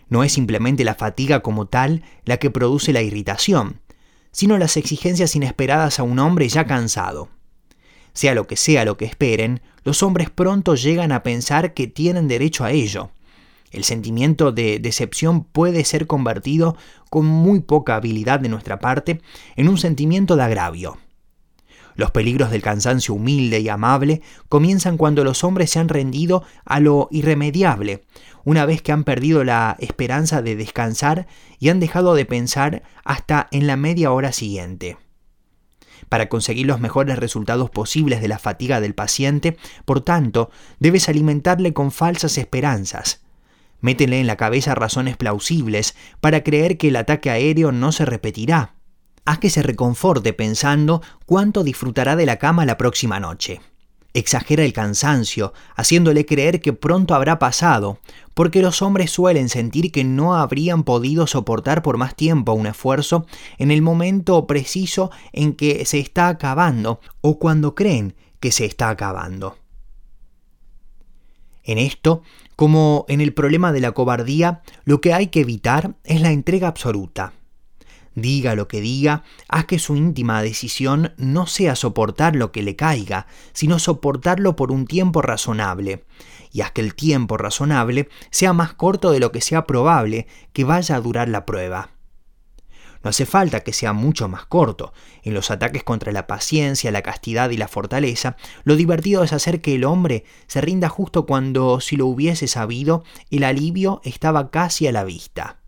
No 0.10 0.24
es 0.24 0.34
simplemente 0.34 0.84
la 0.84 0.96
fatiga 0.96 1.42
como 1.42 1.68
tal 1.68 2.04
la 2.26 2.38
que 2.38 2.52
produce 2.52 2.94
la 2.94 3.02
irritación, 3.02 3.82
sino 4.32 4.58
las 4.58 4.78
exigencias 4.78 5.36
inesperadas 5.36 6.00
a 6.00 6.04
un 6.04 6.20
hombre 6.20 6.48
ya 6.50 6.66
cansado. 6.66 7.30
Sea 8.14 8.34
lo 8.34 8.48
que 8.48 8.56
sea 8.56 8.86
lo 8.86 8.98
que 8.98 9.06
esperen, 9.06 9.62
los 9.84 10.04
hombres 10.04 10.30
pronto 10.30 10.76
llegan 10.76 11.12
a 11.12 11.24
pensar 11.24 11.74
que 11.74 11.88
tienen 11.88 12.28
derecho 12.28 12.64
a 12.64 12.72
ello. 12.72 13.12
El 13.72 13.84
sentimiento 13.84 14.52
de 14.52 14.80
decepción 14.80 15.44
puede 15.44 15.84
ser 15.84 16.08
convertido, 16.08 16.78
con 17.10 17.26
muy 17.26 17.60
poca 17.60 17.96
habilidad 17.96 18.40
de 18.40 18.50
nuestra 18.50 18.80
parte, 18.80 19.22
en 19.56 19.68
un 19.68 19.78
sentimiento 19.78 20.36
de 20.38 20.44
agravio. 20.44 20.98
Los 21.96 22.12
peligros 22.12 22.52
del 22.52 22.62
cansancio 22.62 23.14
humilde 23.14 23.62
y 23.62 23.70
amable 23.70 24.22
comienzan 24.50 24.98
cuando 24.98 25.24
los 25.24 25.44
hombres 25.44 25.72
se 25.72 25.80
han 25.80 25.88
rendido 25.88 26.44
a 26.66 26.80
lo 26.80 27.08
irremediable, 27.10 28.04
una 28.44 28.66
vez 28.66 28.82
que 28.82 28.92
han 28.92 29.06
perdido 29.06 29.44
la 29.44 29.78
esperanza 29.80 30.42
de 30.42 30.56
descansar 30.58 31.28
y 31.58 31.70
han 31.70 31.80
dejado 31.80 32.14
de 32.14 32.26
pensar 32.26 32.84
hasta 33.06 33.48
en 33.52 33.66
la 33.66 33.78
media 33.78 34.12
hora 34.12 34.34
siguiente. 34.34 34.98
Para 36.10 36.28
conseguir 36.28 36.68
los 36.68 36.82
mejores 36.82 37.18
resultados 37.18 37.70
posibles 37.70 38.22
de 38.22 38.28
la 38.28 38.40
fatiga 38.40 38.82
del 38.82 38.94
paciente, 38.94 39.58
por 39.86 40.02
tanto, 40.02 40.52
debes 40.80 41.08
alimentarle 41.08 41.74
con 41.74 41.92
falsas 41.92 42.38
esperanzas. 42.38 43.24
Métele 43.80 44.20
en 44.20 44.28
la 44.28 44.36
cabeza 44.36 44.76
razones 44.76 45.16
plausibles 45.16 45.96
para 46.20 46.44
creer 46.44 46.78
que 46.78 46.90
el 46.90 46.98
ataque 46.98 47.30
aéreo 47.30 47.72
no 47.72 47.92
se 47.92 48.06
repetirá 48.06 48.75
haz 49.26 49.40
que 49.40 49.50
se 49.50 49.64
reconforte 49.64 50.34
pensando 50.34 51.02
cuánto 51.26 51.64
disfrutará 51.64 52.16
de 52.16 52.26
la 52.26 52.38
cama 52.38 52.66
la 52.66 52.78
próxima 52.78 53.20
noche. 53.20 53.60
Exagera 54.14 54.64
el 54.64 54.72
cansancio, 54.72 55.52
haciéndole 55.76 56.26
creer 56.26 56.62
que 56.62 56.72
pronto 56.72 57.16
habrá 57.16 57.38
pasado, 57.38 58.00
porque 58.34 58.62
los 58.62 58.82
hombres 58.82 59.12
suelen 59.12 59.50
sentir 59.50 59.92
que 59.92 60.06
no 60.06 60.36
habrían 60.36 60.84
podido 60.84 61.28
soportar 61.28 61.82
por 61.82 61.98
más 61.98 62.16
tiempo 62.16 62.54
un 62.54 62.68
esfuerzo 62.68 63.26
en 63.58 63.72
el 63.72 63.82
momento 63.82 64.48
preciso 64.48 65.12
en 65.34 65.54
que 65.54 65.86
se 65.86 66.00
está 66.00 66.30
acabando 66.30 67.02
o 67.20 67.40
cuando 67.40 67.76
creen 67.76 68.16
que 68.40 68.54
se 68.54 68.64
está 68.64 68.90
acabando. 68.90 69.58
En 71.64 71.78
esto, 71.78 72.22
como 72.56 73.06
en 73.10 73.20
el 73.20 73.34
problema 73.34 73.74
de 73.74 73.82
la 73.82 73.92
cobardía, 73.92 74.62
lo 74.86 75.02
que 75.02 75.14
hay 75.14 75.28
que 75.28 75.42
evitar 75.42 75.96
es 76.06 76.22
la 76.22 76.32
entrega 76.32 76.70
absoluta 76.70 77.34
diga 78.16 78.56
lo 78.56 78.68
que 78.68 78.82
diga, 78.82 79.24
haz 79.48 79.66
que 79.66 79.78
su 79.78 79.96
íntima 79.96 80.42
decisión 80.42 81.14
no 81.18 81.46
sea 81.46 81.76
soportar 81.76 82.36
lo 82.36 82.52
que 82.52 82.64
le 82.64 82.76
caiga, 82.76 83.28
sino 83.54 83.78
soportarlo 83.78 84.56
por 84.56 84.72
un 84.72 84.88
tiempo 84.88 85.22
razonable, 85.22 86.06
y 86.52 86.62
haz 86.62 86.72
que 86.72 86.82
el 86.82 86.96
tiempo 86.96 87.38
razonable 87.38 88.10
sea 88.32 88.54
más 88.54 88.74
corto 88.74 89.12
de 89.12 89.20
lo 89.20 89.32
que 89.32 89.42
sea 89.42 89.66
probable 89.66 90.28
que 90.54 90.64
vaya 90.64 90.96
a 90.96 91.02
durar 91.02 91.30
la 91.30 91.46
prueba. 91.46 91.92
No 93.04 93.10
hace 93.10 93.28
falta 93.28 93.60
que 93.60 93.72
sea 93.72 93.94
mucho 93.94 94.28
más 94.28 94.48
corto. 94.48 94.92
En 95.22 95.36
los 95.36 95.52
ataques 95.52 95.84
contra 95.84 96.12
la 96.12 96.26
paciencia, 96.26 96.90
la 96.92 97.04
castidad 97.04 97.52
y 97.52 97.58
la 97.58 97.68
fortaleza, 97.68 98.36
lo 98.64 98.76
divertido 98.76 99.24
es 99.24 99.32
hacer 99.32 99.62
que 99.62 99.76
el 99.76 99.84
hombre 99.84 100.24
se 100.48 100.60
rinda 100.60 100.90
justo 100.90 101.28
cuando, 101.28 101.82
si 101.82 101.98
lo 101.98 102.08
hubiese 102.08 102.48
sabido, 102.48 103.04
el 103.30 103.44
alivio 103.44 104.02
estaba 104.04 104.50
casi 104.50 104.88
a 104.88 104.92
la 104.92 105.04
vista. 105.04 105.60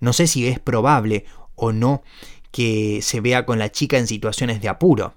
No 0.00 0.12
sé 0.12 0.26
si 0.26 0.46
es 0.46 0.58
probable 0.58 1.24
o 1.54 1.72
no 1.72 2.02
que 2.50 3.00
se 3.02 3.20
vea 3.20 3.44
con 3.44 3.58
la 3.58 3.70
chica 3.70 3.98
en 3.98 4.06
situaciones 4.06 4.60
de 4.60 4.68
apuro. 4.68 5.14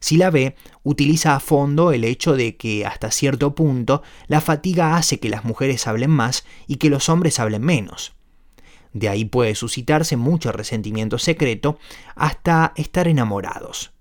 Si 0.00 0.16
la 0.16 0.30
ve, 0.30 0.56
utiliza 0.82 1.36
a 1.36 1.40
fondo 1.40 1.92
el 1.92 2.04
hecho 2.04 2.34
de 2.34 2.56
que 2.56 2.86
hasta 2.86 3.10
cierto 3.10 3.54
punto 3.54 4.02
la 4.26 4.40
fatiga 4.40 4.96
hace 4.96 5.20
que 5.20 5.28
las 5.28 5.44
mujeres 5.44 5.86
hablen 5.86 6.10
más 6.10 6.44
y 6.66 6.76
que 6.76 6.90
los 6.90 7.08
hombres 7.08 7.38
hablen 7.38 7.62
menos. 7.62 8.14
De 8.92 9.08
ahí 9.08 9.24
puede 9.24 9.54
suscitarse 9.54 10.16
mucho 10.16 10.52
resentimiento 10.52 11.18
secreto 11.18 11.78
hasta 12.16 12.72
estar 12.76 13.06
enamorados. 13.08 13.92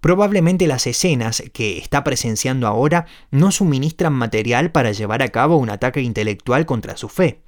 Probablemente 0.00 0.66
las 0.66 0.86
escenas 0.86 1.42
que 1.52 1.78
está 1.78 2.04
presenciando 2.04 2.66
ahora 2.66 3.06
no 3.30 3.50
suministran 3.50 4.12
material 4.12 4.70
para 4.70 4.92
llevar 4.92 5.22
a 5.22 5.30
cabo 5.30 5.56
un 5.56 5.70
ataque 5.70 6.02
intelectual 6.02 6.66
contra 6.66 6.96
su 6.96 7.08
fe. 7.08 7.43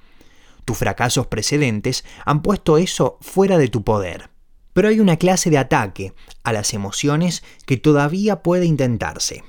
Tus 0.67 0.79
fracasos 0.79 1.27
precedentes 1.27 2.03
han 2.25 2.41
puesto 2.41 2.77
eso 2.77 3.17
fuera 3.21 3.57
de 3.57 3.69
tu 3.69 3.85
poder. 3.85 4.29
Pero 4.73 4.89
hay 4.89 4.99
una 4.99 5.15
clase 5.15 5.49
de 5.49 5.57
ataque 5.57 6.13
a 6.43 6.51
las 6.51 6.73
emociones 6.73 7.41
que 7.65 7.77
todavía 7.77 8.43
puede 8.43 8.65
intentarse. 8.65 9.45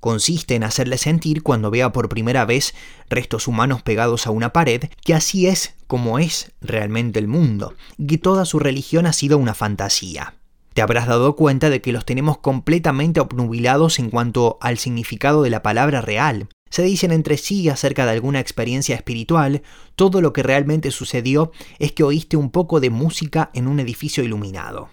Consiste 0.00 0.56
en 0.56 0.64
hacerle 0.64 0.98
sentir 0.98 1.44
cuando 1.44 1.70
vea 1.70 1.92
por 1.92 2.08
primera 2.08 2.44
vez 2.44 2.74
restos 3.08 3.46
humanos 3.46 3.82
pegados 3.82 4.26
a 4.26 4.32
una 4.32 4.52
pared 4.52 4.86
que 5.04 5.14
así 5.14 5.46
es 5.46 5.76
como 5.86 6.18
es 6.18 6.50
realmente 6.60 7.20
el 7.20 7.28
mundo, 7.28 7.74
y 7.96 8.08
que 8.08 8.18
toda 8.18 8.44
su 8.44 8.58
religión 8.58 9.06
ha 9.06 9.12
sido 9.12 9.38
una 9.38 9.54
fantasía. 9.54 10.34
Te 10.74 10.82
habrás 10.82 11.06
dado 11.06 11.36
cuenta 11.36 11.70
de 11.70 11.80
que 11.80 11.92
los 11.92 12.04
tenemos 12.04 12.38
completamente 12.38 13.20
obnubilados 13.20 14.00
en 14.00 14.10
cuanto 14.10 14.58
al 14.62 14.78
significado 14.78 15.42
de 15.44 15.50
la 15.50 15.62
palabra 15.62 16.00
real, 16.00 16.48
se 16.72 16.82
dicen 16.82 17.12
entre 17.12 17.36
sí 17.36 17.68
acerca 17.68 18.06
de 18.06 18.12
alguna 18.12 18.40
experiencia 18.40 18.96
espiritual, 18.96 19.60
todo 19.94 20.22
lo 20.22 20.32
que 20.32 20.42
realmente 20.42 20.90
sucedió 20.90 21.52
es 21.78 21.92
que 21.92 22.02
oíste 22.02 22.38
un 22.38 22.50
poco 22.50 22.80
de 22.80 22.88
música 22.88 23.50
en 23.52 23.68
un 23.68 23.78
edificio 23.78 24.24
iluminado. 24.24 24.88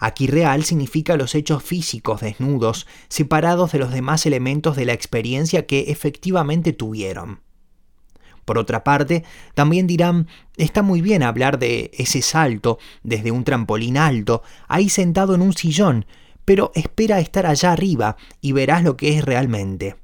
Aquí 0.00 0.26
real 0.26 0.64
significa 0.64 1.16
los 1.16 1.36
hechos 1.36 1.62
físicos 1.62 2.22
desnudos, 2.22 2.88
separados 3.08 3.70
de 3.70 3.78
los 3.78 3.92
demás 3.92 4.26
elementos 4.26 4.74
de 4.74 4.84
la 4.84 4.92
experiencia 4.92 5.64
que 5.64 5.92
efectivamente 5.92 6.72
tuvieron. 6.72 7.40
Por 8.44 8.58
otra 8.58 8.82
parte, 8.82 9.22
también 9.54 9.86
dirán, 9.86 10.26
está 10.56 10.82
muy 10.82 11.02
bien 11.02 11.22
hablar 11.22 11.60
de 11.60 11.92
ese 11.94 12.20
salto 12.20 12.80
desde 13.04 13.30
un 13.30 13.44
trampolín 13.44 13.96
alto, 13.96 14.42
ahí 14.66 14.88
sentado 14.88 15.36
en 15.36 15.42
un 15.42 15.52
sillón, 15.52 16.04
pero 16.44 16.72
espera 16.74 17.20
estar 17.20 17.46
allá 17.46 17.70
arriba 17.70 18.16
y 18.40 18.50
verás 18.50 18.82
lo 18.82 18.96
que 18.96 19.16
es 19.16 19.24
realmente. 19.24 19.99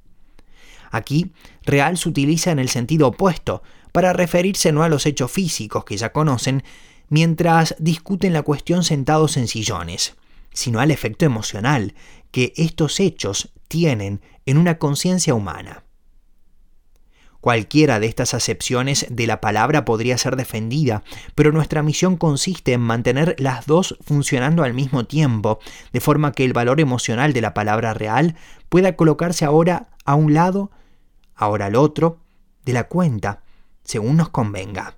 Aquí, 0.91 1.33
real 1.65 1.97
se 1.97 2.09
utiliza 2.09 2.51
en 2.51 2.59
el 2.59 2.69
sentido 2.69 3.09
opuesto, 3.09 3.63
para 3.93 4.13
referirse 4.13 4.73
no 4.73 4.83
a 4.83 4.89
los 4.89 5.07
hechos 5.07 5.31
físicos 5.31 5.85
que 5.85 5.97
ya 5.97 6.13
conocen, 6.13 6.63
mientras 7.09 7.75
discuten 7.79 8.33
la 8.33 8.43
cuestión 8.43 8.85
sentados 8.85 9.37
en 9.37 9.49
sillones, 9.49 10.17
sino 10.53 10.81
al 10.81 10.91
efecto 10.91 11.25
emocional 11.25 11.95
que 12.31 12.53
estos 12.57 13.01
hechos 13.01 13.53
tienen 13.69 14.21
en 14.45 14.59
una 14.59 14.79
conciencia 14.79 15.35
humana. 15.35 15.85
Cualquiera 17.41 18.01
de 18.01 18.07
estas 18.07 18.35
acepciones 18.35 19.07
de 19.09 19.27
la 19.27 19.41
palabra 19.41 19.85
podría 19.85 20.19
ser 20.19 20.35
defendida, 20.35 21.05
pero 21.35 21.53
nuestra 21.53 21.83
misión 21.83 22.17
consiste 22.17 22.73
en 22.73 22.81
mantener 22.81 23.37
las 23.39 23.67
dos 23.67 23.97
funcionando 24.01 24.65
al 24.65 24.75
mismo 24.75 25.05
tiempo, 25.05 25.61
de 25.93 26.01
forma 26.01 26.33
que 26.33 26.45
el 26.45 26.53
valor 26.53 26.81
emocional 26.81 27.33
de 27.33 27.43
la 27.43 27.55
palabra 27.55 27.95
real 27.95 28.35
pueda 28.69 28.97
colocarse 28.97 29.45
ahora 29.45 29.91
a 30.07 30.15
un 30.15 30.33
lado, 30.33 30.71
ahora 31.35 31.67
al 31.67 31.77
otro, 31.77 32.19
de 32.65 32.73
la 32.73 32.85
cuenta, 32.85 33.43
según 33.85 34.17
nos 34.17 34.31
convenga. 34.31 34.97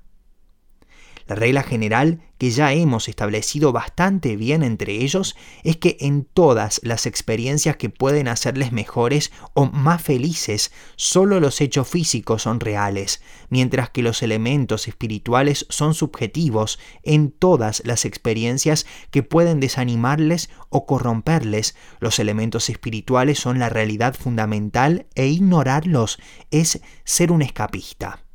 La 1.29 1.35
regla 1.35 1.63
general 1.63 2.23
que 2.39 2.51
ya 2.51 2.73
hemos 2.73 3.07
establecido 3.07 3.71
bastante 3.71 4.35
bien 4.35 4.63
entre 4.63 4.95
ellos 4.95 5.37
es 5.63 5.77
que 5.77 5.99
en 6.01 6.25
todas 6.25 6.81
las 6.83 7.05
experiencias 7.05 7.77
que 7.77 7.91
pueden 7.91 8.29
hacerles 8.29 8.73
mejores 8.73 9.31
o 9.53 9.67
más 9.67 10.01
felices, 10.01 10.73
solo 10.97 11.39
los 11.39 11.61
hechos 11.61 11.87
físicos 11.87 12.43
son 12.43 12.61
reales, 12.61 13.21
mientras 13.51 13.91
que 13.91 14.01
los 14.01 14.23
elementos 14.23 14.89
espirituales 14.89 15.67
son 15.69 15.93
subjetivos 15.93 16.79
en 17.03 17.31
todas 17.31 17.83
las 17.85 18.07
experiencias 18.07 18.87
que 19.11 19.23
pueden 19.23 19.61
desanimarles 19.61 20.49
o 20.71 20.87
corromperles. 20.87 21.77
Los 22.01 22.19
elementos 22.21 22.71
espirituales 22.71 23.39
son 23.39 23.59
la 23.59 23.69
realidad 23.69 24.15
fundamental 24.15 25.07
e 25.15 25.27
ignorarlos 25.27 26.19
es 26.51 26.81
ser 27.05 27.33
un 27.33 27.43
escapista. 27.43 28.28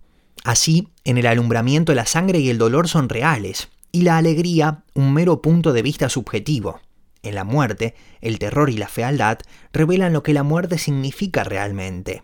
Así, 0.44 0.90
en 1.06 1.18
el 1.18 1.26
alumbramiento 1.26 1.94
la 1.94 2.06
sangre 2.06 2.40
y 2.40 2.50
el 2.50 2.58
dolor 2.58 2.90
son 2.90 3.08
reales, 3.08 3.70
y 3.92 4.02
la 4.02 4.18
alegría 4.18 4.84
un 4.94 5.14
mero 5.14 5.42
punto 5.42 5.72
de 5.72 5.82
vista 5.82 6.10
subjetivo. 6.10 6.82
En 7.22 7.36
la 7.36 7.46
muerte, 7.46 7.96
el 8.20 8.40
terror 8.40 8.70
y 8.70 8.78
la 8.78 8.90
fealdad 8.90 9.40
revelan 9.72 10.12
lo 10.12 10.24
que 10.24 10.34
la 10.34 10.44
muerte 10.44 10.78
significa 10.78 11.46
realmente. 11.46 12.24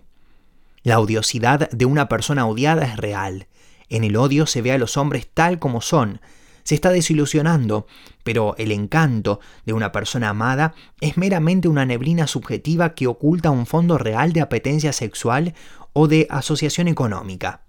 La 0.84 0.99
odiosidad 0.99 1.70
de 1.70 1.86
una 1.86 2.09
persona 2.09 2.45
odiada 2.45 2.84
es 2.86 2.97
real. 2.97 3.47
En 3.88 4.03
el 4.03 4.17
odio 4.17 4.45
se 4.45 4.61
ve 4.61 4.74
a 4.74 4.78
los 4.78 4.97
hombres 4.97 5.30
tal 5.34 5.57
como 5.59 5.80
son. 5.80 6.20
Se 6.63 6.76
está 6.76 6.91
desilusionando, 6.91 7.88
pero 8.24 8.55
el 8.57 8.74
encanto 8.74 9.39
de 9.65 9.74
una 9.74 9.93
persona 9.93 10.30
amada 10.30 10.74
es 10.99 11.17
meramente 11.17 11.70
una 11.70 11.86
neblina 11.86 12.28
subjetiva 12.28 12.93
que 12.93 13.07
oculta 13.07 13.49
un 13.51 13.65
fondo 13.65 13.97
real 13.97 14.34
de 14.34 14.41
apetencia 14.41 14.91
sexual 14.91 15.53
o 15.93 16.07
de 16.07 16.28
asociación 16.30 16.89
económica. 16.89 17.61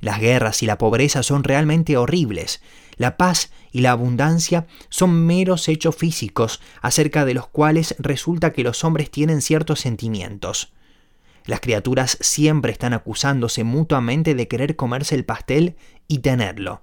Las 0.00 0.20
guerras 0.20 0.62
y 0.62 0.66
la 0.66 0.78
pobreza 0.78 1.22
son 1.22 1.44
realmente 1.44 1.96
horribles. 1.96 2.60
La 2.96 3.16
paz 3.16 3.50
y 3.72 3.80
la 3.80 3.90
abundancia 3.92 4.66
son 4.88 5.26
meros 5.26 5.68
hechos 5.68 5.96
físicos 5.96 6.60
acerca 6.80 7.24
de 7.24 7.34
los 7.34 7.46
cuales 7.46 7.94
resulta 7.98 8.52
que 8.52 8.62
los 8.62 8.84
hombres 8.84 9.10
tienen 9.10 9.42
ciertos 9.42 9.80
sentimientos. 9.80 10.72
Las 11.44 11.60
criaturas 11.60 12.18
siempre 12.20 12.72
están 12.72 12.92
acusándose 12.92 13.64
mutuamente 13.64 14.34
de 14.34 14.48
querer 14.48 14.76
comerse 14.76 15.14
el 15.14 15.24
pastel 15.24 15.76
y 16.08 16.18
tenerlo. 16.18 16.82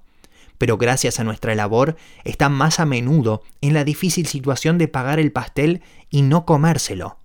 Pero 0.58 0.78
gracias 0.78 1.20
a 1.20 1.24
nuestra 1.24 1.56
labor 1.56 1.98
están 2.24 2.54
más 2.54 2.80
a 2.80 2.86
menudo 2.86 3.44
en 3.60 3.74
la 3.74 3.84
difícil 3.84 4.28
situación 4.28 4.78
de 4.78 4.88
pagar 4.88 5.20
el 5.20 5.32
pastel 5.32 5.82
y 6.10 6.22
no 6.22 6.46
comérselo. 6.46 7.18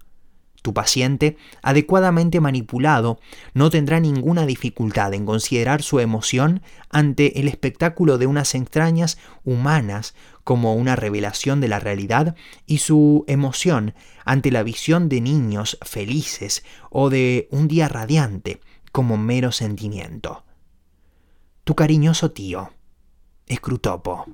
Paciente, 0.73 1.37
adecuadamente 1.63 2.41
manipulado, 2.41 3.21
no 3.55 3.71
tendrá 3.71 4.01
ninguna 4.01 4.47
dificultad 4.47 5.15
en 5.15 5.27
considerar 5.27 5.83
su 5.83 6.01
emoción 6.01 6.63
ante 6.91 7.41
el 7.41 7.49
espectáculo 7.49 8.19
de 8.19 8.27
unas 8.27 8.55
entrañas 8.55 9.19
humanas 9.45 10.15
como 10.45 10.75
una 10.75 10.97
revelación 10.97 11.61
de 11.61 11.69
la 11.69 11.79
realidad 11.79 12.35
y 12.67 12.79
su 12.79 13.25
emoción 13.27 13.95
ante 14.25 14.51
la 14.51 14.63
visión 14.63 15.09
de 15.09 15.21
niños 15.21 15.79
felices 15.83 16.65
o 16.91 17.11
de 17.11 17.49
un 17.51 17.69
día 17.69 17.89
radiante 17.89 18.61
como 18.93 19.17
mero 19.17 19.53
sentimiento. 19.53 20.45
Tu 21.65 21.75
cariñoso 21.75 22.31
tío, 22.31 22.73
Escrutopo. 23.47 24.27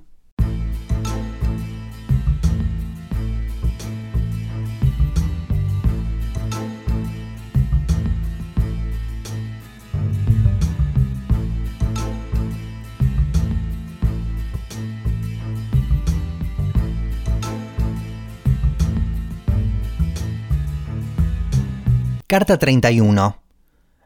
Carta 22.27 22.57
31. 22.57 23.37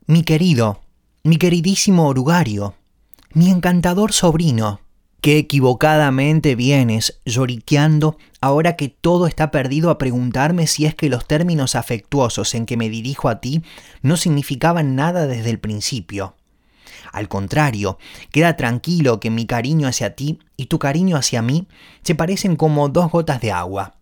Mi 0.06 0.24
querido, 0.24 0.80
mi 1.22 1.36
queridísimo 1.36 2.08
orugario, 2.08 2.74
mi 3.32 3.48
encantador 3.48 4.12
sobrino, 4.12 4.80
que 5.20 5.38
equivocadamente 5.38 6.56
vienes 6.56 7.20
lloriqueando 7.24 8.18
ahora 8.40 8.74
que 8.74 8.88
todo 8.88 9.28
está 9.28 9.52
perdido 9.52 9.88
a 9.88 9.98
preguntarme 9.98 10.66
si 10.66 10.84
es 10.84 10.96
que 10.96 11.08
los 11.08 11.28
términos 11.28 11.76
afectuosos 11.76 12.56
en 12.56 12.66
que 12.66 12.76
me 12.76 12.90
dirijo 12.90 13.28
a 13.28 13.40
ti 13.40 13.62
no 14.02 14.16
significaban 14.16 14.96
nada 14.96 15.28
desde 15.28 15.50
el 15.50 15.60
principio. 15.60 16.34
Al 17.12 17.28
contrario, 17.28 17.98
queda 18.32 18.56
tranquilo 18.56 19.20
que 19.20 19.30
mi 19.30 19.46
cariño 19.46 19.86
hacia 19.86 20.16
ti 20.16 20.40
y 20.56 20.66
tu 20.66 20.80
cariño 20.80 21.16
hacia 21.16 21.40
mí 21.40 21.68
se 22.02 22.16
parecen 22.16 22.56
como 22.56 22.88
dos 22.88 23.12
gotas 23.12 23.40
de 23.40 23.52
agua. 23.52 23.94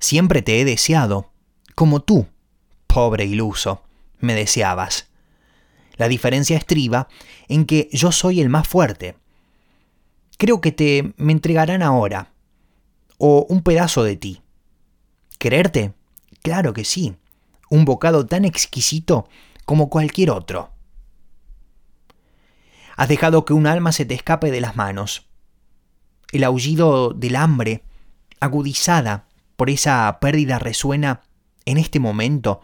Siempre 0.00 0.42
te 0.42 0.60
he 0.60 0.64
deseado, 0.64 1.30
como 1.76 2.00
tú 2.00 2.26
Pobre 2.98 3.26
iluso, 3.26 3.84
me 4.18 4.34
deseabas. 4.34 5.06
La 5.98 6.08
diferencia 6.08 6.56
estriba 6.56 7.06
en 7.46 7.64
que 7.64 7.88
yo 7.92 8.10
soy 8.10 8.40
el 8.40 8.48
más 8.48 8.66
fuerte. 8.66 9.16
Creo 10.36 10.60
que 10.60 10.72
te 10.72 11.14
me 11.16 11.30
entregarán 11.30 11.84
ahora, 11.84 12.32
o 13.16 13.46
un 13.48 13.62
pedazo 13.62 14.02
de 14.02 14.16
ti. 14.16 14.42
¿Quererte? 15.38 15.94
Claro 16.42 16.72
que 16.72 16.84
sí, 16.84 17.14
un 17.70 17.84
bocado 17.84 18.26
tan 18.26 18.44
exquisito 18.44 19.28
como 19.64 19.90
cualquier 19.90 20.32
otro. 20.32 20.72
Has 22.96 23.08
dejado 23.08 23.44
que 23.44 23.52
un 23.52 23.68
alma 23.68 23.92
se 23.92 24.06
te 24.06 24.14
escape 24.14 24.50
de 24.50 24.60
las 24.60 24.74
manos. 24.74 25.28
El 26.32 26.42
aullido 26.42 27.10
del 27.10 27.36
hambre, 27.36 27.84
agudizada 28.40 29.28
por 29.54 29.70
esa 29.70 30.18
pérdida, 30.20 30.58
resuena 30.58 31.22
en 31.64 31.78
este 31.78 32.00
momento 32.00 32.60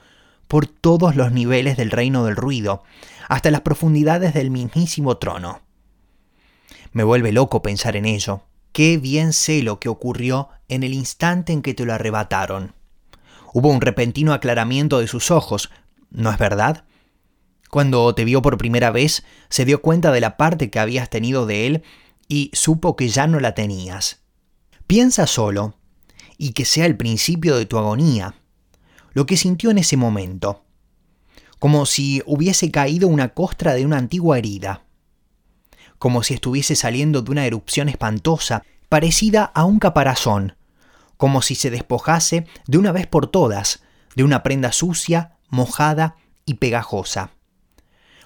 por 0.47 0.67
todos 0.67 1.17
los 1.17 1.33
niveles 1.33 1.77
del 1.77 1.91
reino 1.91 2.25
del 2.25 2.37
ruido, 2.37 2.83
hasta 3.29 3.51
las 3.51 3.63
profundidades 3.63 4.35
del 4.35 4.51
mismísimo 4.51 5.17
trono. 5.17 5.61
Me 6.93 7.03
vuelve 7.05 7.33
loco 7.33 7.63
pensar 7.63 7.97
en 7.97 8.05
ello. 8.05 8.43
Qué 8.73 8.99
bien 8.99 9.33
sé 9.33 9.63
lo 9.63 9.81
que 9.81 9.89
ocurrió 9.89 10.49
en 10.69 10.83
el 10.83 10.95
instante 10.95 11.53
en 11.53 11.63
que 11.63 11.75
te 11.75 11.85
lo 11.85 11.93
arrebataron. 11.93 12.75
Hubo 13.53 13.69
un 13.69 13.81
repentino 13.81 14.33
aclaramiento 14.33 14.99
de 14.99 15.07
sus 15.07 15.31
ojos, 15.31 15.71
¿no 16.11 16.31
es 16.31 16.39
verdad? 16.39 16.85
Cuando 17.71 18.15
te 18.15 18.25
vio 18.25 18.43
por 18.43 18.59
primera 18.59 18.91
vez, 18.91 19.25
se 19.49 19.65
dio 19.65 19.81
cuenta 19.83 20.13
de 20.13 20.21
la 20.21 20.37
parte 20.37 20.71
que 20.71 20.79
habías 20.79 21.11
tenido 21.11 21.47
de 21.47 21.67
él 21.67 21.83
y 22.29 22.51
supo 22.53 22.97
que 22.97 23.09
ya 23.09 23.27
no 23.27 23.41
la 23.41 23.55
tenías. 23.55 24.23
Piensa 24.87 25.27
solo, 25.27 25.75
y 26.37 26.53
que 26.53 26.65
sea 26.65 26.87
el 26.87 26.97
principio 26.97 27.57
de 27.57 27.67
tu 27.67 27.79
agonía, 27.79 28.35
lo 29.15 29.27
que 29.27 29.37
sintió 29.37 29.71
en 29.71 29.79
ese 29.79 29.97
momento, 29.97 30.65
como 31.59 31.87
si 31.87 32.23
hubiese 32.27 32.71
caído 32.71 33.09
una 33.09 33.31
costra 33.31 33.75
de 33.75 33.87
una 33.87 33.97
antigua 33.97 34.39
herida, 34.39 34.85
como 35.99 36.23
si 36.23 36.35
estuviese 36.35 36.77
saliendo 36.77 37.23
de 37.23 37.31
una 37.31 37.47
erupción 37.47 37.89
espantosa, 37.89 38.63
parecida 38.89 39.45
a 39.45 39.65
un 39.65 39.79
caparazón, 39.79 40.57
como 41.17 41.41
si 41.41 41.55
se 41.55 41.71
despojase 41.71 42.47
de 42.67 42.79
una 42.79 42.93
vez 42.93 43.07
por 43.07 43.29
todas 43.29 43.83
de 44.15 44.25
una 44.25 44.43
prenda 44.43 44.73
sucia, 44.73 45.39
mojada 45.49 46.17
y 46.45 46.55
pegajosa 46.55 47.31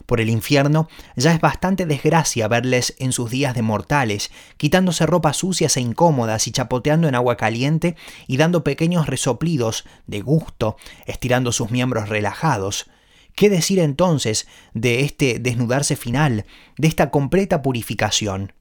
por 0.09 0.23
el 0.23 0.31
infierno, 0.31 0.89
ya 1.17 1.35
es 1.35 1.41
bastante 1.43 1.85
desgracia 1.85 2.49
verles 2.49 2.95
en 2.99 3.13
sus 3.13 3.29
días 3.29 3.55
de 3.55 3.61
mortales, 3.61 4.31
quitándose 4.57 5.05
ropas 5.05 5.37
sucias 5.37 5.77
e 5.77 5.83
incómodas 5.83 6.47
y 6.47 6.51
chapoteando 6.51 7.09
en 7.09 7.15
agua 7.15 7.37
caliente 7.37 7.95
y 8.27 8.39
dando 8.39 8.65
pequeños 8.65 9.07
resoplidos 9.07 9.85
de 10.07 10.23
gusto, 10.23 10.79
estirando 11.05 11.53
sus 11.53 11.71
miembros 11.71 12.09
relajados. 12.09 12.87
¿Qué 13.35 13.51
decir 13.51 13.81
entonces 13.81 14.49
de 14.73 15.01
este 15.01 15.41
desnudarse 15.41 15.95
final, 15.95 16.47
de 16.79 16.89
esta 16.89 17.11
completa 17.11 17.61
purificación? 17.61 18.55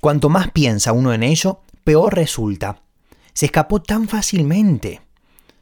Cuanto 0.00 0.28
más 0.28 0.50
piensa 0.50 0.92
uno 0.92 1.12
en 1.12 1.22
ello, 1.22 1.60
peor 1.84 2.16
resulta. 2.16 2.82
Se 3.32 3.46
escapó 3.46 3.80
tan 3.80 4.08
fácilmente, 4.08 5.02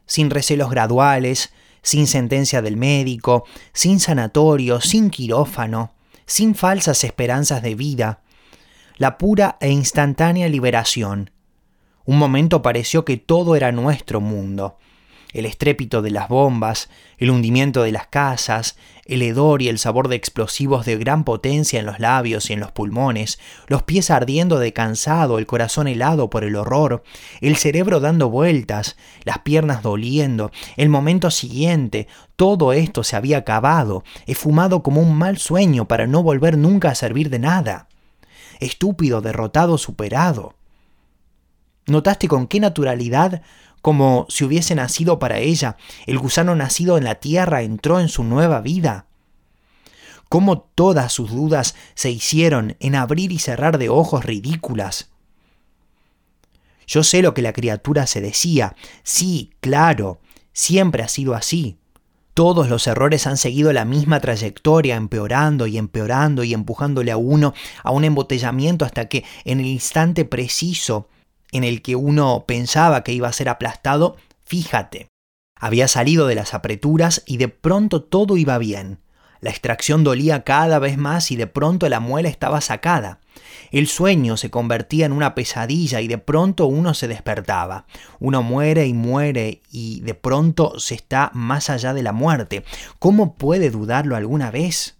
sin 0.07 0.31
recelos 0.31 0.71
graduales, 0.71 1.53
sin 1.83 2.07
sentencia 2.07 2.63
del 2.63 2.77
médico, 2.77 3.45
sin 3.73 3.99
sanatorio, 3.99 4.81
sin 4.81 5.11
quirófano, 5.11 5.93
sin 6.25 6.55
falsas 6.55 7.03
esperanzas 7.03 7.61
de 7.61 7.75
vida, 7.75 8.21
la 8.97 9.17
pura 9.17 9.57
e 9.59 9.69
instantánea 9.69 10.49
liberación. 10.49 11.29
Un 12.05 12.17
momento 12.17 12.61
pareció 12.61 13.05
que 13.05 13.17
todo 13.17 13.55
era 13.55 13.71
nuestro 13.71 14.21
mundo, 14.21 14.77
el 15.33 15.45
estrépito 15.45 16.01
de 16.01 16.11
las 16.11 16.29
bombas, 16.29 16.89
el 17.17 17.29
hundimiento 17.29 17.83
de 17.83 17.91
las 17.91 18.07
casas, 18.07 18.77
el 19.05 19.21
hedor 19.21 19.61
y 19.61 19.67
el 19.67 19.79
sabor 19.79 20.07
de 20.07 20.15
explosivos 20.15 20.85
de 20.85 20.97
gran 20.97 21.23
potencia 21.23 21.79
en 21.79 21.85
los 21.85 21.99
labios 21.99 22.49
y 22.49 22.53
en 22.53 22.59
los 22.59 22.71
pulmones, 22.71 23.39
los 23.67 23.83
pies 23.83 24.09
ardiendo 24.09 24.59
de 24.59 24.73
cansado, 24.73 25.39
el 25.39 25.45
corazón 25.45 25.87
helado 25.87 26.29
por 26.29 26.43
el 26.43 26.55
horror, 26.55 27.03
el 27.41 27.57
cerebro 27.57 27.99
dando 27.99 28.29
vueltas, 28.29 28.95
las 29.23 29.39
piernas 29.39 29.83
doliendo, 29.83 30.51
el 30.77 30.89
momento 30.89 31.31
siguiente, 31.31 32.07
todo 32.35 32.73
esto 32.73 33.03
se 33.03 33.15
había 33.15 33.39
acabado, 33.39 34.03
esfumado 34.25 34.83
como 34.83 35.01
un 35.01 35.15
mal 35.15 35.37
sueño 35.37 35.87
para 35.87 36.07
no 36.07 36.23
volver 36.23 36.57
nunca 36.57 36.89
a 36.89 36.95
servir 36.95 37.29
de 37.29 37.39
nada. 37.39 37.87
Estúpido, 38.59 39.21
derrotado, 39.21 39.77
superado. 39.77 40.55
¿Notaste 41.85 42.29
con 42.29 42.47
qué 42.47 42.61
naturalidad 42.61 43.41
como 43.83 44.25
si 44.29 44.45
hubiese 44.45 44.75
nacido 44.75 45.19
para 45.19 45.39
ella. 45.39 45.75
El 46.07 46.17
gusano 46.17 46.55
nacido 46.55 46.97
en 46.97 47.03
la 47.03 47.15
tierra 47.15 47.63
entró 47.63 47.99
en 47.99 48.07
su 48.07 48.23
nueva 48.23 48.61
vida. 48.61 49.07
Cómo 50.29 50.61
todas 50.61 51.11
sus 51.11 51.31
dudas 51.31 51.75
se 51.93 52.09
hicieron 52.09 52.77
en 52.79 52.95
abrir 52.95 53.33
y 53.33 53.39
cerrar 53.39 53.77
de 53.77 53.89
ojos 53.89 54.23
ridículas. 54.23 55.11
Yo 56.87 57.03
sé 57.03 57.21
lo 57.21 57.33
que 57.33 57.41
la 57.41 57.51
criatura 57.51 58.07
se 58.07 58.21
decía. 58.21 58.73
Sí, 59.03 59.51
claro, 59.59 60.21
siempre 60.53 61.03
ha 61.03 61.09
sido 61.09 61.33
así. 61.33 61.77
Todos 62.33 62.69
los 62.69 62.87
errores 62.87 63.27
han 63.27 63.35
seguido 63.35 63.73
la 63.73 63.83
misma 63.83 64.21
trayectoria, 64.21 64.95
empeorando 64.95 65.67
y 65.67 65.77
empeorando 65.77 66.45
y 66.45 66.53
empujándole 66.53 67.11
a 67.11 67.17
uno 67.17 67.53
a 67.83 67.91
un 67.91 68.05
embotellamiento 68.05 68.85
hasta 68.85 69.09
que 69.09 69.25
en 69.43 69.59
el 69.59 69.65
instante 69.65 70.23
preciso 70.23 71.09
en 71.53 71.63
el 71.63 71.81
que 71.81 71.95
uno 71.95 72.45
pensaba 72.47 73.03
que 73.03 73.13
iba 73.13 73.27
a 73.27 73.33
ser 73.33 73.47
aplastado, 73.47 74.17
fíjate, 74.43 75.07
había 75.55 75.87
salido 75.87 76.27
de 76.27 76.35
las 76.35 76.53
apreturas 76.53 77.23
y 77.25 77.37
de 77.37 77.47
pronto 77.47 78.01
todo 78.03 78.37
iba 78.37 78.57
bien. 78.57 78.99
La 79.39 79.49
extracción 79.49 80.03
dolía 80.03 80.43
cada 80.43 80.79
vez 80.79 80.97
más 80.97 81.29
y 81.31 81.35
de 81.35 81.47
pronto 81.47 81.87
la 81.89 81.99
muela 81.99 82.29
estaba 82.29 82.59
sacada. 82.61 83.19
El 83.71 83.87
sueño 83.87 84.37
se 84.37 84.49
convertía 84.49 85.05
en 85.05 85.11
una 85.11 85.35
pesadilla 85.35 86.01
y 86.01 86.07
de 86.07 86.17
pronto 86.17 86.65
uno 86.65 86.93
se 86.93 87.07
despertaba. 87.07 87.85
Uno 88.19 88.41
muere 88.41 88.87
y 88.87 88.93
muere 88.93 89.61
y 89.69 89.99
de 90.01 90.13
pronto 90.15 90.79
se 90.79 90.95
está 90.95 91.29
más 91.33 91.69
allá 91.69 91.93
de 91.93 92.03
la 92.03 92.13
muerte. 92.13 92.63
¿Cómo 92.99 93.35
puede 93.35 93.69
dudarlo 93.69 94.15
alguna 94.15 94.49
vez? 94.49 94.97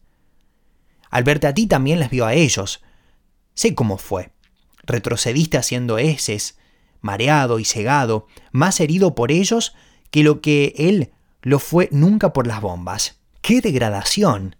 Al 1.09 1.23
verte 1.23 1.47
a 1.47 1.53
ti 1.53 1.65
también 1.65 1.99
les 1.99 2.09
vio 2.09 2.25
a 2.25 2.33
ellos. 2.33 2.81
Sé 3.53 3.75
cómo 3.75 3.97
fue 3.97 4.32
retrocediste 4.83 5.57
haciendo 5.57 5.97
heces, 5.97 6.57
mareado 7.01 7.59
y 7.59 7.65
cegado, 7.65 8.27
más 8.51 8.79
herido 8.79 9.15
por 9.15 9.31
ellos 9.31 9.75
que 10.11 10.23
lo 10.23 10.41
que 10.41 10.73
él 10.77 11.11
lo 11.41 11.59
fue 11.59 11.89
nunca 11.91 12.33
por 12.33 12.47
las 12.47 12.61
bombas. 12.61 13.19
¡Qué 13.41 13.61
degradación! 13.61 14.55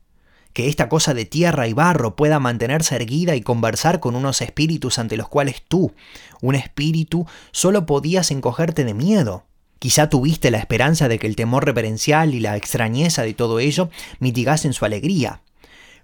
Que 0.52 0.68
esta 0.68 0.88
cosa 0.88 1.14
de 1.14 1.26
tierra 1.26 1.68
y 1.68 1.74
barro 1.74 2.16
pueda 2.16 2.40
mantenerse 2.40 2.96
erguida 2.96 3.36
y 3.36 3.42
conversar 3.42 4.00
con 4.00 4.16
unos 4.16 4.42
espíritus 4.42 5.00
ante 5.00 5.18
los 5.18 5.28
cuales 5.28 5.64
tú, 5.68 5.94
un 6.42 6.54
espíritu, 6.56 7.26
solo 7.52 7.86
podías 7.86 8.30
encogerte 8.30 8.84
de 8.84 8.94
miedo. 8.94 9.46
Quizá 9.80 10.10
tuviste 10.10 10.52
la 10.52 10.60
esperanza 10.60 11.08
de 11.08 11.18
que 11.18 11.28
el 11.28 11.36
temor 11.36 11.66
reverencial 11.66 12.36
y 12.36 12.40
la 12.40 12.56
extrañeza 12.56 13.24
de 13.24 13.34
todo 13.34 13.60
ello 13.60 13.90
mitigasen 14.20 14.74
su 14.74 14.86
alegría. 14.86 15.42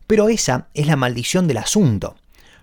Pero 0.07 0.29
esa 0.29 0.67
es 0.73 0.87
la 0.87 0.95
maldición 0.95 1.47
del 1.47 1.57
asunto. 1.57 2.15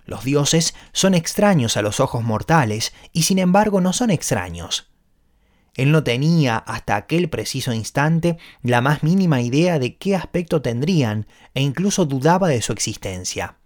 Los 0.07 0.23
dioses 0.23 0.73
son 0.93 1.13
extraños 1.13 1.75
a 1.75 1.81
los 1.81 1.99
ojos 1.99 2.23
mortales 2.23 2.93
y 3.11 3.23
sin 3.23 3.39
embargo 3.39 3.81
no 3.81 3.91
son 3.91 4.09
extraños. 4.09 4.89
Él 5.75 5.91
no 5.91 6.03
tenía 6.03 6.57
hasta 6.57 6.95
aquel 6.95 7.29
preciso 7.29 7.73
instante 7.73 8.37
la 8.63 8.81
más 8.81 9.03
mínima 9.03 9.41
idea 9.41 9.77
de 9.79 9.97
qué 9.97 10.15
aspecto 10.15 10.61
tendrían 10.61 11.27
e 11.53 11.61
incluso 11.61 12.05
dudaba 12.05 12.47
de 12.47 12.61
su 12.61 12.71
existencia. 12.71 13.57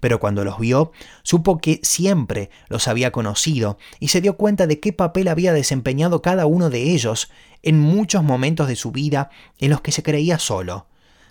Pero 0.00 0.18
cuando 0.18 0.44
los 0.44 0.58
vio, 0.58 0.90
supo 1.22 1.58
que 1.58 1.78
siempre 1.84 2.50
los 2.68 2.88
había 2.88 3.12
conocido 3.12 3.78
y 4.00 4.08
se 4.08 4.20
dio 4.20 4.36
cuenta 4.36 4.66
de 4.66 4.80
qué 4.80 4.92
papel 4.92 5.28
había 5.28 5.52
desempeñado 5.52 6.20
cada 6.20 6.46
uno 6.46 6.68
de 6.68 6.82
ellos 6.82 7.30
en 7.62 7.78
muchos 7.78 8.24
momentos 8.24 8.66
de 8.66 8.76
su 8.76 8.90
vida 8.90 9.30
en 9.58 9.70
los 9.70 9.82
que 9.82 9.92
se 9.92 10.02
creía 10.02 10.38
solo, 10.40 10.88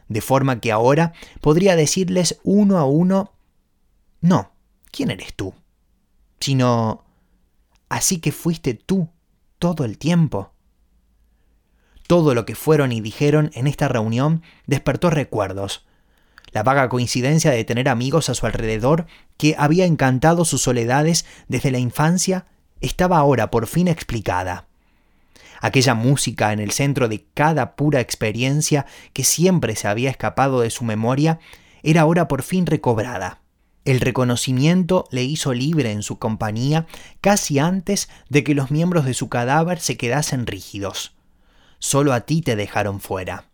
de 0.07 0.21
forma 0.21 0.61
que 0.61 0.71
ahora 0.71 1.11
podría 1.41 1.75
decirles 1.75 2.39
uno 2.43 2.77
a 2.77 2.85
uno, 2.85 3.33
no, 4.21 4.51
¿quién 4.91 5.11
eres 5.11 5.33
tú? 5.33 5.53
Sino, 6.39 7.05
así 7.87 8.19
que 8.19 8.31
fuiste 8.31 8.73
tú 8.73 9.09
todo 9.59 9.85
el 9.85 9.97
tiempo. 9.97 10.53
Todo 12.07 12.33
lo 12.33 12.45
que 12.45 12.55
fueron 12.55 12.91
y 12.91 13.01
dijeron 13.01 13.51
en 13.53 13.67
esta 13.67 13.87
reunión 13.87 14.41
despertó 14.65 15.09
recuerdos. 15.09 15.85
La 16.51 16.63
vaga 16.63 16.89
coincidencia 16.89 17.51
de 17.51 17.63
tener 17.63 17.87
amigos 17.87 18.29
a 18.29 18.33
su 18.33 18.45
alrededor 18.47 19.05
que 19.37 19.55
había 19.57 19.85
encantado 19.85 20.45
sus 20.45 20.63
soledades 20.63 21.25
desde 21.47 21.71
la 21.71 21.77
infancia 21.77 22.45
estaba 22.81 23.17
ahora 23.17 23.51
por 23.51 23.67
fin 23.67 23.87
explicada. 23.87 24.65
Aquella 25.61 25.93
música 25.93 26.53
en 26.53 26.59
el 26.59 26.71
centro 26.71 27.07
de 27.09 27.25
cada 27.33 27.75
pura 27.75 27.99
experiencia 27.99 28.85
que 29.13 29.23
siempre 29.23 29.75
se 29.75 29.87
había 29.87 30.09
escapado 30.09 30.61
de 30.61 30.69
su 30.69 30.85
memoria 30.85 31.39
era 31.83 32.01
ahora 32.01 32.27
por 32.27 32.43
fin 32.43 32.65
recobrada. 32.65 33.38
El 33.85 34.01
reconocimiento 34.01 35.05
le 35.09 35.23
hizo 35.23 35.53
libre 35.53 35.91
en 35.91 36.03
su 36.03 36.19
compañía 36.19 36.85
casi 37.21 37.59
antes 37.59 38.09
de 38.29 38.43
que 38.43 38.53
los 38.53 38.71
miembros 38.71 39.05
de 39.05 39.13
su 39.13 39.29
cadáver 39.29 39.79
se 39.79 39.97
quedasen 39.97 40.47
rígidos. 40.47 41.13
Solo 41.79 42.13
a 42.13 42.21
ti 42.21 42.41
te 42.41 42.55
dejaron 42.55 42.99
fuera. 42.99 43.45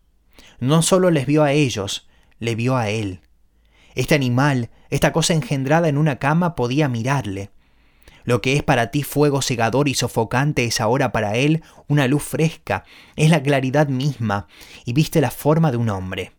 No 0.58 0.82
solo 0.82 1.10
les 1.10 1.26
vio 1.26 1.44
a 1.44 1.52
ellos, 1.52 2.08
le 2.38 2.54
vio 2.54 2.76
a 2.76 2.90
él. 2.90 3.20
Este 3.94 4.14
animal, 4.14 4.70
esta 4.90 5.12
cosa 5.12 5.32
engendrada 5.32 5.88
en 5.88 5.96
una 5.96 6.18
cama, 6.18 6.54
podía 6.54 6.88
mirarle. 6.88 7.50
Lo 8.24 8.42
que 8.42 8.56
es 8.56 8.62
para 8.62 8.90
ti 8.90 9.04
fuego 9.04 9.40
cegador 9.40 9.88
y 9.88 9.94
sofocante 9.94 10.64
es 10.64 10.80
ahora 10.80 11.12
para 11.12 11.36
él 11.36 11.62
una 11.86 12.08
luz 12.08 12.24
fresca, 12.24 12.84
es 13.14 13.30
la 13.30 13.42
claridad 13.42 13.88
misma, 13.88 14.48
y 14.84 14.92
viste 14.92 15.20
la 15.20 15.30
forma 15.30 15.70
de 15.70 15.76
un 15.76 15.88
hombre. 15.88 16.35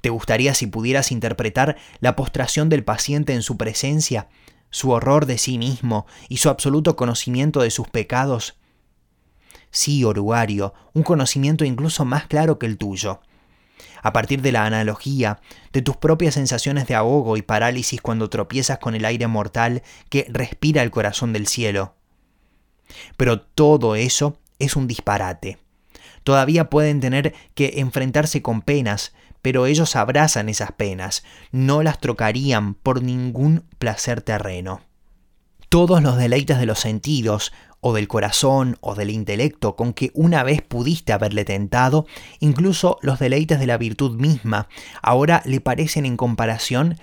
¿Te 0.00 0.10
gustaría 0.10 0.54
si 0.54 0.66
pudieras 0.66 1.12
interpretar 1.12 1.76
la 2.00 2.16
postración 2.16 2.68
del 2.68 2.84
paciente 2.84 3.34
en 3.34 3.42
su 3.42 3.56
presencia, 3.56 4.28
su 4.70 4.90
horror 4.90 5.26
de 5.26 5.38
sí 5.38 5.58
mismo 5.58 6.06
y 6.28 6.38
su 6.38 6.48
absoluto 6.48 6.96
conocimiento 6.96 7.60
de 7.60 7.70
sus 7.70 7.88
pecados? 7.88 8.56
Sí, 9.70 10.04
orugario, 10.04 10.74
un 10.94 11.02
conocimiento 11.02 11.64
incluso 11.64 12.04
más 12.04 12.26
claro 12.26 12.58
que 12.58 12.66
el 12.66 12.78
tuyo. 12.78 13.20
A 14.02 14.12
partir 14.12 14.40
de 14.42 14.52
la 14.52 14.64
analogía, 14.64 15.40
de 15.72 15.82
tus 15.82 15.96
propias 15.96 16.34
sensaciones 16.34 16.86
de 16.86 16.94
ahogo 16.94 17.36
y 17.36 17.42
parálisis 17.42 18.00
cuando 18.00 18.30
tropiezas 18.30 18.78
con 18.78 18.94
el 18.94 19.04
aire 19.04 19.26
mortal 19.26 19.82
que 20.08 20.26
respira 20.28 20.82
el 20.82 20.90
corazón 20.90 21.32
del 21.32 21.46
cielo. 21.46 21.94
Pero 23.16 23.40
todo 23.40 23.94
eso 23.94 24.38
es 24.58 24.76
un 24.76 24.86
disparate. 24.86 25.58
Todavía 26.24 26.70
pueden 26.70 27.00
tener 27.00 27.34
que 27.54 27.74
enfrentarse 27.76 28.42
con 28.42 28.62
penas, 28.62 29.14
pero 29.42 29.66
ellos 29.66 29.96
abrazan 29.96 30.48
esas 30.48 30.72
penas, 30.72 31.24
no 31.52 31.82
las 31.82 32.00
trocarían 32.00 32.74
por 32.74 33.02
ningún 33.02 33.64
placer 33.78 34.22
terreno. 34.22 34.82
Todos 35.68 36.02
los 36.02 36.16
deleites 36.16 36.58
de 36.58 36.66
los 36.66 36.80
sentidos, 36.80 37.52
o 37.80 37.94
del 37.94 38.08
corazón, 38.08 38.76
o 38.80 38.94
del 38.94 39.10
intelecto, 39.10 39.74
con 39.74 39.92
que 39.92 40.10
una 40.14 40.42
vez 40.42 40.62
pudiste 40.62 41.12
haberle 41.12 41.44
tentado, 41.44 42.06
incluso 42.38 42.98
los 43.02 43.18
deleites 43.18 43.58
de 43.58 43.66
la 43.66 43.78
virtud 43.78 44.16
misma, 44.16 44.68
ahora 45.02 45.42
le 45.46 45.60
parecen 45.60 46.04
en 46.06 46.16
comparación 46.16 46.98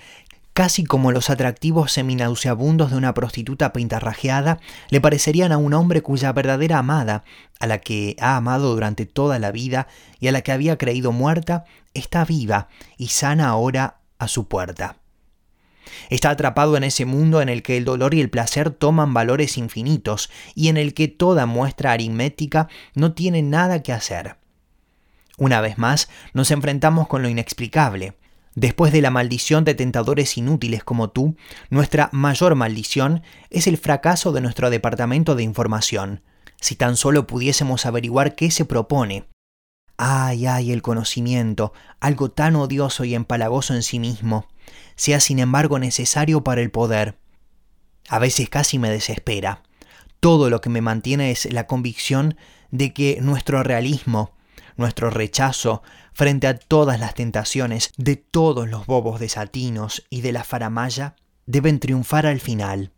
casi 0.58 0.82
como 0.82 1.12
los 1.12 1.30
atractivos 1.30 1.92
seminauseabundos 1.92 2.90
de 2.90 2.96
una 2.96 3.14
prostituta 3.14 3.72
pintarrajeada 3.72 4.58
le 4.90 5.00
parecerían 5.00 5.52
a 5.52 5.56
un 5.56 5.72
hombre 5.72 6.02
cuya 6.02 6.32
verdadera 6.32 6.78
amada, 6.78 7.22
a 7.60 7.68
la 7.68 7.78
que 7.78 8.16
ha 8.18 8.34
amado 8.34 8.74
durante 8.74 9.06
toda 9.06 9.38
la 9.38 9.52
vida 9.52 9.86
y 10.18 10.26
a 10.26 10.32
la 10.32 10.40
que 10.40 10.50
había 10.50 10.76
creído 10.76 11.12
muerta, 11.12 11.64
está 11.94 12.24
viva 12.24 12.66
y 12.96 13.06
sana 13.06 13.46
ahora 13.46 14.00
a 14.18 14.26
su 14.26 14.48
puerta. 14.48 14.96
Está 16.10 16.30
atrapado 16.30 16.76
en 16.76 16.82
ese 16.82 17.04
mundo 17.04 17.40
en 17.40 17.50
el 17.50 17.62
que 17.62 17.76
el 17.76 17.84
dolor 17.84 18.12
y 18.14 18.20
el 18.20 18.28
placer 18.28 18.70
toman 18.70 19.14
valores 19.14 19.58
infinitos 19.58 20.28
y 20.56 20.66
en 20.70 20.76
el 20.76 20.92
que 20.92 21.06
toda 21.06 21.46
muestra 21.46 21.92
aritmética 21.92 22.66
no 22.96 23.12
tiene 23.12 23.42
nada 23.42 23.84
que 23.84 23.92
hacer. 23.92 24.38
Una 25.36 25.60
vez 25.60 25.78
más, 25.78 26.08
nos 26.32 26.50
enfrentamos 26.50 27.06
con 27.06 27.22
lo 27.22 27.28
inexplicable, 27.28 28.14
Después 28.58 28.92
de 28.92 29.02
la 29.02 29.12
maldición 29.12 29.62
de 29.62 29.76
tentadores 29.76 30.36
inútiles 30.36 30.82
como 30.82 31.10
tú, 31.10 31.36
nuestra 31.70 32.08
mayor 32.10 32.56
maldición 32.56 33.22
es 33.50 33.68
el 33.68 33.78
fracaso 33.78 34.32
de 34.32 34.40
nuestro 34.40 34.68
departamento 34.68 35.36
de 35.36 35.44
información. 35.44 36.24
Si 36.60 36.74
tan 36.74 36.96
solo 36.96 37.28
pudiésemos 37.28 37.86
averiguar 37.86 38.34
qué 38.34 38.50
se 38.50 38.64
propone. 38.64 39.28
Ay, 39.96 40.46
ay, 40.46 40.72
el 40.72 40.82
conocimiento, 40.82 41.72
algo 42.00 42.32
tan 42.32 42.56
odioso 42.56 43.04
y 43.04 43.14
empalagoso 43.14 43.74
en 43.74 43.84
sí 43.84 44.00
mismo, 44.00 44.48
sea 44.96 45.20
sin 45.20 45.38
embargo 45.38 45.78
necesario 45.78 46.42
para 46.42 46.60
el 46.60 46.72
poder. 46.72 47.16
A 48.08 48.18
veces 48.18 48.48
casi 48.48 48.80
me 48.80 48.90
desespera. 48.90 49.62
Todo 50.18 50.50
lo 50.50 50.60
que 50.60 50.68
me 50.68 50.80
mantiene 50.80 51.30
es 51.30 51.52
la 51.52 51.68
convicción 51.68 52.36
de 52.72 52.92
que 52.92 53.20
nuestro 53.20 53.62
realismo, 53.62 54.32
nuestro 54.76 55.10
rechazo 55.10 55.84
frente 56.18 56.48
a 56.48 56.58
todas 56.58 56.98
las 56.98 57.14
tentaciones 57.14 57.92
de 57.96 58.16
todos 58.16 58.68
los 58.68 58.86
bobos 58.86 59.20
desatinos 59.20 60.04
y 60.10 60.20
de 60.22 60.32
la 60.32 60.42
faramaya, 60.42 61.14
deben 61.46 61.78
triunfar 61.78 62.26
al 62.26 62.40
final. 62.40 62.90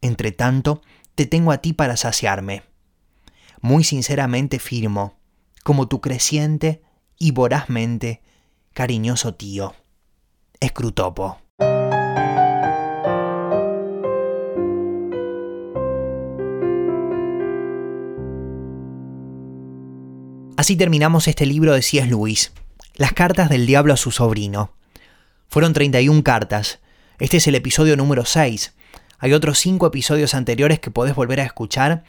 Entre 0.00 0.30
tanto, 0.30 0.80
te 1.16 1.26
tengo 1.26 1.50
a 1.50 1.58
ti 1.58 1.72
para 1.72 1.96
saciarme. 1.96 2.62
Muy 3.60 3.82
sinceramente 3.82 4.60
firmo, 4.60 5.18
como 5.64 5.88
tu 5.88 6.00
creciente 6.00 6.84
y 7.18 7.32
vorazmente 7.32 8.22
cariñoso 8.72 9.34
tío. 9.34 9.74
Escrutopo. 10.60 11.41
Así 20.62 20.76
terminamos 20.76 21.26
este 21.26 21.44
libro 21.44 21.74
de 21.74 21.82
C.S. 21.82 22.06
Lewis, 22.06 22.52
Las 22.94 23.12
cartas 23.12 23.48
del 23.48 23.66
diablo 23.66 23.94
a 23.94 23.96
su 23.96 24.12
sobrino. 24.12 24.70
Fueron 25.48 25.72
31 25.72 26.22
cartas. 26.22 26.78
Este 27.18 27.38
es 27.38 27.48
el 27.48 27.56
episodio 27.56 27.96
número 27.96 28.24
6. 28.24 28.72
Hay 29.18 29.32
otros 29.32 29.58
5 29.58 29.88
episodios 29.88 30.34
anteriores 30.34 30.78
que 30.78 30.92
podés 30.92 31.16
volver 31.16 31.40
a 31.40 31.44
escuchar 31.44 32.04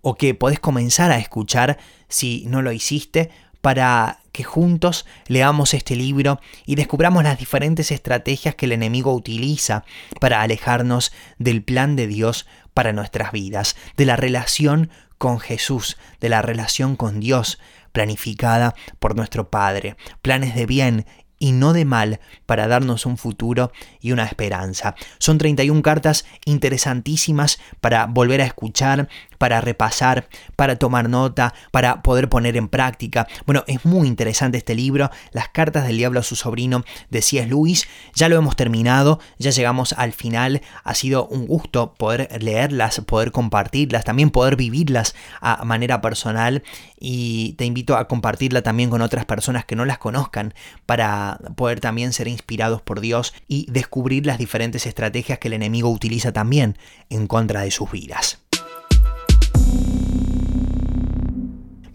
o 0.00 0.14
que 0.14 0.32
podés 0.36 0.60
comenzar 0.60 1.10
a 1.10 1.18
escuchar 1.18 1.78
si 2.08 2.44
no 2.46 2.62
lo 2.62 2.70
hiciste 2.70 3.30
para 3.62 4.20
que 4.30 4.44
juntos 4.44 5.04
leamos 5.26 5.74
este 5.74 5.96
libro 5.96 6.40
y 6.66 6.76
descubramos 6.76 7.24
las 7.24 7.36
diferentes 7.36 7.90
estrategias 7.90 8.54
que 8.54 8.66
el 8.66 8.72
enemigo 8.72 9.12
utiliza 9.12 9.84
para 10.20 10.42
alejarnos 10.42 11.10
del 11.38 11.64
plan 11.64 11.96
de 11.96 12.06
Dios 12.06 12.46
para 12.74 12.92
nuestras 12.92 13.32
vidas, 13.32 13.74
de 13.96 14.06
la 14.06 14.14
relación 14.14 14.88
con 15.18 15.40
Jesús, 15.40 15.98
de 16.20 16.28
la 16.28 16.42
relación 16.42 16.94
con 16.94 17.18
Dios, 17.18 17.58
planificada 17.98 18.76
por 19.00 19.16
nuestro 19.16 19.50
Padre, 19.50 19.96
planes 20.22 20.54
de 20.54 20.66
bien 20.66 21.04
y 21.40 21.50
no 21.50 21.72
de 21.72 21.84
mal 21.84 22.20
para 22.46 22.68
darnos 22.68 23.06
un 23.06 23.16
futuro 23.16 23.72
y 24.00 24.12
una 24.12 24.24
esperanza. 24.24 24.94
Son 25.18 25.36
31 25.36 25.82
cartas 25.82 26.24
interesantísimas 26.44 27.58
para 27.80 28.06
volver 28.06 28.40
a 28.40 28.46
escuchar, 28.46 29.08
para 29.38 29.60
repasar, 29.60 30.28
para 30.56 30.76
tomar 30.76 31.08
nota, 31.08 31.54
para 31.70 32.02
poder 32.02 32.28
poner 32.28 32.56
en 32.56 32.68
práctica. 32.68 33.26
Bueno, 33.46 33.64
es 33.66 33.84
muy 33.84 34.06
interesante 34.06 34.58
este 34.58 34.74
libro, 34.74 35.10
Las 35.32 35.48
cartas 35.48 35.86
del 35.86 35.96
diablo 35.96 36.20
a 36.20 36.24
su 36.24 36.36
sobrino 36.36 36.84
de 37.10 37.22
C.S. 37.22 37.48
Lewis. 37.48 37.88
Ya 38.14 38.28
lo 38.28 38.36
hemos 38.36 38.56
terminado, 38.56 39.20
ya 39.38 39.50
llegamos 39.50 39.92
al 39.94 40.12
final. 40.12 40.62
Ha 40.84 40.94
sido 40.94 41.26
un 41.28 41.46
gusto 41.46 41.94
poder 41.94 42.42
leerlas, 42.42 43.00
poder 43.00 43.32
compartirlas, 43.32 44.04
también 44.04 44.30
poder 44.30 44.56
vivirlas 44.56 45.14
a 45.40 45.64
manera 45.64 46.00
personal 46.00 46.62
y 46.98 47.52
te 47.54 47.64
invito 47.64 47.96
a 47.96 48.08
compartirla 48.08 48.62
también 48.62 48.90
con 48.90 49.02
otras 49.02 49.24
personas 49.24 49.64
que 49.64 49.76
no 49.76 49.84
las 49.84 49.98
conozcan 49.98 50.54
para 50.86 51.38
poder 51.56 51.80
también 51.80 52.12
ser 52.12 52.28
inspirados 52.28 52.82
por 52.82 53.00
Dios 53.00 53.34
y 53.46 53.70
descubrir 53.70 54.26
las 54.26 54.38
diferentes 54.38 54.86
estrategias 54.86 55.38
que 55.38 55.48
el 55.48 55.54
enemigo 55.54 55.90
utiliza 55.90 56.32
también 56.32 56.76
en 57.10 57.26
contra 57.26 57.62
de 57.62 57.70
sus 57.70 57.90
vidas. 57.90 58.47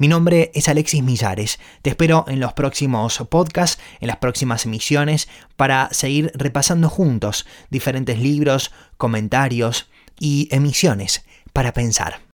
Mi 0.03 0.09
nombre 0.09 0.51
es 0.53 0.67
Alexis 0.67 1.01
Millares. 1.01 1.59
Te 1.81 1.91
espero 1.91 2.25
en 2.27 2.41
los 2.41 2.51
próximos 2.51 3.23
podcasts, 3.29 3.81
en 4.01 4.07
las 4.07 4.17
próximas 4.17 4.65
emisiones, 4.65 5.29
para 5.55 5.87
seguir 5.93 6.33
repasando 6.35 6.89
juntos 6.89 7.47
diferentes 7.69 8.19
libros, 8.19 8.73
comentarios 8.97 9.89
y 10.19 10.49
emisiones 10.51 11.23
para 11.53 11.71
pensar. 11.71 12.32